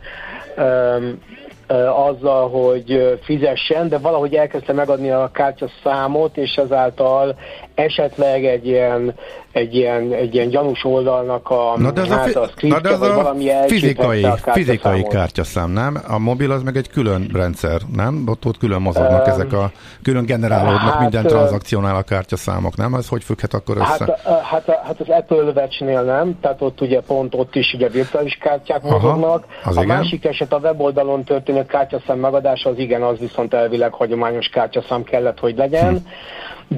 azzal, 1.95 2.49
hogy 2.49 3.19
fizessen, 3.23 3.89
de 3.89 3.99
valahogy 3.99 4.35
elkezdte 4.35 4.73
megadni 4.73 5.11
a 5.11 5.31
kártya 5.33 5.67
számot, 5.83 6.37
és 6.37 6.57
ezáltal 6.57 7.39
esetleg 7.75 8.45
egy 8.45 8.67
ilyen, 8.67 9.15
egy 9.53 9.75
ilyen, 9.75 10.13
egy 10.13 10.35
ilyen 10.35 10.49
gyanús 10.49 10.85
oldalnak 10.85 11.51
a, 11.51 11.75
na 11.77 11.91
de 11.91 12.01
az 12.01 12.09
hát 12.09 12.35
a, 12.35 12.49
fi- 12.57 12.71
na 12.71 12.81
de 12.81 12.89
az 12.89 13.03
a 13.03 13.35
fizikai, 13.67 14.25
a 14.25 14.37
fizikai 14.37 15.03
kártyaszám, 15.03 15.71
nem? 15.71 16.01
A 16.09 16.19
mobil 16.19 16.51
az 16.51 16.63
meg 16.63 16.77
egy 16.77 16.89
külön 16.89 17.31
rendszer, 17.33 17.81
nem? 17.95 18.25
Ott, 18.27 18.47
ott 18.47 18.59
külön 18.59 18.81
mozognak 18.81 19.27
um, 19.27 19.33
ezek 19.33 19.53
a, 19.53 19.71
külön 20.03 20.25
generálódnak 20.25 20.81
hát, 20.81 21.01
minden 21.01 21.27
tranzakciónál 21.27 21.97
a 21.97 22.03
kártyaszámok, 22.03 22.77
nem? 22.77 22.95
Ez 22.95 23.09
hogy 23.09 23.25
függhet 23.25 23.55
akkor 23.55 23.77
össze? 23.77 24.19
Hát, 24.25 24.43
hát, 24.43 24.81
hát 24.85 25.01
az 25.01 25.09
Apple 25.09 25.37
Watch-nél 25.37 26.03
nem, 26.03 26.39
tehát 26.41 26.63
ott 26.63 26.81
ugye 26.81 27.01
pont 27.01 27.35
ott 27.35 27.55
is 27.55 27.73
ugye 27.75 27.89
virtuális 27.89 28.39
kártyák 28.41 28.85
Aha, 28.85 28.95
mozognak. 28.95 29.45
a 29.65 29.71
igen. 29.71 29.87
másik 29.87 30.25
eset 30.25 30.53
a 30.53 30.59
weboldalon 30.59 31.25
történő 31.25 31.65
kártyaszám 31.65 32.19
megadása, 32.19 32.71
az 32.71 32.79
igen, 32.79 33.03
az 33.03 33.19
viszont 33.19 33.55
elvileg 33.55 33.93
hagyományos 33.93 34.47
kártyaszám 34.47 35.03
kellett, 35.03 35.39
hogy 35.39 35.57
legyen. 35.57 35.89
Hm 35.89 36.09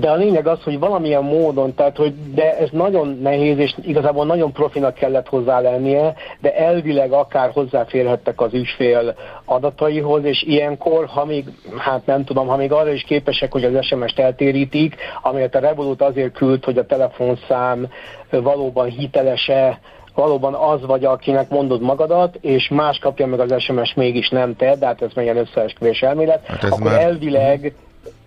de 0.01 0.11
a 0.11 0.15
lényeg 0.15 0.47
az, 0.47 0.63
hogy 0.63 0.79
valamilyen 0.79 1.23
módon, 1.23 1.75
tehát 1.75 1.97
hogy 1.97 2.15
de 2.35 2.57
ez 2.59 2.69
nagyon 2.71 3.19
nehéz, 3.23 3.59
és 3.59 3.75
igazából 3.83 4.27
nagyon 4.27 4.53
profinak 4.53 4.95
kellett 4.95 5.29
hozzá 5.29 5.61
lennie, 5.61 6.15
de 6.41 6.57
elvileg 6.57 7.13
akár 7.13 7.51
hozzáférhettek 7.51 8.41
az 8.41 8.55
ügyfél 8.55 9.15
adataihoz, 9.45 10.25
és 10.25 10.43
ilyenkor, 10.43 11.07
ha 11.07 11.25
még, 11.25 11.45
hát 11.77 12.07
nem 12.07 12.25
tudom, 12.25 12.47
ha 12.47 12.57
még 12.57 12.73
arra 12.73 12.93
is 12.93 13.03
képesek, 13.03 13.53
hogy 13.53 13.65
az 13.65 13.85
SMS-t 13.85 14.19
eltérítik, 14.19 14.97
amelyet 15.23 15.55
a 15.55 15.61
Revolut 15.61 16.03
azért 16.03 16.33
küld, 16.33 16.65
hogy 16.65 16.79
a 16.79 16.87
telefonszám 16.87 17.89
valóban 18.31 18.89
hitelese, 18.89 19.81
valóban 20.15 20.55
az 20.55 20.87
vagy, 20.87 21.05
akinek 21.05 21.49
mondod 21.49 21.81
magadat, 21.81 22.39
és 22.41 22.69
más 22.69 22.99
kapja 22.99 23.27
meg 23.27 23.41
az 23.41 23.63
SMS 23.63 23.95
mégis 23.95 24.29
nem 24.29 24.57
te, 24.57 24.77
de 24.77 24.87
hát 24.87 25.03
ez 25.03 25.11
megyen 25.15 25.37
összeesküvés 25.37 26.03
elmélet, 26.03 26.47
hát 26.47 26.65
akkor 26.65 26.83
már... 26.83 27.01
elvileg 27.01 27.75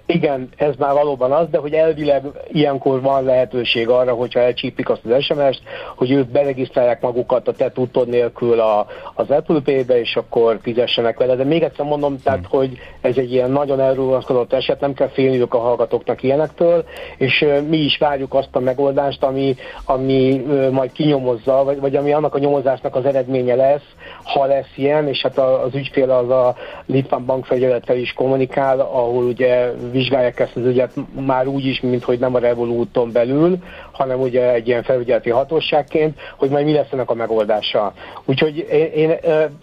igen, 0.05 0.49
ez 0.55 0.75
már 0.77 0.93
valóban 0.93 1.31
az, 1.31 1.47
de 1.49 1.57
hogy 1.57 1.73
elvileg 1.73 2.23
ilyenkor 2.51 3.01
van 3.01 3.23
lehetőség 3.23 3.89
arra, 3.89 4.13
hogyha 4.13 4.39
elcsípik 4.39 4.89
azt 4.89 5.05
az 5.05 5.23
SMS-t, 5.23 5.61
hogy 5.95 6.11
ők 6.11 6.27
beregisztrálják 6.27 7.01
magukat 7.01 7.47
a 7.47 7.53
te 7.53 7.71
tudtod 7.71 8.07
nélkül 8.07 8.59
a, 8.59 8.87
az 9.13 9.29
Apple 9.29 9.59
Pay-be, 9.63 9.99
és 9.99 10.15
akkor 10.15 10.59
fizessenek 10.61 11.17
vele. 11.17 11.35
De 11.35 11.43
még 11.43 11.63
egyszer 11.63 11.85
mondom, 11.85 12.17
tehát, 12.23 12.45
hogy 12.49 12.77
ez 13.01 13.17
egy 13.17 13.33
ilyen 13.33 13.51
nagyon 13.51 13.79
elrugaszkodott 13.79 14.53
eset, 14.53 14.79
nem 14.79 14.93
kell 14.93 15.09
félniük 15.09 15.53
a 15.53 15.59
hallgatóknak 15.59 16.23
ilyenektől, 16.23 16.85
és 17.17 17.45
mi 17.67 17.77
is 17.77 17.97
várjuk 17.97 18.33
azt 18.33 18.55
a 18.55 18.59
megoldást, 18.59 19.23
ami, 19.23 19.55
ami 19.85 20.45
majd 20.71 20.91
kinyomozza, 20.91 21.63
vagy, 21.63 21.79
vagy 21.79 21.95
ami 21.95 22.13
annak 22.13 22.35
a 22.35 22.39
nyomozásnak 22.39 22.95
az 22.95 23.05
eredménye 23.05 23.55
lesz, 23.55 23.93
ha 24.25 24.45
lesz 24.45 24.71
ilyen, 24.75 25.07
és 25.07 25.21
hát 25.21 25.37
az 25.37 25.75
ügyfél 25.75 26.11
az 26.11 26.29
a 26.29 26.55
Litván 26.85 27.25
bankfelügyelettel 27.25 27.97
is 27.97 28.13
kommunikál, 28.13 28.79
ahol 28.79 29.23
ugye 29.23 29.71
vizsgálják 29.91 30.39
ezt 30.39 30.55
az 30.55 30.65
ügyet 30.65 30.91
már 31.25 31.47
úgy 31.47 31.65
is, 31.65 31.81
mint 31.81 32.03
hogy 32.03 32.19
nem 32.19 32.35
a 32.35 32.39
Revolúton 32.39 33.11
belül, 33.11 33.57
hanem 33.91 34.19
ugye 34.19 34.53
egy 34.53 34.67
ilyen 34.67 34.83
felügyeleti 34.83 35.29
hatóságként, 35.29 36.19
hogy 36.37 36.49
majd 36.49 36.65
mi 36.65 36.73
lesz 36.73 36.91
ennek 36.91 37.09
a 37.09 37.13
megoldása. 37.13 37.93
Úgyhogy 38.25 38.67
én, 38.71 38.91
én, 38.93 39.17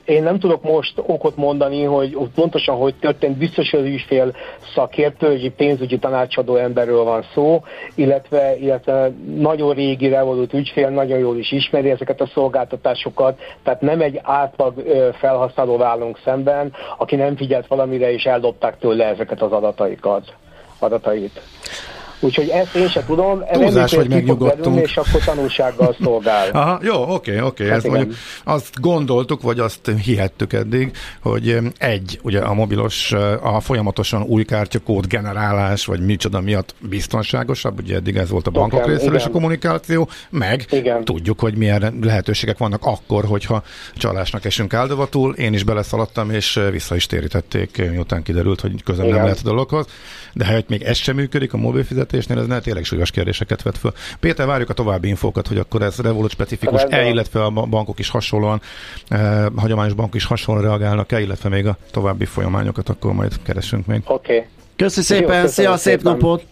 én 0.05 0.23
nem 0.23 0.39
tudok 0.39 0.63
most 0.63 0.95
okot 0.97 1.37
mondani, 1.37 1.85
hogy 1.85 2.17
pontosan 2.35 2.77
hogy 2.77 2.95
történt, 2.95 3.37
biztos, 3.37 3.71
hogy 3.71 3.81
az 3.81 3.87
ügyfél 3.87 4.35
szakértő, 4.75 5.27
egy 5.27 5.53
pénzügyi 5.57 5.99
tanácsadó 5.99 6.57
emberről 6.57 7.05
van 7.05 7.25
szó, 7.35 7.63
illetve, 7.95 8.57
illetve 8.59 9.11
nagyon 9.37 9.75
régi 9.75 10.09
Revolut 10.09 10.53
ügyfél, 10.53 10.89
nagyon 10.89 11.19
jól 11.19 11.39
is 11.39 11.53
ismeri 11.53 11.91
ezeket 11.91 12.21
a 12.21 12.31
szolgáltatásokat, 12.35 13.39
tehát 13.63 13.81
nem 13.81 14.01
egy 14.01 14.21
átlag 14.57 14.83
felhasználó 15.15 15.83
állunk 15.83 16.19
szemben, 16.25 16.73
aki 16.99 17.17
nem 17.17 17.37
figyelt 17.37 17.67
valamire 17.67 18.13
és 18.13 18.25
eldobták 18.25 18.79
tőle 18.79 19.05
ezeket 19.05 19.43
az 19.43 19.53
adataikat, 19.53 20.35
adatait. 20.79 21.41
Úgyhogy 22.25 22.49
ezt 22.49 22.75
én 22.75 22.89
sem 22.89 23.05
tudom, 23.07 23.45
Túlzás, 23.53 23.95
hogy 23.95 24.09
megnyugodtunk. 24.09 24.81
és 24.81 24.97
akkor 24.97 25.25
tanulsággal 25.25 25.97
szolgál. 26.03 26.49
Aha, 26.53 26.81
jó, 26.83 27.15
oké, 27.15 27.41
oké. 27.41 27.69
Hát 27.69 27.87
mondjuk 27.87 28.15
azt 28.45 28.81
gondoltuk, 28.81 29.43
vagy 29.43 29.59
azt 29.59 29.91
hihettük 30.05 30.53
eddig, 30.53 30.91
hogy 31.21 31.59
egy, 31.79 32.19
ugye 32.23 32.41
a 32.41 32.55
mobilos, 32.55 33.13
a 33.43 33.61
folyamatosan 33.61 34.23
új 34.23 34.45
kártyakód 34.45 35.07
generálás, 35.07 35.85
vagy 35.85 36.01
micsoda 36.01 36.41
miatt 36.41 36.75
biztonságosabb, 36.79 37.79
ugye 37.81 37.95
eddig 37.95 38.17
ez 38.17 38.31
volt 38.31 38.47
a 38.47 38.51
bankok 38.51 38.87
részéről 38.87 39.17
és 39.17 39.25
a 39.25 39.31
kommunikáció, 39.31 40.09
meg 40.31 40.67
igen. 40.71 41.05
tudjuk, 41.05 41.41
hogy 41.41 41.57
milyen 41.57 41.99
lehetőségek 42.03 42.59
vannak 42.59 42.85
akkor, 42.85 43.25
hogyha 43.25 43.63
csalásnak 43.97 44.45
esünk 44.45 44.75
áldovatul. 44.75 45.35
Én 45.35 45.53
is 45.53 45.65
beleszaladtam, 45.65 46.31
és 46.31 46.61
vissza 46.71 46.95
is 46.95 47.07
térítették, 47.07 47.91
miután 47.91 48.23
kiderült, 48.23 48.61
hogy 48.61 48.83
közben 48.83 49.07
nem 49.07 49.23
lehet 49.23 49.39
a 49.39 49.45
dologhoz. 49.45 49.87
De 50.33 50.47
ha 50.47 50.63
még 50.67 50.83
ez 50.83 50.97
sem 50.97 51.17
működik 51.17 51.53
a 51.53 51.57
mobil 51.57 51.85
fizetésnél, 52.13 52.39
ez 52.39 52.47
ne 52.47 52.61
tényleg 52.61 52.85
súlyos 52.85 53.11
kérdéseket 53.11 53.63
vet 53.63 53.79
föl. 53.79 53.93
Péter, 54.21 54.47
várjuk 54.47 54.71
a 54.71 54.73
további 54.73 55.09
infókat, 55.09 55.47
hogy 55.47 55.59
akkor 55.59 55.83
ez 55.83 55.97
Revolut 55.99 56.31
specifikus, 56.31 56.83
e, 56.89 57.09
illetve 57.09 57.45
a 57.45 57.51
bankok 57.51 57.99
is 57.99 58.09
hasonlóan, 58.09 58.61
eh, 59.09 59.45
hagyományos 59.57 59.93
bankok 59.93 60.15
is 60.15 60.25
hasonlóan 60.25 60.67
reagálnak-e, 60.67 61.21
illetve 61.21 61.49
még 61.49 61.67
a 61.67 61.77
további 61.91 62.25
folyamányokat, 62.25 62.89
akkor 62.89 63.13
majd 63.13 63.33
keresünk 63.43 63.87
még. 63.87 64.01
Oké. 64.07 64.37
Okay. 64.37 64.49
Köszi 64.77 65.03
szépen, 65.03 65.43
Jó, 65.43 65.47
szia, 65.47 65.77
szép 65.77 65.99
szépen. 65.99 66.13
napot! 66.13 66.45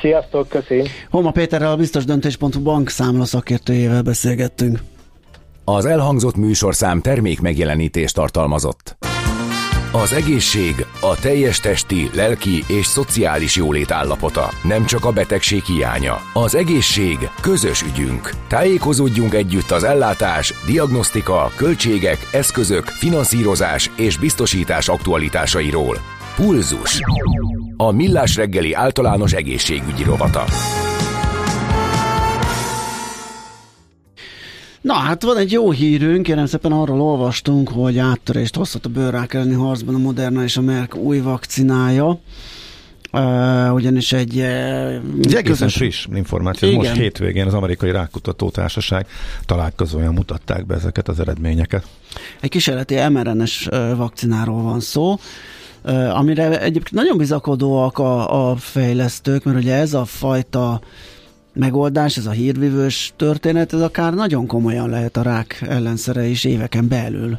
Sziasztok, 0.00 0.48
köszi! 0.48 0.82
Homa 1.10 1.30
Péterrel, 1.30 1.70
a 1.70 1.76
biztos 1.76 2.04
döntés.hu 2.04 2.62
bank 2.62 2.88
számla 2.88 3.24
szakértőjével 3.24 4.02
beszélgettünk. 4.02 4.78
Az 5.64 5.84
elhangzott 5.84 6.36
műsorszám 6.36 7.00
termék 7.00 7.40
megjelenítést 7.40 8.14
tartalmazott. 8.14 8.96
Az 10.02 10.12
egészség 10.12 10.86
a 11.00 11.16
teljes 11.20 11.60
testi, 11.60 12.10
lelki 12.14 12.64
és 12.66 12.86
szociális 12.86 13.56
jólét 13.56 13.90
állapota, 13.90 14.50
nem 14.62 14.84
csak 14.84 15.04
a 15.04 15.10
betegség 15.10 15.62
hiánya. 15.62 16.20
Az 16.32 16.54
egészség 16.54 17.30
közös 17.40 17.82
ügyünk. 17.82 18.30
Tájékozódjunk 18.48 19.34
együtt 19.34 19.70
az 19.70 19.84
ellátás, 19.84 20.54
diagnosztika, 20.66 21.52
költségek, 21.56 22.28
eszközök, 22.32 22.84
finanszírozás 22.84 23.90
és 23.96 24.18
biztosítás 24.18 24.88
aktualitásairól. 24.88 25.98
Pulzus. 26.36 27.00
A 27.76 27.90
Millás 27.90 28.36
reggeli 28.36 28.72
általános 28.72 29.32
egészségügyi 29.32 30.02
rovata. 30.02 30.44
Na 34.84 34.94
hát 34.94 35.22
van 35.22 35.36
egy 35.36 35.52
jó 35.52 35.70
hírünk, 35.70 36.22
kérem 36.22 36.46
szépen 36.46 36.72
arról 36.72 37.00
olvastunk, 37.00 37.68
hogy 37.68 37.98
áttörést 37.98 38.56
hozhat 38.56 38.86
a 38.86 38.88
bőrrák 38.88 39.34
elleni 39.34 39.52
harcban 39.54 39.94
a 39.94 39.98
Moderna 39.98 40.42
és 40.42 40.56
a 40.56 40.60
Merck 40.60 40.96
új 40.96 41.20
vakcinája. 41.20 42.20
Uh, 43.12 43.74
ugyanis 43.74 44.12
egy... 44.12 44.36
Uh, 44.36 44.44
egy 45.22 45.34
egészen 45.34 45.68
friss 45.68 46.06
információ. 46.14 46.68
Igen. 46.68 46.80
Most 46.80 46.94
hétvégén 46.94 47.46
az 47.46 47.54
amerikai 47.54 47.90
rákutató 47.90 48.50
társaság 48.50 49.06
találkozóján 49.46 50.12
mutatták 50.12 50.66
be 50.66 50.74
ezeket 50.74 51.08
az 51.08 51.20
eredményeket. 51.20 51.86
Egy 52.40 52.50
kísérleti 52.50 52.94
mRNS 53.08 53.68
vakcináról 53.96 54.62
van 54.62 54.80
szó, 54.80 55.18
uh, 55.84 56.18
amire 56.18 56.60
egyébként 56.60 56.94
nagyon 56.94 57.16
bizakodóak 57.16 57.98
a, 57.98 58.50
a 58.50 58.56
fejlesztők, 58.56 59.44
mert 59.44 59.58
ugye 59.58 59.74
ez 59.74 59.94
a 59.94 60.04
fajta 60.04 60.80
megoldás, 61.54 62.16
ez 62.16 62.26
a 62.26 62.30
hírvívős 62.30 63.12
történet, 63.16 63.72
ez 63.72 63.80
akár 63.80 64.14
nagyon 64.14 64.46
komolyan 64.46 64.88
lehet 64.88 65.16
a 65.16 65.22
rák 65.22 65.64
ellenszere 65.68 66.26
is 66.26 66.44
éveken 66.44 66.88
belül. 66.88 67.38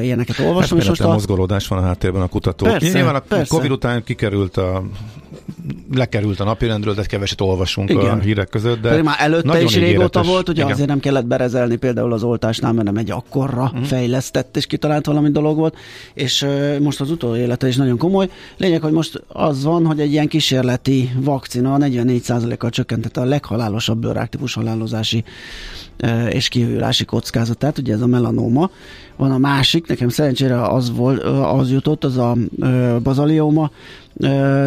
Ilyeneket 0.00 0.38
olvasom. 0.38 0.78
Hát, 0.78 0.82
és 0.82 0.88
most 0.88 1.00
a 1.00 1.12
mozgolódás 1.12 1.68
van 1.68 1.78
a 1.78 1.82
háttérben 1.82 2.22
a 2.22 2.28
kutató. 2.28 2.64
Persze, 2.66 2.92
Nyilván 2.92 3.14
a 3.14 3.18
persze. 3.18 3.56
Covid 3.56 3.70
után 3.70 4.04
kikerült 4.04 4.56
a 4.56 4.82
lekerült 5.94 6.40
a 6.40 6.44
napirendről, 6.44 6.94
de 6.94 7.04
keveset 7.04 7.40
olvasunk 7.40 7.90
Igen. 7.90 8.18
a 8.18 8.18
hírek 8.18 8.48
között. 8.48 8.80
De 8.80 8.88
Pedig 8.88 9.04
már 9.04 9.16
előtte 9.18 9.62
is 9.62 9.74
régóta 9.74 10.22
volt, 10.22 10.46
hogy 10.46 10.60
azért 10.60 10.88
nem 10.88 11.00
kellett 11.00 11.26
berezelni 11.26 11.76
például 11.76 12.12
az 12.12 12.22
oltásnál, 12.22 12.72
mert 12.72 12.86
nem 12.86 12.96
egy 12.96 13.10
akkorra 13.10 13.62
uh-huh. 13.62 13.82
fejlesztett 13.82 14.56
és 14.56 14.66
kitalált 14.66 15.06
valami 15.06 15.30
dolog 15.30 15.56
volt, 15.56 15.76
és 16.14 16.42
uh, 16.42 16.78
most 16.78 17.00
az 17.00 17.10
utolsó 17.10 17.36
élete 17.36 17.68
is 17.68 17.76
nagyon 17.76 17.98
komoly. 17.98 18.28
Lényeg, 18.56 18.82
hogy 18.82 18.92
most 18.92 19.22
az 19.28 19.64
van, 19.64 19.86
hogy 19.86 20.00
egy 20.00 20.12
ilyen 20.12 20.28
kísérleti 20.28 21.10
vakcina 21.16 21.76
44%-kal 21.80 22.70
csökkentette 22.70 23.20
a 23.20 23.24
leghalálosabb 23.24 23.98
bőrráktípus 23.98 24.54
halálozási 24.54 25.24
és 26.30 26.48
kívülási 26.48 27.04
kockázatát, 27.04 27.78
ugye 27.78 27.92
ez 27.92 28.00
a 28.00 28.06
melanóma. 28.06 28.70
Van 29.16 29.30
a 29.30 29.38
másik, 29.38 29.86
nekem 29.86 30.08
szerencsére 30.08 30.62
az, 30.62 30.96
volt, 30.96 31.22
az 31.22 31.70
jutott, 31.70 32.04
az 32.04 32.16
a 32.16 32.36
bazalioma, 33.02 33.70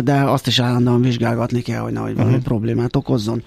de 0.04 0.24
azt 0.26 0.48
is 0.48 0.60
állandóan 0.60 1.02
vizsgálgatni 1.02 1.62
kell, 1.62 1.80
hogy 1.80 1.94
nehogy 1.94 2.14
valami 2.14 2.32
uh-huh. 2.32 2.46
problémát 2.46 2.96
okozzon. 2.96 3.44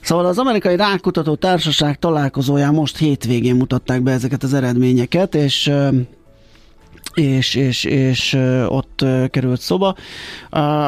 Szóval 0.00 0.26
az 0.26 0.38
amerikai 0.38 0.76
rákutató 0.76 1.34
társaság 1.34 1.98
találkozóján 1.98 2.74
most 2.74 2.96
hétvégén 2.98 3.56
mutatták 3.56 4.02
be 4.02 4.12
ezeket 4.12 4.42
az 4.42 4.54
eredményeket, 4.54 5.34
és 5.34 5.72
és, 7.16 7.54
és, 7.54 7.84
és 7.84 8.38
ott 8.68 9.04
került 9.30 9.60
szoba. 9.60 9.96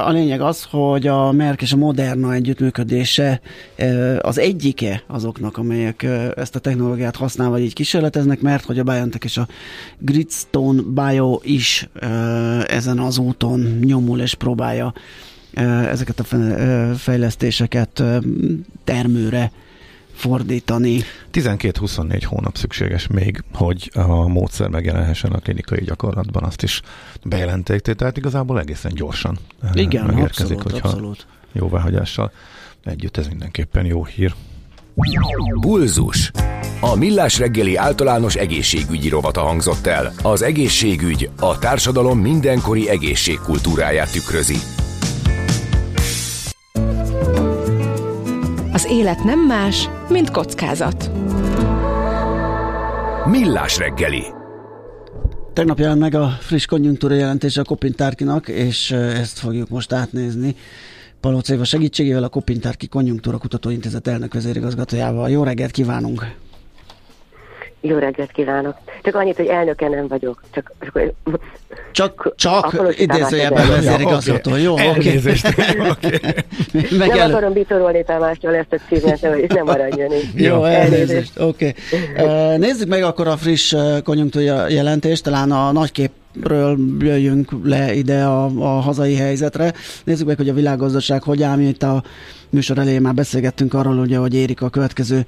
A 0.05 0.11
lényeg 0.11 0.41
az, 0.41 0.67
hogy 0.71 1.07
a 1.07 1.33
Merck 1.33 1.63
és 1.63 1.73
a 1.73 1.77
Moderna 1.77 2.33
együttműködése 2.33 3.41
az 4.21 4.39
egyike 4.39 5.03
azoknak, 5.07 5.57
amelyek 5.57 6.03
ezt 6.37 6.55
a 6.55 6.59
technológiát 6.59 7.17
használva 7.17 7.59
így 7.59 7.73
kísérleteznek, 7.73 8.41
mert 8.41 8.65
hogy 8.65 8.79
a 8.79 8.83
BioNTech 8.83 9.25
és 9.25 9.37
a 9.37 9.49
Gridstone 9.99 10.83
Bio 10.83 11.41
is 11.43 11.89
ezen 12.67 12.99
az 12.99 13.19
úton 13.19 13.61
nyomul 13.85 14.21
és 14.21 14.35
próbálja 14.35 14.93
ezeket 15.91 16.21
a 16.21 16.25
fejlesztéseket 16.97 18.03
termőre 18.85 19.53
fordítani. 20.19 21.03
12-24 21.33 22.23
hónap 22.25 22.57
szükséges 22.57 23.07
még, 23.07 23.45
hogy 23.53 23.91
a 23.95 24.29
módszer 24.29 24.69
megjelenhessen 24.69 25.33
a 25.33 25.39
klinikai 25.39 25.85
gyakorlatban, 25.85 26.43
azt 26.43 26.63
is 26.63 26.81
bejelenték, 27.25 27.81
tehát 27.81 28.17
igazából 28.17 28.61
egészen 28.61 28.93
gyorsan 28.95 29.39
eh, 29.63 29.71
Igen, 29.75 30.05
megérkezik, 30.05 30.57
abszolút, 30.57 30.63
hogyha 30.63 30.89
abszolút. 30.89 31.27
jóváhagyással 31.53 32.33
együtt 32.85 33.17
ez 33.17 33.27
mindenképpen 33.27 33.85
jó 33.85 34.05
hír. 34.05 34.35
Bulzus. 35.61 36.31
A 36.81 36.95
Millás 36.97 37.39
reggeli 37.39 37.77
általános 37.77 38.35
egészségügyi 38.35 39.09
rovata 39.09 39.41
hangzott 39.41 39.87
el. 39.87 40.13
Az 40.23 40.43
egészségügy 40.43 41.31
a 41.41 41.59
társadalom 41.59 42.19
mindenkori 42.19 42.89
egészségkultúráját 42.89 44.13
tükrözi. 44.13 44.57
Az 48.79 48.87
élet 48.91 49.25
nem 49.25 49.39
más, 49.47 49.89
mint 50.09 50.31
kockázat. 50.31 51.11
Millás 53.27 53.79
reggeli. 53.79 54.23
Tegnap 55.53 55.79
jelent 55.79 56.01
meg 56.01 56.15
a 56.15 56.29
friss 56.41 56.65
konjunktúra 56.65 57.15
jelentése 57.15 57.61
a 57.61 57.65
Kopintárkinak, 57.65 58.49
és 58.49 58.91
ezt 58.91 59.39
fogjuk 59.39 59.69
most 59.69 59.93
átnézni. 59.93 60.57
Palóc 61.21 61.49
Éva 61.49 61.65
segítségével 61.65 62.23
a 62.23 62.29
Kopintárki 62.29 62.89
Konjunktúra 62.89 63.39
Kutatóintézet 63.39 64.07
elnök 64.07 64.35
vezérigazgatójával. 64.35 65.31
Jó 65.31 65.43
reggelt 65.43 65.71
kívánunk! 65.71 66.27
Jó 67.81 67.99
reggelt 67.99 68.31
kívánok! 68.33 68.75
Csak 69.03 69.15
annyit, 69.15 69.37
hogy 69.37 69.47
elnöke 69.47 69.89
nem 69.89 70.09
vagyok. 70.09 70.43
Csak, 70.51 70.73
csak, 71.93 72.33
csak 72.37 72.95
idézőjelben 72.99 73.69
vezérigazgató. 73.69 74.57
Jó, 74.57 74.73
oké. 74.73 74.83
Elnézést. 74.83 75.47
okay. 75.91 76.21
nem 76.91 77.11
el... 77.11 77.31
akarom 77.31 77.53
bitorolni 77.53 78.05
Tamástól 78.05 78.55
ezt 78.55 78.73
a 78.73 78.77
címet, 78.89 79.21
hogy 79.21 79.47
nem 79.49 79.65
maradjon 79.65 80.13
így. 80.13 80.31
Jó, 80.35 80.65
elnézést. 80.65 81.41
Oké. 81.41 81.75
Okay. 82.17 82.57
Nézzük 82.57 82.89
meg 82.89 83.03
akkor 83.03 83.27
a 83.27 83.37
friss 83.37 83.75
konjunktúra 84.05 84.69
jelentést, 84.69 85.23
talán 85.23 85.53
a 85.53 85.73
nagykép 85.73 86.11
ről 86.43 86.79
jöjjünk 86.99 87.51
le 87.65 87.95
ide 87.95 88.25
a, 88.25 88.45
a 88.45 88.81
hazai 88.81 89.15
helyzetre. 89.15 89.73
Nézzük 90.05 90.27
meg, 90.27 90.37
hogy 90.37 90.49
a 90.49 90.55
világgazdaság 90.55 91.23
hogy 91.23 91.43
áll. 91.43 91.57
Mi 91.57 91.65
itt 91.65 91.83
a 91.83 92.03
műsor 92.51 92.79
elején 92.79 93.01
már 93.01 93.15
beszélgettünk 93.15 93.75
arról, 93.75 93.99
ugye, 93.99 94.17
hogy 94.17 94.35
érik 94.35 94.63
a 94.63 94.69
következő 94.69 95.27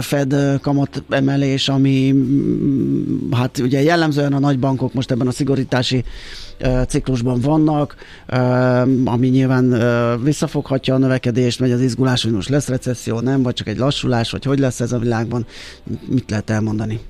Fed 0.00 0.34
kamat 0.60 1.02
emelés, 1.08 1.68
ami 1.68 2.12
mm, 2.12 3.30
hát 3.32 3.58
ugye 3.58 3.82
jellemzően 3.82 4.32
a 4.32 4.38
nagybankok 4.38 4.94
most 4.94 5.10
ebben 5.10 5.26
a 5.26 5.30
szigorítási 5.30 6.04
ciklusban 6.88 7.40
vannak, 7.40 7.94
ami 9.04 9.28
nyilván 9.28 9.78
visszafoghatja 10.22 10.94
a 10.94 10.98
növekedést, 10.98 11.60
megy 11.60 11.70
az 11.70 11.80
izgulás, 11.80 12.22
hogy 12.22 12.32
most 12.32 12.48
lesz 12.48 12.68
recesszió, 12.68 13.20
nem, 13.20 13.42
vagy 13.42 13.54
csak 13.54 13.68
egy 13.68 13.78
lassulás, 13.78 14.30
vagy 14.30 14.44
hogy 14.44 14.58
lesz 14.58 14.80
ez 14.80 14.92
a 14.92 14.98
világban, 14.98 15.46
mit 16.06 16.30
lehet 16.30 16.50
elmondani? 16.50 17.00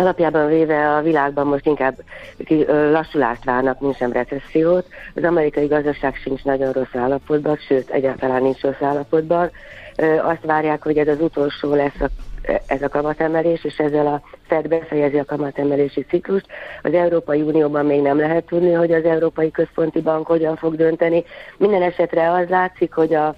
Alapjában 0.00 0.46
véve 0.46 0.94
a 0.94 1.02
világban 1.02 1.46
most 1.46 1.66
inkább 1.66 1.94
lassulást 2.68 3.44
várnak, 3.44 3.80
mint 3.80 3.96
sem 3.96 4.12
recessziót. 4.12 4.86
Az 5.14 5.24
amerikai 5.24 5.66
gazdaság 5.66 6.14
sincs 6.14 6.44
nagyon 6.44 6.72
rossz 6.72 6.94
állapotban, 6.94 7.56
sőt, 7.56 7.90
egyáltalán 7.90 8.42
nincs 8.42 8.60
rossz 8.60 8.80
állapotban. 8.80 9.50
Azt 10.22 10.44
várják, 10.44 10.82
hogy 10.82 10.98
ez 10.98 11.08
az 11.08 11.20
utolsó 11.20 11.74
lesz 11.74 12.00
a 12.00 12.06
ez 12.66 12.82
a 12.82 12.88
kamatemelés, 12.88 13.64
és 13.64 13.78
ezzel 13.78 14.06
a 14.06 14.22
Fed 14.46 14.68
befejezi 14.68 15.18
a 15.18 15.24
kamatemelési 15.24 16.06
ciklust. 16.08 16.46
Az 16.82 16.94
Európai 16.94 17.40
Unióban 17.40 17.86
még 17.86 18.00
nem 18.00 18.18
lehet 18.18 18.44
tudni, 18.44 18.72
hogy 18.72 18.92
az 18.92 19.04
Európai 19.04 19.50
Központi 19.50 20.00
Bank 20.00 20.26
hogyan 20.26 20.56
fog 20.56 20.76
dönteni. 20.76 21.24
Minden 21.56 21.82
esetre 21.82 22.30
az 22.30 22.48
látszik, 22.48 22.94
hogy 22.94 23.14
a 23.14 23.34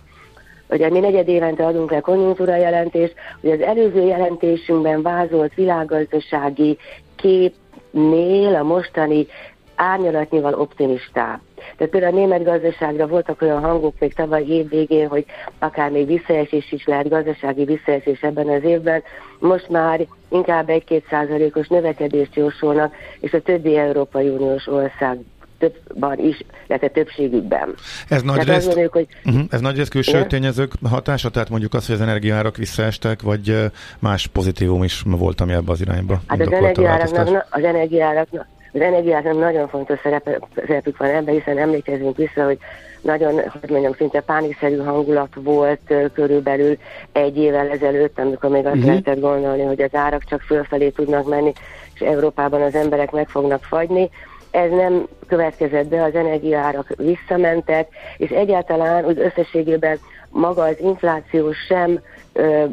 Ugye 0.72 0.90
mi 0.90 0.98
negyed 0.98 1.28
évente 1.28 1.66
adunk 1.66 1.90
le 1.90 2.00
konjunktúra 2.00 2.56
jelentést, 2.56 3.14
hogy 3.40 3.50
az 3.50 3.60
előző 3.60 4.00
jelentésünkben 4.00 5.02
vázolt 5.02 5.54
világgazdasági 5.54 6.78
képnél 7.16 8.54
a 8.54 8.62
mostani 8.62 9.26
árnyalatnyival 9.74 10.54
optimistább. 10.54 11.40
Tehát 11.76 11.92
például 11.92 12.12
a 12.12 12.18
német 12.18 12.44
gazdaságra 12.44 13.06
voltak 13.06 13.42
olyan 13.42 13.60
hangok 13.60 13.94
még 13.98 14.14
tavaly 14.14 14.44
év 14.44 14.68
végén, 14.68 15.08
hogy 15.08 15.24
akár 15.58 15.90
még 15.90 16.06
visszaesés 16.06 16.72
is 16.72 16.84
lehet, 16.84 17.08
gazdasági 17.08 17.64
visszaesés 17.64 18.22
ebben 18.22 18.48
az 18.48 18.62
évben. 18.62 19.02
Most 19.38 19.68
már 19.68 20.06
inkább 20.28 20.68
egy-két 20.68 21.06
százalékos 21.10 21.68
növekedést 21.68 22.34
jósolnak, 22.34 22.94
és 23.20 23.32
a 23.32 23.40
többi 23.40 23.76
Európai 23.76 24.28
Uniós 24.28 24.66
ország 24.66 25.18
többban 25.62 26.18
is, 26.18 26.42
illetve 26.68 26.88
többségükben. 26.88 27.74
Ez 28.08 28.22
nagy, 28.22 28.42
részt, 28.42 28.66
mondjuk, 28.66 28.92
hogy, 28.92 29.06
uh-huh, 29.24 29.42
ez 29.50 29.60
nagy 29.60 29.76
részt 29.76 29.90
külső 29.90 30.16
igen? 30.16 30.28
tényezők 30.28 30.72
hatása, 30.90 31.30
tehát 31.30 31.48
mondjuk 31.48 31.74
az, 31.74 31.86
hogy 31.86 31.94
az 31.94 32.00
energiárak 32.00 32.56
visszaestek, 32.56 33.22
vagy 33.22 33.70
más 33.98 34.26
pozitívum 34.26 34.82
is 34.82 35.02
volt, 35.06 35.40
ami 35.40 35.52
ebbe 35.52 35.72
az 35.72 35.80
irányba 35.80 36.20
Hát 36.26 36.40
az 36.40 36.52
energiáraknak, 36.52 37.46
az 37.50 37.64
energiáraknak 37.64 38.46
az 38.74 38.80
energiáknak 38.80 39.38
nagyon 39.38 39.68
fontos 39.68 39.98
szerepe, 40.02 40.38
szerepük 40.66 40.96
van 40.96 41.08
ebben, 41.08 41.34
hiszen 41.34 41.58
emlékezzünk 41.58 42.16
vissza, 42.16 42.44
hogy 42.44 42.58
nagyon, 43.00 43.34
hogy 43.60 43.70
mondjam, 43.70 43.92
szinte 43.92 44.20
pánikszerű 44.20 44.76
hangulat 44.76 45.34
volt 45.34 45.94
körülbelül 46.12 46.76
egy 47.12 47.36
évvel 47.36 47.68
ezelőtt, 47.68 48.18
amikor 48.18 48.50
még 48.50 48.66
azt 48.66 48.74
uh-huh. 48.74 48.90
lehetett 48.90 49.20
gondolni, 49.20 49.62
hogy 49.62 49.82
az 49.82 49.94
árak 49.94 50.24
csak 50.24 50.40
fölfelé 50.40 50.88
tudnak 50.88 51.28
menni, 51.28 51.52
és 51.94 52.00
Európában 52.00 52.62
az 52.62 52.74
emberek 52.74 53.10
meg 53.10 53.28
fognak 53.28 53.64
fagyni 53.64 54.10
ez 54.52 54.70
nem 54.70 55.06
következett 55.26 55.86
be, 55.86 56.02
az 56.02 56.14
energiaárak 56.14 56.94
visszamentek, 56.96 57.88
és 58.16 58.30
egyáltalán 58.30 59.04
úgy 59.04 59.18
összességében 59.18 59.98
maga 60.30 60.62
az 60.62 60.76
infláció 60.80 61.52
sem 61.52 62.00
ö, 62.32 62.64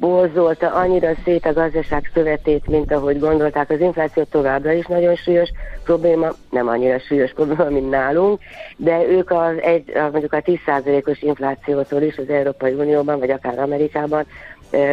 borzolta 0.00 0.72
annyira 0.74 1.10
szét 1.24 1.46
a 1.46 1.52
gazdaság 1.52 2.10
szövetét, 2.14 2.66
mint 2.66 2.92
ahogy 2.92 3.18
gondolták. 3.18 3.70
Az 3.70 3.80
infláció 3.80 4.22
továbbra 4.22 4.72
is 4.72 4.86
nagyon 4.86 5.14
súlyos 5.14 5.50
probléma, 5.84 6.28
nem 6.50 6.68
annyira 6.68 6.98
súlyos 6.98 7.32
probléma, 7.32 7.64
mint 7.70 7.90
nálunk, 7.90 8.40
de 8.76 9.06
ők 9.08 9.30
az 9.30 9.60
egy, 9.60 9.92
mondjuk 10.12 10.32
a 10.32 10.42
10%-os 10.42 11.22
inflációtól 11.22 12.02
is 12.02 12.18
az 12.18 12.28
Európai 12.28 12.72
Unióban, 12.72 13.18
vagy 13.18 13.30
akár 13.30 13.58
Amerikában 13.58 14.26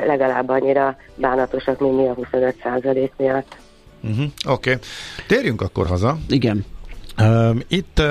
legalább 0.06 0.50
annyira 0.50 0.96
bánatosak, 1.16 1.80
mint 1.80 1.96
mi 1.96 2.08
a 2.08 2.16
25% 2.16 3.10
miatt. 3.18 3.56
Uh-huh. 4.04 4.32
Oké. 4.46 4.72
Okay. 4.72 4.84
Térjünk 5.28 5.62
akkor 5.62 5.88
haza. 5.88 6.18
Igen. 6.30 6.66
Itt 7.68 8.02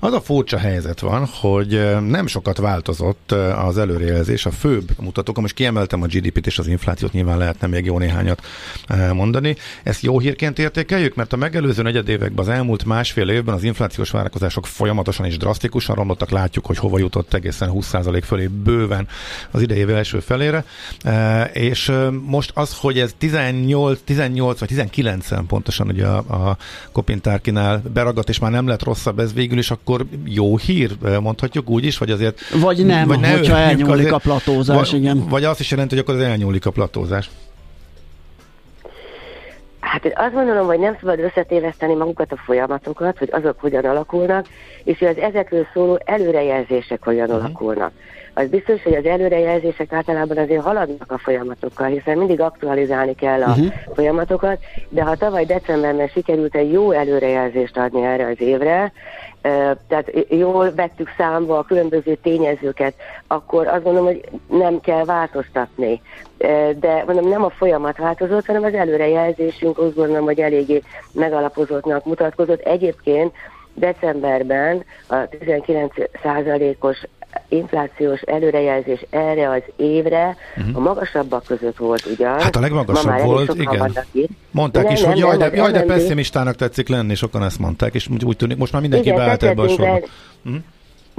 az 0.00 0.12
a 0.12 0.20
furcsa 0.20 0.58
helyzet 0.58 1.00
van, 1.00 1.26
hogy 1.40 2.00
nem 2.08 2.26
sokat 2.26 2.58
változott 2.58 3.32
az 3.66 3.78
előrejelzés, 3.78 4.46
a 4.46 4.50
főbb 4.50 4.88
mutatók, 5.00 5.40
most 5.40 5.54
kiemeltem 5.54 6.02
a 6.02 6.06
GDP-t 6.06 6.46
és 6.46 6.58
az 6.58 6.66
inflációt, 6.66 7.12
nyilván 7.12 7.38
lehetne 7.38 7.66
még 7.66 7.84
jó 7.84 7.98
néhányat 7.98 8.42
mondani. 9.12 9.56
Ezt 9.82 10.02
jó 10.02 10.18
hírként 10.18 10.58
értékeljük, 10.58 11.14
mert 11.14 11.32
a 11.32 11.36
megelőző 11.36 11.82
negyedévekben, 11.82 12.44
az 12.44 12.50
elmúlt 12.50 12.84
másfél 12.84 13.28
évben 13.28 13.54
az 13.54 13.62
inflációs 13.64 14.10
várakozások 14.10 14.66
folyamatosan 14.66 15.26
és 15.26 15.36
drasztikusan 15.36 15.94
romlottak, 15.94 16.30
látjuk, 16.30 16.66
hogy 16.66 16.78
hova 16.78 16.98
jutott 16.98 17.34
egészen 17.34 17.70
20% 17.72 18.22
fölé 18.24 18.46
bőven 18.46 19.08
az 19.50 19.62
idei 19.62 19.92
első 19.92 20.20
felére, 20.20 20.64
és 21.52 21.92
most 22.26 22.50
az, 22.54 22.76
hogy 22.76 22.98
ez 22.98 23.14
18, 23.18 24.00
18 24.04 24.58
vagy 24.58 24.68
19 24.68 25.28
pontosan 25.46 25.88
ugye 25.88 26.06
a, 26.06 26.16
a 26.48 26.56
Kopintárkinál 26.92 27.82
beragadt, 27.92 28.28
és 28.28 28.38
már 28.38 28.51
nem 28.52 28.66
lett 28.66 28.82
rosszabb 28.82 29.18
ez 29.18 29.32
végül 29.32 29.58
is, 29.58 29.70
akkor 29.70 30.04
jó 30.24 30.56
hír, 30.56 30.90
mondhatjuk 31.20 31.70
úgy 31.70 31.84
is, 31.84 31.98
vagy 31.98 32.10
azért... 32.10 32.40
Vagy 32.60 32.86
nem, 32.86 33.08
vagy 33.08 33.20
ne 33.20 33.30
hogyha 33.30 33.56
elnyúlik 33.56 33.92
azért, 33.92 34.12
a 34.12 34.18
platózás, 34.18 34.90
vagy, 34.90 35.00
igen. 35.00 35.26
Vagy 35.28 35.44
azt 35.44 35.60
is 35.60 35.70
jelenti, 35.70 35.94
hogy 35.94 36.04
akkor 36.04 36.20
az 36.20 36.26
elnyúlik 36.28 36.66
a 36.66 36.70
platózás. 36.70 37.30
Hát 39.80 40.04
én 40.04 40.12
azt 40.14 40.32
gondolom, 40.32 40.66
hogy 40.66 40.78
nem 40.78 40.96
szabad 41.00 41.18
összetéveszteni 41.18 41.94
magukat 41.94 42.32
a 42.32 42.36
folyamatokat, 42.36 43.18
hogy 43.18 43.28
azok 43.32 43.60
hogyan 43.60 43.84
alakulnak, 43.84 44.46
és 44.84 44.98
hogy 44.98 45.08
az 45.08 45.16
ezekről 45.16 45.66
szóló 45.72 46.00
előrejelzések 46.04 47.04
hogyan 47.04 47.28
uh-huh. 47.28 47.44
alakulnak. 47.44 47.92
Az 48.34 48.48
biztos, 48.48 48.82
hogy 48.82 48.94
az 48.94 49.04
előrejelzések 49.04 49.92
általában 49.92 50.36
azért 50.36 50.62
haladnak 50.62 51.12
a 51.12 51.18
folyamatokkal, 51.18 51.86
hiszen 51.86 52.18
mindig 52.18 52.40
aktualizálni 52.40 53.14
kell 53.14 53.42
a 53.42 53.50
uh-huh. 53.50 53.72
folyamatokat, 53.94 54.58
de 54.88 55.02
ha 55.02 55.16
tavaly 55.16 55.44
decemberben 55.44 56.08
sikerült 56.08 56.54
egy 56.54 56.72
jó 56.72 56.90
előrejelzést 56.90 57.76
adni 57.76 58.02
erre 58.02 58.26
az 58.26 58.40
évre, 58.40 58.92
tehát 59.88 60.12
jól 60.28 60.74
vettük 60.74 61.08
számba 61.16 61.58
a 61.58 61.62
különböző 61.62 62.14
tényezőket, 62.22 62.94
akkor 63.26 63.66
azt 63.66 63.82
gondolom, 63.82 64.06
hogy 64.06 64.28
nem 64.48 64.80
kell 64.80 65.04
változtatni. 65.04 66.00
De 66.78 67.02
mondom, 67.06 67.28
nem 67.28 67.44
a 67.44 67.50
folyamat 67.50 67.96
változott, 67.96 68.46
hanem 68.46 68.64
az 68.64 68.74
előrejelzésünk 68.74 69.78
azt 69.78 69.94
gondolom, 69.94 70.24
hogy 70.24 70.40
eléggé 70.40 70.82
megalapozottnak 71.12 72.04
mutatkozott. 72.04 72.60
Egyébként 72.60 73.34
decemberben 73.74 74.84
a 75.08 75.14
19%-os 75.14 77.06
inflációs 77.48 78.20
előrejelzés 78.20 79.04
erre 79.10 79.50
az 79.50 79.62
évre 79.76 80.36
uh-huh. 80.56 80.76
a 80.76 80.80
magasabbak 80.80 81.44
között 81.44 81.76
volt 81.76 82.06
ugyan. 82.06 82.40
Hát 82.40 82.56
a 82.56 82.60
legmagasabb 82.60 83.20
volt, 83.20 83.54
igen. 83.54 83.92
Mondták 84.50 84.84
nem, 84.84 84.92
is, 84.92 85.00
nem, 85.00 85.10
hogy 85.10 85.18
jaj, 85.18 85.36
de, 85.36 85.50
jaj, 85.54 85.72
de 85.72 85.82
pessimistának 85.82 86.54
tetszik 86.54 86.88
lenni, 86.88 87.14
sokan 87.14 87.42
ezt 87.42 87.58
mondták, 87.58 87.94
és 87.94 88.08
úgy 88.24 88.36
tűnik, 88.36 88.56
most 88.56 88.72
már 88.72 88.80
mindenki 88.82 89.06
igen, 89.06 89.18
beállt 89.18 89.42
ebbe 89.42 89.62
a 89.62 89.68
sorba. 89.68 90.00
Uh-huh. 90.44 90.62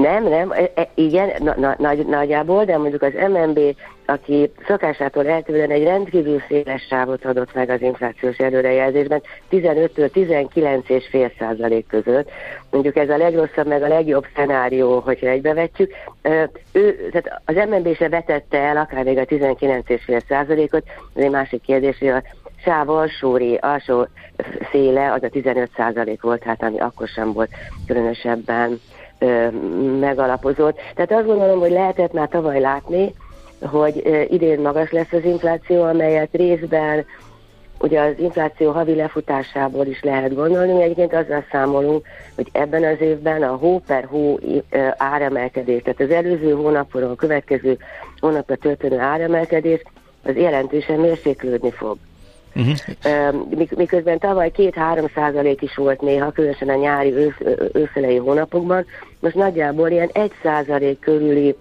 Nem, 0.04 0.24
nem, 0.24 0.52
e, 0.52 0.72
e, 0.76 0.90
igen, 0.94 1.32
na, 1.40 1.54
na, 1.58 1.76
nagy, 1.78 2.06
nagyjából, 2.06 2.66
de 2.66 2.78
mondjuk 2.78 3.02
az 3.02 3.14
MNB, 3.14 3.60
aki 4.06 4.52
szokásától 4.68 5.28
eltűnően 5.28 5.70
egy 5.70 5.84
rendkívül 5.84 6.42
széles 6.48 6.82
sávot 6.90 7.26
adott 7.26 7.54
meg 7.54 7.70
az 7.70 7.82
inflációs 7.82 8.38
előrejelzésben, 8.38 9.22
15-től 9.52 10.10
19,5 10.14 11.32
százalék 11.40 11.88
között, 11.88 12.30
mondjuk 12.72 12.96
ez 12.96 13.10
a 13.10 13.18
legrosszabb, 13.18 13.68
meg 13.68 13.84
a 13.84 13.88
legjobb 13.88 14.26
szenárió, 14.36 15.00
hogyha 15.00 15.28
egybevetjük, 15.28 15.94
ő, 16.72 17.10
tehát 17.12 17.42
az 17.46 17.56
MNB 17.70 17.96
se 17.96 18.10
vetette 18.10 18.58
el 18.58 18.78
akár 18.78 19.04
még 19.04 19.18
a 19.18 19.26
19,5 19.26 20.22
százalékot, 20.28 20.84
de 21.14 21.24
egy 21.24 21.32
másik 21.32 21.62
kérdés, 21.62 21.98
hogy 21.98 22.08
a 22.08 22.24
sáv 22.64 22.90
alsó, 22.90 23.40
alsó 23.60 24.08
széle 24.72 25.12
az 25.12 25.24
a 25.24 25.30
15 25.30 25.70
százalék 25.76 26.22
volt, 26.22 26.44
hát 26.44 26.64
ami 26.64 26.80
akkor 26.80 27.08
sem 27.08 27.34
volt 27.34 27.50
különösebben 27.88 28.80
megalapozott. 30.00 30.78
Tehát 30.96 31.12
azt 31.12 31.26
gondolom, 31.26 31.60
hogy 31.60 31.72
lehetett 31.72 32.14
már 32.14 32.28
tavaly 32.28 32.60
látni, 32.60 33.14
hogy 33.62 34.28
idén 34.30 34.60
magas 34.62 34.92
lesz 34.92 35.12
az 35.12 35.24
infláció, 35.24 35.82
amelyet 35.82 36.30
részben 36.32 37.06
ugye 37.80 38.02
az 38.02 38.14
infláció 38.18 38.72
havi 38.72 38.96
lefutásából 38.96 39.86
is 39.86 40.02
lehet 40.02 40.36
gondolni, 40.36 40.82
egyébként 40.82 41.14
azzal 41.14 41.46
számolunk, 41.52 42.06
hogy 42.36 42.50
ebben 42.52 42.84
az 42.84 43.02
évben 43.02 43.44
a 43.44 43.56
hó 43.56 43.80
per 43.88 44.06
hó 44.06 44.40
áremelkedés, 44.98 45.82
tehát 45.82 46.00
az 46.00 46.10
előző 46.10 46.52
hónapon, 46.52 47.04
a 47.04 47.16
következő 47.16 47.78
hónapra 48.20 48.56
történő 48.56 49.00
áremelkedés, 49.00 49.82
az 50.24 50.36
jelentősen 50.36 51.00
mérséklődni 51.00 51.72
fog. 51.72 51.98
Uh-huh. 52.56 53.76
Miközben 53.76 54.20
tavaly 54.20 54.52
2-3 54.58 55.14
százalék 55.16 55.62
is 55.62 55.76
volt 55.76 56.02
néha, 56.02 56.32
különösen 56.32 56.70
a 56.70 56.76
nyári 56.76 57.14
ősz, 57.14 57.58
őszelei 57.74 58.18
hónapokban, 58.18 58.86
most 59.20 59.36
nagyjából 59.36 59.90
ilyen 59.90 60.10
1 60.14 60.32
százalék 60.44 61.00
körüli 61.00 61.56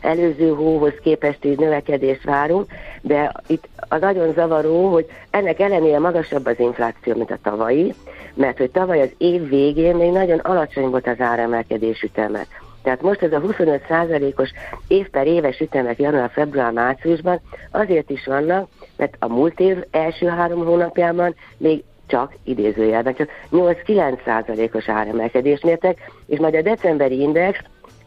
előző 0.00 0.48
hóhoz 0.48 0.92
képest 1.02 1.44
így 1.44 1.58
növekedést 1.58 2.24
várunk, 2.24 2.70
de 3.00 3.32
itt 3.46 3.68
a 3.88 3.96
nagyon 3.96 4.32
zavaró, 4.32 4.92
hogy 4.92 5.06
ennek 5.30 5.60
ellenére 5.60 5.98
magasabb 5.98 6.46
az 6.46 6.58
infláció, 6.58 7.14
mint 7.16 7.30
a 7.30 7.38
tavalyi, 7.42 7.94
mert 8.34 8.58
hogy 8.58 8.70
tavaly 8.70 9.00
az 9.00 9.10
év 9.18 9.48
végén 9.48 9.96
még 9.96 10.12
nagyon 10.12 10.38
alacsony 10.38 10.88
volt 10.88 11.06
az 11.06 11.20
áremelkedés 11.20 12.02
üteme. 12.02 12.46
Tehát 12.82 13.02
most 13.02 13.22
ez 13.22 13.32
a 13.32 13.40
25%-os 13.40 14.50
év 14.88 15.08
per 15.08 15.26
éves 15.26 15.60
ütemek 15.60 15.98
január, 15.98 16.30
február, 16.32 16.72
márciusban 16.72 17.40
azért 17.70 18.10
is 18.10 18.26
vannak, 18.26 18.68
mert 19.00 19.16
a 19.18 19.28
múlt 19.28 19.60
év 19.60 19.84
első 19.90 20.26
három 20.26 20.64
hónapjában 20.64 21.34
még 21.56 21.82
csak 22.06 22.34
idézőjelben, 22.44 23.14
csak 23.14 23.28
8-9%-os 23.52 24.88
áremelkedés 24.88 25.60
mértek, 25.60 26.10
és 26.26 26.38
majd 26.38 26.54
a 26.54 26.62
decemberi 26.62 27.20
index 27.20 27.58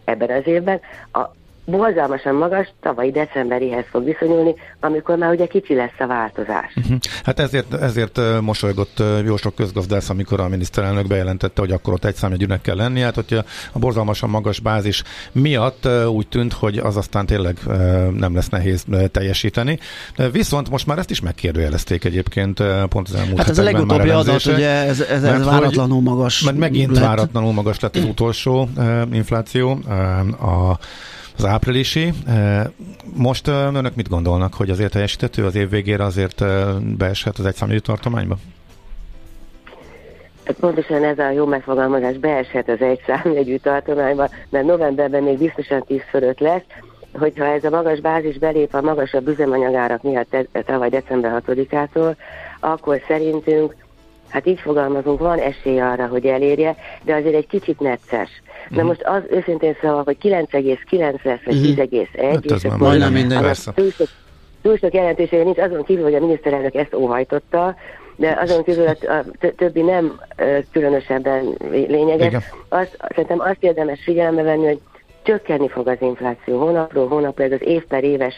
ebben 0.06 0.30
az 0.30 0.48
évben 0.48 0.80
a 1.12 1.22
borzalmasan 1.66 2.36
magas 2.36 2.74
tavalyi 2.82 3.12
decemberihez 3.12 3.86
fog 3.92 4.04
viszonyulni, 4.04 4.56
amikor 4.80 5.18
már 5.18 5.32
ugye 5.32 5.46
kicsi 5.48 5.76
lesz 5.76 6.00
a 6.00 6.08
változás. 6.08 6.74
Uh-huh. 6.76 6.98
Hát 7.24 7.40
ezért, 7.40 7.74
ezért 7.74 8.20
mosolygott 8.42 9.04
jó 9.26 9.38
sok 9.38 9.56
közgazdász, 9.56 10.10
amikor 10.10 10.40
a 10.40 10.48
miniszterelnök 10.48 11.08
bejelentette, 11.08 11.62
hogy 11.62 11.72
akkor 11.72 11.94
ott 11.94 12.06
egy 12.06 12.16
számjegyűnek 12.16 12.62
kell 12.62 12.76
lenni. 12.76 13.00
Hát 13.00 13.16
hogyha 13.16 13.44
a 13.72 13.80
borzalmasan 13.80 14.30
magas 14.30 14.60
bázis 14.60 15.04
miatt 15.32 15.88
úgy 16.08 16.28
tűnt, 16.28 16.54
hogy 16.54 16.78
az 16.78 16.98
aztán 16.98 17.26
tényleg 17.26 17.58
nem 18.14 18.36
lesz 18.36 18.50
nehéz 18.50 18.86
teljesíteni. 19.12 19.80
Viszont 20.32 20.70
most 20.70 20.88
már 20.88 20.98
ezt 20.98 21.10
is 21.10 21.22
megkérdőjelezték 21.22 22.04
egyébként 22.04 22.64
pont 22.90 23.08
az 23.08 23.16
elmúlt 23.16 23.38
Hát 23.38 23.50
ez 23.50 23.58
a 23.58 23.64
legutóbbi 23.64 24.10
adat, 24.10 24.46
ugye 24.46 24.70
ez, 24.70 25.02
ez, 25.02 25.24
ez 25.24 25.46
váratlanul 25.46 26.02
magas. 26.02 26.42
Mert 26.42 26.58
megint 26.58 26.92
lett. 26.92 27.04
váratlanul 27.04 27.54
magas 27.54 27.80
lett 27.80 27.96
az 27.96 28.04
utolsó 28.04 28.70
infláció. 29.12 29.72
A 30.42 30.78
az 31.38 31.46
áprilisi. 31.46 32.14
Most 33.16 33.48
önök 33.48 33.96
mit 33.96 34.10
gondolnak, 34.10 34.54
hogy 34.54 34.70
azért 34.70 34.92
teljesítető 34.92 35.46
az 35.46 35.56
év 35.56 35.70
végére 35.70 36.04
azért 36.04 36.44
beeshet 36.98 37.38
az 37.38 37.46
egyszámjegyű 37.46 37.82
tartományba? 37.82 38.38
Hát 40.46 40.56
pontosan 40.56 41.04
ez 41.04 41.20
a 41.20 41.30
jó 41.30 41.46
megfogalmazás 41.46 42.18
beeshet 42.18 42.70
az 42.70 42.82
egy 42.82 43.02
számjegyű 43.06 43.58
tartományba, 43.58 44.30
mert 44.50 44.66
novemberben 44.66 45.24
még 45.24 45.38
biztosan 45.38 45.84
10 45.84 46.02
fölött 46.10 46.40
lesz, 46.40 46.64
hogyha 47.14 47.46
ez 47.46 47.64
a 47.64 47.70
magas 47.70 48.00
bázis 48.00 48.38
belép 48.38 48.74
a 48.74 48.82
magasabb 48.82 49.28
üzemanyagárak 49.28 50.04
miatt 50.04 50.36
tavaly 50.66 50.90
december 50.90 51.44
6-ától, 51.48 52.16
akkor 52.60 53.02
szerintünk, 53.08 53.76
hát 54.34 54.48
így 54.48 54.60
fogalmazunk, 54.60 55.20
van 55.20 55.40
esély 55.40 55.80
arra, 55.80 56.08
hogy 56.08 56.26
elérje, 56.26 56.76
de 57.04 57.16
azért 57.16 57.36
egy 57.36 57.48
kicsit 57.48 57.80
necces. 57.80 58.30
Na 58.70 58.76
uh-huh. 58.76 58.88
most 58.88 59.02
az 59.04 59.22
őszintén 59.30 59.76
szóval, 59.82 60.04
hogy 60.04 60.18
9,9 60.22 61.24
lesz, 61.24 61.40
vagy 61.46 61.56
uh-huh. 61.56 61.86
10,1, 61.92 62.08
hát 62.32 62.46
és 62.46 62.64
akkor 62.64 62.78
majdnem 62.78 63.14
minden 63.14 63.56
túl 63.76 63.92
sok, 63.92 64.08
túl 64.62 64.78
sok 64.78 64.94
jelentősége 64.94 65.44
nincs, 65.44 65.58
azon 65.58 65.84
kívül, 65.84 66.04
hogy 66.04 66.16
a 66.16 66.20
miniszterelnök 66.20 66.76
ezt 66.76 66.94
óhajtotta, 66.94 67.76
de 68.16 68.38
azon 68.42 68.64
kívül 68.64 68.88
a 68.88 69.24
többi 69.56 69.82
nem 69.82 70.20
különösebben 70.72 71.58
lényeges. 71.70 72.44
Az, 72.70 72.88
szerintem 73.10 73.40
azt 73.40 73.58
érdemes 73.60 74.00
figyelembe 74.04 74.42
venni, 74.42 74.66
hogy 74.66 74.80
csökkenni 75.24 75.70
fog 75.70 75.88
az 75.88 75.98
infláció 76.00 76.60
hónapról 76.60 77.08
hónapra, 77.08 77.44
ez 77.44 77.52
az 77.52 77.62
év 77.64 77.86
per 77.86 78.04
éves 78.04 78.36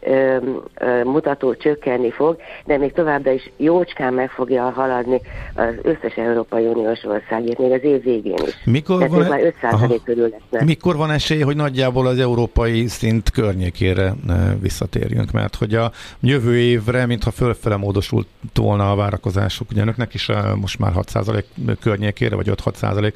ö, 0.00 0.36
ö, 0.74 1.04
mutató 1.04 1.54
csökkenni 1.54 2.10
fog, 2.10 2.36
de 2.64 2.78
még 2.78 2.92
továbbra 2.92 3.30
is 3.30 3.50
jócskán 3.56 4.14
meg 4.14 4.30
fogja 4.30 4.70
haladni 4.70 5.20
az 5.54 5.74
összes 5.82 6.16
Európai 6.16 6.64
Uniós 6.64 7.04
országét, 7.04 7.58
még 7.58 7.72
az 7.72 7.82
év 7.82 8.02
végén 8.02 8.36
is. 8.46 8.54
Mikor 8.64 8.96
Tehát 8.96 9.12
van, 9.12 9.26
már 9.26 9.40
5 9.42 9.54
aha, 9.60 9.94
körül 10.04 10.28
lesznek. 10.28 10.64
Mikor 10.64 10.96
van 10.96 11.10
esély, 11.10 11.40
hogy 11.40 11.56
nagyjából 11.56 12.06
az 12.06 12.18
európai 12.18 12.86
szint 12.86 13.30
környékére 13.30 14.14
visszatérjünk? 14.60 15.30
Mert 15.30 15.54
hogy 15.54 15.74
a 15.74 15.92
jövő 16.20 16.56
évre, 16.56 17.06
mintha 17.06 17.30
fölfele 17.30 17.76
módosult 17.76 18.26
volna 18.54 18.90
a 18.90 18.94
várakozásuk, 18.94 19.70
ugye 19.70 19.80
önöknek 19.80 20.14
is 20.14 20.30
most 20.60 20.78
már 20.78 20.92
6% 20.94 21.44
környékére, 21.80 22.36
vagy 22.36 22.50
5-6% 22.64 23.12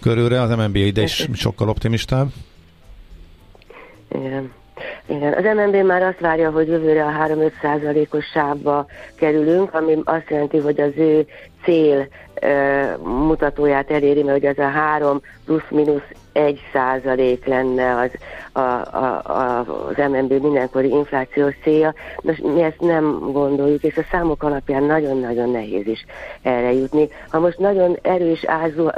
körülre, 0.00 0.40
az 0.40 0.50
MNB 0.56 0.76
ide 0.76 1.02
is 1.02 1.28
sokkal 1.32 1.68
optimistább. 1.68 2.28
Igen. 4.12 4.52
Igen, 5.10 5.32
az 5.32 5.44
MNB 5.44 5.76
már 5.86 6.02
azt 6.02 6.20
várja, 6.20 6.50
hogy 6.50 6.68
jövőre 6.68 7.04
a 7.04 7.26
3-5 7.26 7.52
százalékos 7.62 8.24
sávba 8.24 8.86
kerülünk, 9.14 9.74
ami 9.74 9.98
azt 10.04 10.30
jelenti, 10.30 10.58
hogy 10.58 10.80
az 10.80 10.92
ő 10.96 11.26
cél 11.64 12.06
e, 12.34 12.96
mutatóját 13.02 13.90
eléri, 13.90 14.22
mert 14.22 14.38
hogy 14.38 14.46
az 14.46 14.58
a 14.58 14.68
3 14.68 15.20
plusz-minusz 15.44 16.12
1 16.32 16.60
százalék 16.72 17.46
lenne 17.46 17.96
az, 17.96 18.10
a, 18.52 18.60
a, 18.60 19.22
a, 19.24 19.58
az 19.88 19.96
MNB 19.96 20.32
mindenkori 20.32 20.88
inflációs 20.88 21.54
célja. 21.62 21.94
Most 22.22 22.42
mi 22.42 22.62
ezt 22.62 22.80
nem 22.80 23.18
gondoljuk, 23.32 23.82
és 23.82 23.96
a 23.96 24.06
számok 24.10 24.42
alapján 24.42 24.82
nagyon-nagyon 24.82 25.50
nehéz 25.50 25.86
is 25.86 26.04
erre 26.42 26.72
jutni. 26.72 27.08
Ha 27.30 27.38
most 27.38 27.58
nagyon 27.58 27.98
erős 28.02 28.44
ázó, 28.44 28.88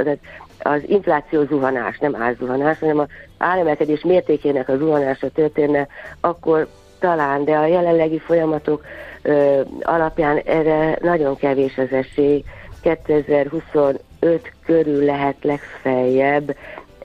az 0.63 0.81
infláció 0.87 1.45
zuhanás, 1.45 1.99
nem 1.99 2.17
árzuhanás, 2.17 2.79
hanem 2.79 2.99
a 2.99 3.07
áremelkedés 3.39 4.03
mértékének 4.03 4.69
a 4.69 4.77
zuhanása 4.77 5.29
történne, 5.29 5.87
akkor 6.21 6.69
talán, 6.99 7.45
de 7.45 7.57
a 7.57 7.67
jelenlegi 7.67 8.19
folyamatok 8.19 8.85
ö, 9.23 9.61
alapján 9.83 10.37
erre 10.45 10.99
nagyon 11.01 11.37
kevés 11.37 11.79
az 11.79 11.93
esély. 11.93 12.45
2025 12.83 14.01
körül 14.65 15.05
lehet 15.05 15.37
legfeljebb 15.43 16.57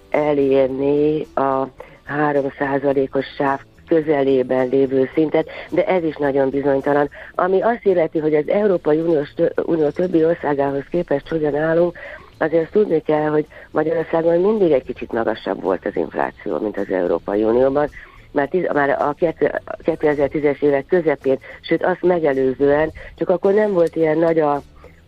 elérni 0.10 1.28
a 1.34 1.68
3%-os 2.10 3.26
sáv 3.38 3.60
közelében 3.88 4.68
lévő 4.68 5.10
szintet, 5.14 5.49
de 5.70 5.86
ez 5.86 6.03
is 6.03 6.16
nagyon 6.16 6.49
bizonytalan. 6.49 7.10
Ami 7.36 7.62
azt 7.62 7.86
illeti, 7.86 8.20
hogy 8.20 8.36
az 8.36 8.47
Európai 8.47 8.99
Uniós, 8.99 9.34
Unió 9.56 9.89
többi 9.89 10.26
országához 10.26 10.84
képest 10.89 11.28
hogyan 11.28 11.56
állunk, 11.56 11.97
azért 12.38 12.72
tudni 12.72 13.02
kell, 13.02 13.30
hogy 13.30 13.46
Magyarországon 13.72 14.40
mindig 14.40 14.72
egy 14.72 14.84
kicsit 14.84 15.12
magasabb 15.12 15.62
volt 15.62 15.86
az 15.86 15.96
infláció, 15.96 16.60
mint 16.60 16.78
az 16.78 16.90
Európai 16.90 17.44
Unióban, 17.44 17.90
már, 18.32 18.48
tiz, 18.48 18.68
már 18.74 18.90
a 18.90 19.16
2010-es 19.84 20.62
évek 20.62 20.86
közepén, 20.86 21.40
sőt 21.62 21.84
azt 21.84 22.02
megelőzően, 22.02 22.92
csak 23.16 23.30
akkor 23.30 23.54
nem 23.54 23.72
volt 23.72 23.96
ilyen 23.96 24.18
nagy 24.18 24.40
a 24.40 24.62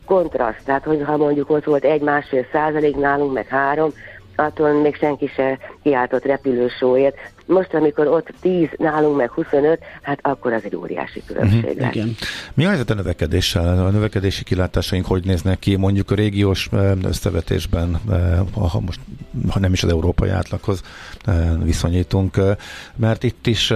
kontraszt, 0.06 0.66
tehát 0.66 0.84
hogyha 0.84 1.18
mondjuk 1.18 1.50
ott 1.50 1.64
volt 1.64 1.84
egy-másfél 1.84 2.46
százalék 2.52 2.96
nálunk, 2.96 3.34
meg 3.34 3.48
három, 3.48 3.92
attól 4.38 4.82
még 4.82 4.96
senki 4.96 5.28
se 5.36 5.58
kiáltott 5.84 6.26
repülősóért. 6.26 7.16
Most, 7.46 7.74
amikor 7.74 8.08
ott 8.08 8.28
10, 8.42 8.68
nálunk 8.78 9.18
meg 9.18 9.30
25, 9.30 9.80
hát 10.02 10.20
akkor 10.22 10.54
az 10.54 10.64
egy 10.64 10.76
óriási 10.76 11.24
különbség 11.26 11.64
uh-huh, 11.64 11.80
lesz. 11.80 11.96
Igen. 11.96 12.16
Mi 12.54 12.66
a 12.66 12.68
helyzet 12.68 12.90
a 12.90 12.94
növekedéssel? 12.94 13.86
A 13.86 13.90
növekedési 13.90 14.44
kilátásaink 14.44 15.06
hogy 15.06 15.26
néznek 15.26 15.60
ki 15.60 15.76
mondjuk 15.76 16.12
a 16.12 16.16
régiós 16.16 16.70
összevetésben, 17.04 18.00
ha 18.54 18.80
most 18.80 19.00
ha 19.50 19.60
nem 19.60 19.74
is 19.74 19.84
az 19.84 19.90
európai 19.90 20.30
átlaghoz 20.30 20.82
viszonyítunk, 21.64 22.40
mert 22.96 23.24
itt 23.24 23.48
is 23.48 23.72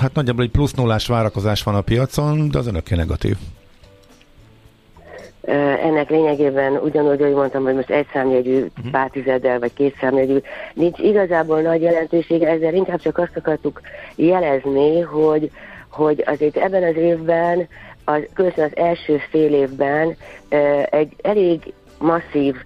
hát 0.00 0.14
nagyjából 0.14 0.44
egy 0.44 0.50
plusz 0.50 0.72
nullás 0.72 1.06
várakozás 1.06 1.62
van 1.62 1.74
a 1.74 1.80
piacon, 1.80 2.48
de 2.48 2.58
az 2.58 2.66
önöké 2.66 2.94
negatív. 2.94 3.36
Ennek 5.82 6.10
lényegében 6.10 6.76
ugyanúgy, 6.76 7.20
hogy 7.20 7.32
mondtam, 7.32 7.64
hogy 7.64 7.74
most 7.74 7.90
egy 7.90 8.06
számjegyű 8.12 8.56
uh-huh. 8.56 8.90
pár 8.90 9.10
tizeddel, 9.10 9.58
vagy 9.58 9.72
két 9.74 9.96
számjegyű, 10.00 10.38
nincs 10.74 10.98
igazából 10.98 11.60
nagy 11.60 11.82
jelentősége, 11.82 12.48
ezzel 12.48 12.74
inkább 12.74 13.00
csak 13.00 13.18
azt 13.18 13.36
akartuk 13.36 13.80
jelezni, 14.16 15.00
hogy, 15.00 15.50
hogy 15.90 16.22
azért 16.26 16.56
ebben 16.56 16.82
az 16.82 16.96
évben, 16.96 17.68
az, 18.04 18.20
különösen 18.34 18.64
az 18.64 18.76
első 18.76 19.20
fél 19.30 19.54
évben 19.54 20.16
egy 20.90 21.12
elég 21.22 21.72
masszív 21.98 22.56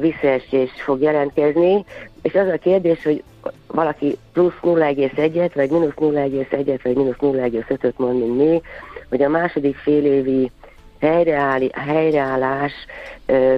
visszaesés 0.00 0.70
fog 0.84 1.00
jelentkezni, 1.00 1.84
és 2.22 2.34
az 2.34 2.48
a 2.48 2.58
kérdés, 2.58 3.02
hogy 3.02 3.22
valaki 3.66 4.16
plusz 4.32 4.58
0,1-et, 4.62 5.50
vagy 5.54 5.70
mínusz 5.70 5.94
0,1-et, 5.96 6.80
vagy 6.82 6.96
mínusz 6.96 7.16
0,5-öt 7.20 7.98
mond, 7.98 8.18
mint 8.18 8.36
mi, 8.36 8.60
hogy 9.08 9.22
a 9.22 9.28
második 9.28 9.76
fél 9.76 10.04
évi 10.04 10.50
helyreáll, 11.00 11.60
helyreállás 11.72 12.72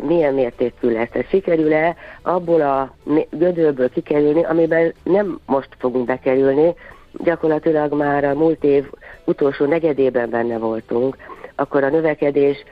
milyen 0.02 0.34
mértékű 0.34 0.92
lesz. 0.92 1.08
Tehát 1.12 1.28
sikerül-e 1.28 1.96
abból 2.22 2.60
a 2.60 2.94
gödörből 3.30 3.90
kikerülni, 3.90 4.44
amiben 4.44 4.94
nem 5.02 5.40
most 5.46 5.68
fogunk 5.78 6.06
bekerülni, 6.06 6.74
gyakorlatilag 7.24 7.92
már 7.92 8.24
a 8.24 8.34
múlt 8.34 8.64
év 8.64 8.84
utolsó 9.24 9.64
negyedében 9.64 10.30
benne 10.30 10.58
voltunk, 10.58 11.16
akkor 11.54 11.84
a 11.84 11.90
növekedés 11.90 12.64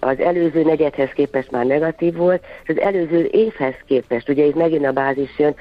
az 0.00 0.20
előző 0.20 0.62
negyedhez 0.62 1.10
képest 1.10 1.50
már 1.50 1.66
negatív 1.66 2.16
volt, 2.16 2.44
és 2.62 2.68
az 2.68 2.80
előző 2.80 3.28
évhez 3.32 3.74
képest, 3.86 4.28
ugye 4.28 4.44
itt 4.44 4.54
megint 4.54 4.86
a 4.86 4.92
bázis 4.92 5.38
jön, 5.38 5.54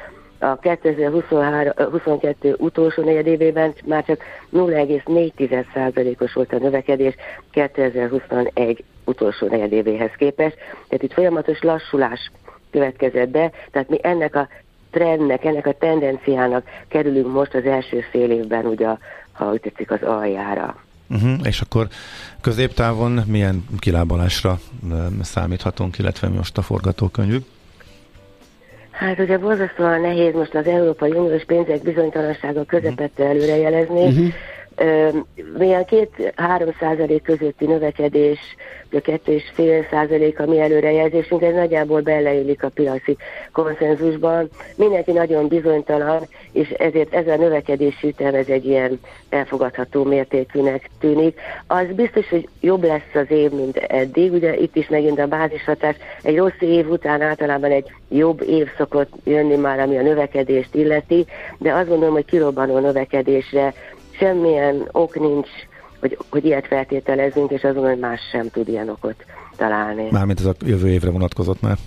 a 0.44 0.58
2022 0.62 2.56
utolsó 2.58 3.04
negyedévében 3.04 3.74
már 3.86 4.06
csak 4.06 4.22
0,4%-os 4.54 6.34
volt 6.34 6.54
a 6.54 6.58
növekedés 6.58 7.16
2021 7.52 8.84
utolsó 9.06 9.48
negyedévéhez 9.48 10.12
képest. 10.18 10.56
Tehát 10.88 11.04
itt 11.04 11.14
folyamatos 11.14 11.62
lassulás 11.62 12.32
következett 12.72 13.30
be, 13.30 13.52
tehát 13.72 13.89
mi 13.89 13.98
ennek 14.02 14.36
a 14.36 14.48
trendnek, 14.91 15.46
ennek 15.46 15.68
a 15.68 15.74
tendenciának 15.74 16.64
kerülünk 16.88 17.34
most 17.34 17.54
az 17.54 17.66
első 17.66 18.06
fél 18.12 18.32
évben, 18.32 18.66
ugye, 18.66 18.88
ha 19.32 19.52
úgy 19.52 19.62
tetszik, 19.62 19.91
az 19.91 20.02
aljára. 20.02 20.76
Uh-huh. 21.10 21.39
És 21.44 21.62
akkor 21.62 21.88
középtávon 22.41 23.12
milyen 23.28 23.66
kilábalásra 23.80 24.60
számíthatunk, 25.22 25.98
illetve 25.98 26.28
most 26.28 26.58
a 26.58 26.62
forgatókönyvük? 26.62 27.46
Hát 29.04 29.20
ugye 29.20 29.38
borzasztóan 29.38 30.01
nehéz 30.01 30.34
most 30.34 30.56
az 30.56 30.68
Európai 30.68 31.12
Uniós 31.12 31.43
pénzek 31.43 31.82
bizonytalansága 31.82 32.64
közepette 32.64 33.26
előrejelezni. 33.26 34.04
Uh-huh 34.04 34.34
milyen 35.58 35.86
két-három 35.86 36.70
százalék 36.80 37.24
közötti 37.24 37.66
növekedés, 37.66 38.40
a 38.96 39.02
kettő 39.02 39.32
és 39.32 39.44
fél 39.54 39.86
százalék 39.92 40.40
a 40.40 40.46
mi 40.46 40.60
előrejelzésünk, 40.60 41.42
ez 41.42 41.54
nagyjából 41.54 42.02
beleillik 42.02 42.64
a 42.64 42.70
piaci 42.70 43.18
konszenzusban. 43.52 44.50
Mindenki 44.76 45.12
nagyon 45.12 45.48
bizonytalan, 45.48 46.22
és 46.52 46.70
ezért 46.70 47.14
ez 47.14 47.28
a 47.28 47.36
növekedési 47.36 48.08
ütem, 48.08 48.34
ez 48.34 48.48
egy 48.48 48.66
ilyen 48.66 49.00
elfogadható 49.30 50.04
mértékűnek 50.04 50.90
tűnik. 51.00 51.40
Az 51.68 51.86
biztos, 51.96 52.30
hogy 52.30 52.48
jobb 52.62 52.84
lesz 52.84 53.14
az 53.14 53.32
év, 53.32 53.52
mint 53.52 53.78
eddig, 53.78 54.34
ugye 54.34 54.58
itt 54.58 54.76
is 54.76 54.90
megint 54.90 55.20
a 55.20 55.28
bázishatás. 55.28 55.96
Egy 56.24 56.38
rossz 56.38 56.60
év 56.60 56.90
után 56.90 57.22
általában 57.22 57.72
egy 57.72 57.92
jobb 58.10 58.42
év 58.42 58.68
szokott 58.78 59.12
jönni 59.24 59.56
már, 59.56 59.80
ami 59.80 59.98
a 59.98 60.02
növekedést 60.02 60.76
illeti, 60.76 61.26
de 61.58 61.74
azt 61.74 61.88
gondolom, 61.88 62.14
hogy 62.14 62.26
kirobbanó 62.26 62.80
növekedésre 62.80 63.74
semmilyen 64.18 64.89
ok 64.91 65.20
nincs, 65.20 65.49
hogy, 65.99 66.18
hogy 66.30 66.45
ilyet 66.45 66.68
feltételezünk, 66.68 67.51
és 67.51 67.64
azon, 67.64 67.84
hogy 67.84 67.99
más 67.99 68.20
sem 68.32 68.49
tud 68.49 68.68
ilyen 68.68 68.89
okot 68.89 69.26
találni. 69.55 70.07
Mármint 70.11 70.39
ez 70.39 70.45
a 70.45 70.53
jövő 70.66 70.89
évre 70.89 71.09
vonatkozott 71.09 71.61
már. 71.61 71.78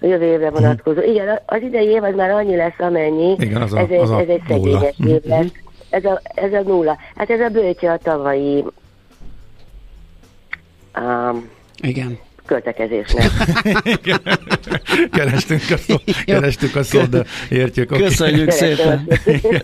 A 0.00 0.06
jövő 0.06 0.24
évre 0.24 0.50
mhm. 0.50 0.60
vonatkozó. 0.60 0.98
Uh-huh. 0.98 1.14
Igen, 1.14 1.40
az 1.46 1.62
idei 1.62 1.86
év 1.86 2.02
az 2.02 2.14
már 2.14 2.30
annyi 2.30 2.56
lesz, 2.56 2.78
amennyi. 2.78 3.36
Igen, 3.38 3.62
az 3.62 3.72
a, 3.72 3.78
ez, 3.78 3.90
egy, 3.90 3.98
az 3.98 4.10
a 4.10 4.20
ez 4.20 4.28
egy 4.28 4.42
szegényes 4.48 4.94
év 5.06 5.24
lesz. 5.24 5.44
Uh-huh. 5.44 5.52
Ez 5.90 6.04
a, 6.04 6.20
ez 6.24 6.52
a 6.52 6.62
nulla. 6.62 6.96
Hát 7.14 7.30
ez 7.30 7.40
a 7.40 7.48
bőtje 7.48 7.92
a 7.92 7.98
tavalyi 7.98 8.64
um, 10.98 11.48
Igen 11.82 12.18
költekezésnek. 12.52 13.30
kerestünk 15.18 15.62
a 15.70 15.76
szó, 15.76 15.94
kerestük 16.24 16.76
a 16.76 16.82
szót, 16.82 17.08
de 17.08 17.24
értjük. 17.50 17.88
Köszönjük 17.88 18.52
okay. 18.52 18.58
szépen. 18.58 19.08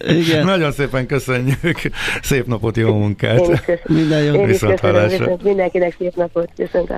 Igen. 0.08 0.44
Nagyon 0.54 0.72
szépen 0.72 1.06
köszönjük. 1.06 1.80
Szép 2.22 2.46
napot, 2.46 2.76
jó 2.76 2.94
munkát. 2.94 3.66
Minden 3.86 4.22
jó. 4.22 4.44
Viszont 4.44 5.42
Mindenkinek 5.42 5.94
szép 5.98 6.16
napot. 6.16 6.50
Viszont 6.56 6.92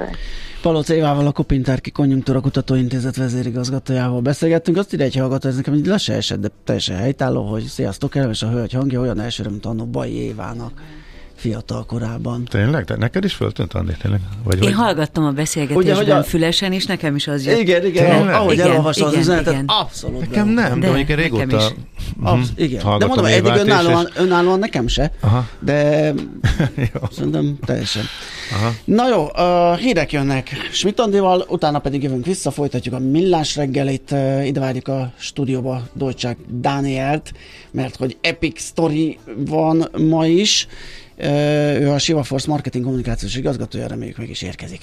Palóc 0.62 0.88
Évával, 0.88 1.26
a 1.26 1.32
Kopintárki 1.32 1.90
Konjunktúra 1.90 2.40
Kutatóintézet 2.40 3.16
vezérigazgatójával 3.16 4.20
beszélgettünk. 4.20 4.76
Azt 4.76 4.92
ide 4.92 5.04
egy 5.04 5.16
hallgató, 5.16 5.48
ez 5.48 5.56
nekem 5.56 5.74
így 5.74 5.86
le 5.86 5.98
se 5.98 6.14
esett, 6.14 6.40
de 6.40 6.48
teljesen 6.64 6.96
helytálló, 6.96 7.42
hogy 7.42 7.62
sziasztok, 7.62 8.14
és 8.30 8.42
a 8.42 8.50
hölgy 8.50 8.72
hangja 8.72 9.00
olyan 9.00 9.20
elsőre, 9.20 9.50
mint 9.50 9.66
annó 9.66 9.84
Bai 9.84 10.22
Évának 10.22 10.72
fiatal 11.40 11.84
korában. 11.86 12.44
Tényleg? 12.44 12.84
De 12.84 12.96
neked 12.96 13.24
is 13.24 13.34
föltűnt, 13.34 13.72
Andi? 13.74 13.92
Tényleg? 14.02 14.20
Vagy, 14.44 14.54
Én 14.54 14.60
vagy... 14.60 14.72
hallgattam 14.72 15.24
a 15.24 15.30
beszélgetésben 15.30 16.02
Ugye, 16.02 16.14
a... 16.14 16.22
fülesen, 16.22 16.72
és 16.72 16.86
nekem 16.86 17.14
is 17.14 17.26
az 17.26 17.46
jött. 17.46 17.58
Igen, 17.58 17.86
igen, 17.86 18.10
Tényleg? 18.10 18.34
ahogy 18.34 18.52
igen, 18.52 18.70
elolvasta 18.70 19.06
az 19.06 19.14
üzenetet, 19.14 19.52
igen. 19.52 19.64
abszolút. 19.66 20.20
Nekem 20.20 20.48
nem, 20.48 20.80
de, 20.80 20.86
de 20.86 20.92
mondjuk 20.92 21.18
régóta 21.18 21.44
nekem 21.44 21.58
is. 21.58 21.64
Absz- 22.22 22.58
igen, 22.58 22.98
de 22.98 23.06
mondom, 23.06 23.24
eddig 23.24 23.52
önállóan, 23.56 24.08
és... 24.14 24.20
önállóan 24.20 24.58
nekem 24.58 24.86
se, 24.86 25.12
Aha. 25.20 25.48
de 25.58 26.12
szerintem 27.16 27.58
teljesen. 27.64 28.02
Aha. 28.52 28.72
Na 28.84 29.08
jó, 29.08 29.22
uh, 29.22 29.78
hírek 29.78 30.12
jönnek 30.12 30.68
Schmidt 30.72 31.00
Andival, 31.00 31.44
utána 31.48 31.78
pedig 31.78 32.02
jövünk 32.02 32.26
vissza, 32.26 32.50
folytatjuk 32.50 32.94
a 32.94 32.98
millás 32.98 33.56
reggelit, 33.56 34.10
uh, 34.10 34.46
ide 34.46 34.60
várjuk 34.60 34.88
a 34.88 35.12
stúdióba 35.16 35.82
Dolcsák 35.92 36.36
Dánielt, 36.48 37.32
mert 37.70 37.96
hogy 37.96 38.16
epic 38.20 38.62
story 38.62 39.18
van 39.36 39.88
ma 40.08 40.26
is, 40.26 40.66
ő 41.80 41.90
a 41.90 41.98
Siva 41.98 42.22
Force 42.22 42.50
marketing 42.50 42.84
kommunikációs 42.84 43.36
igazgatója, 43.36 43.86
reméljük 43.86 44.16
meg 44.16 44.30
is 44.30 44.42
érkezik. 44.42 44.78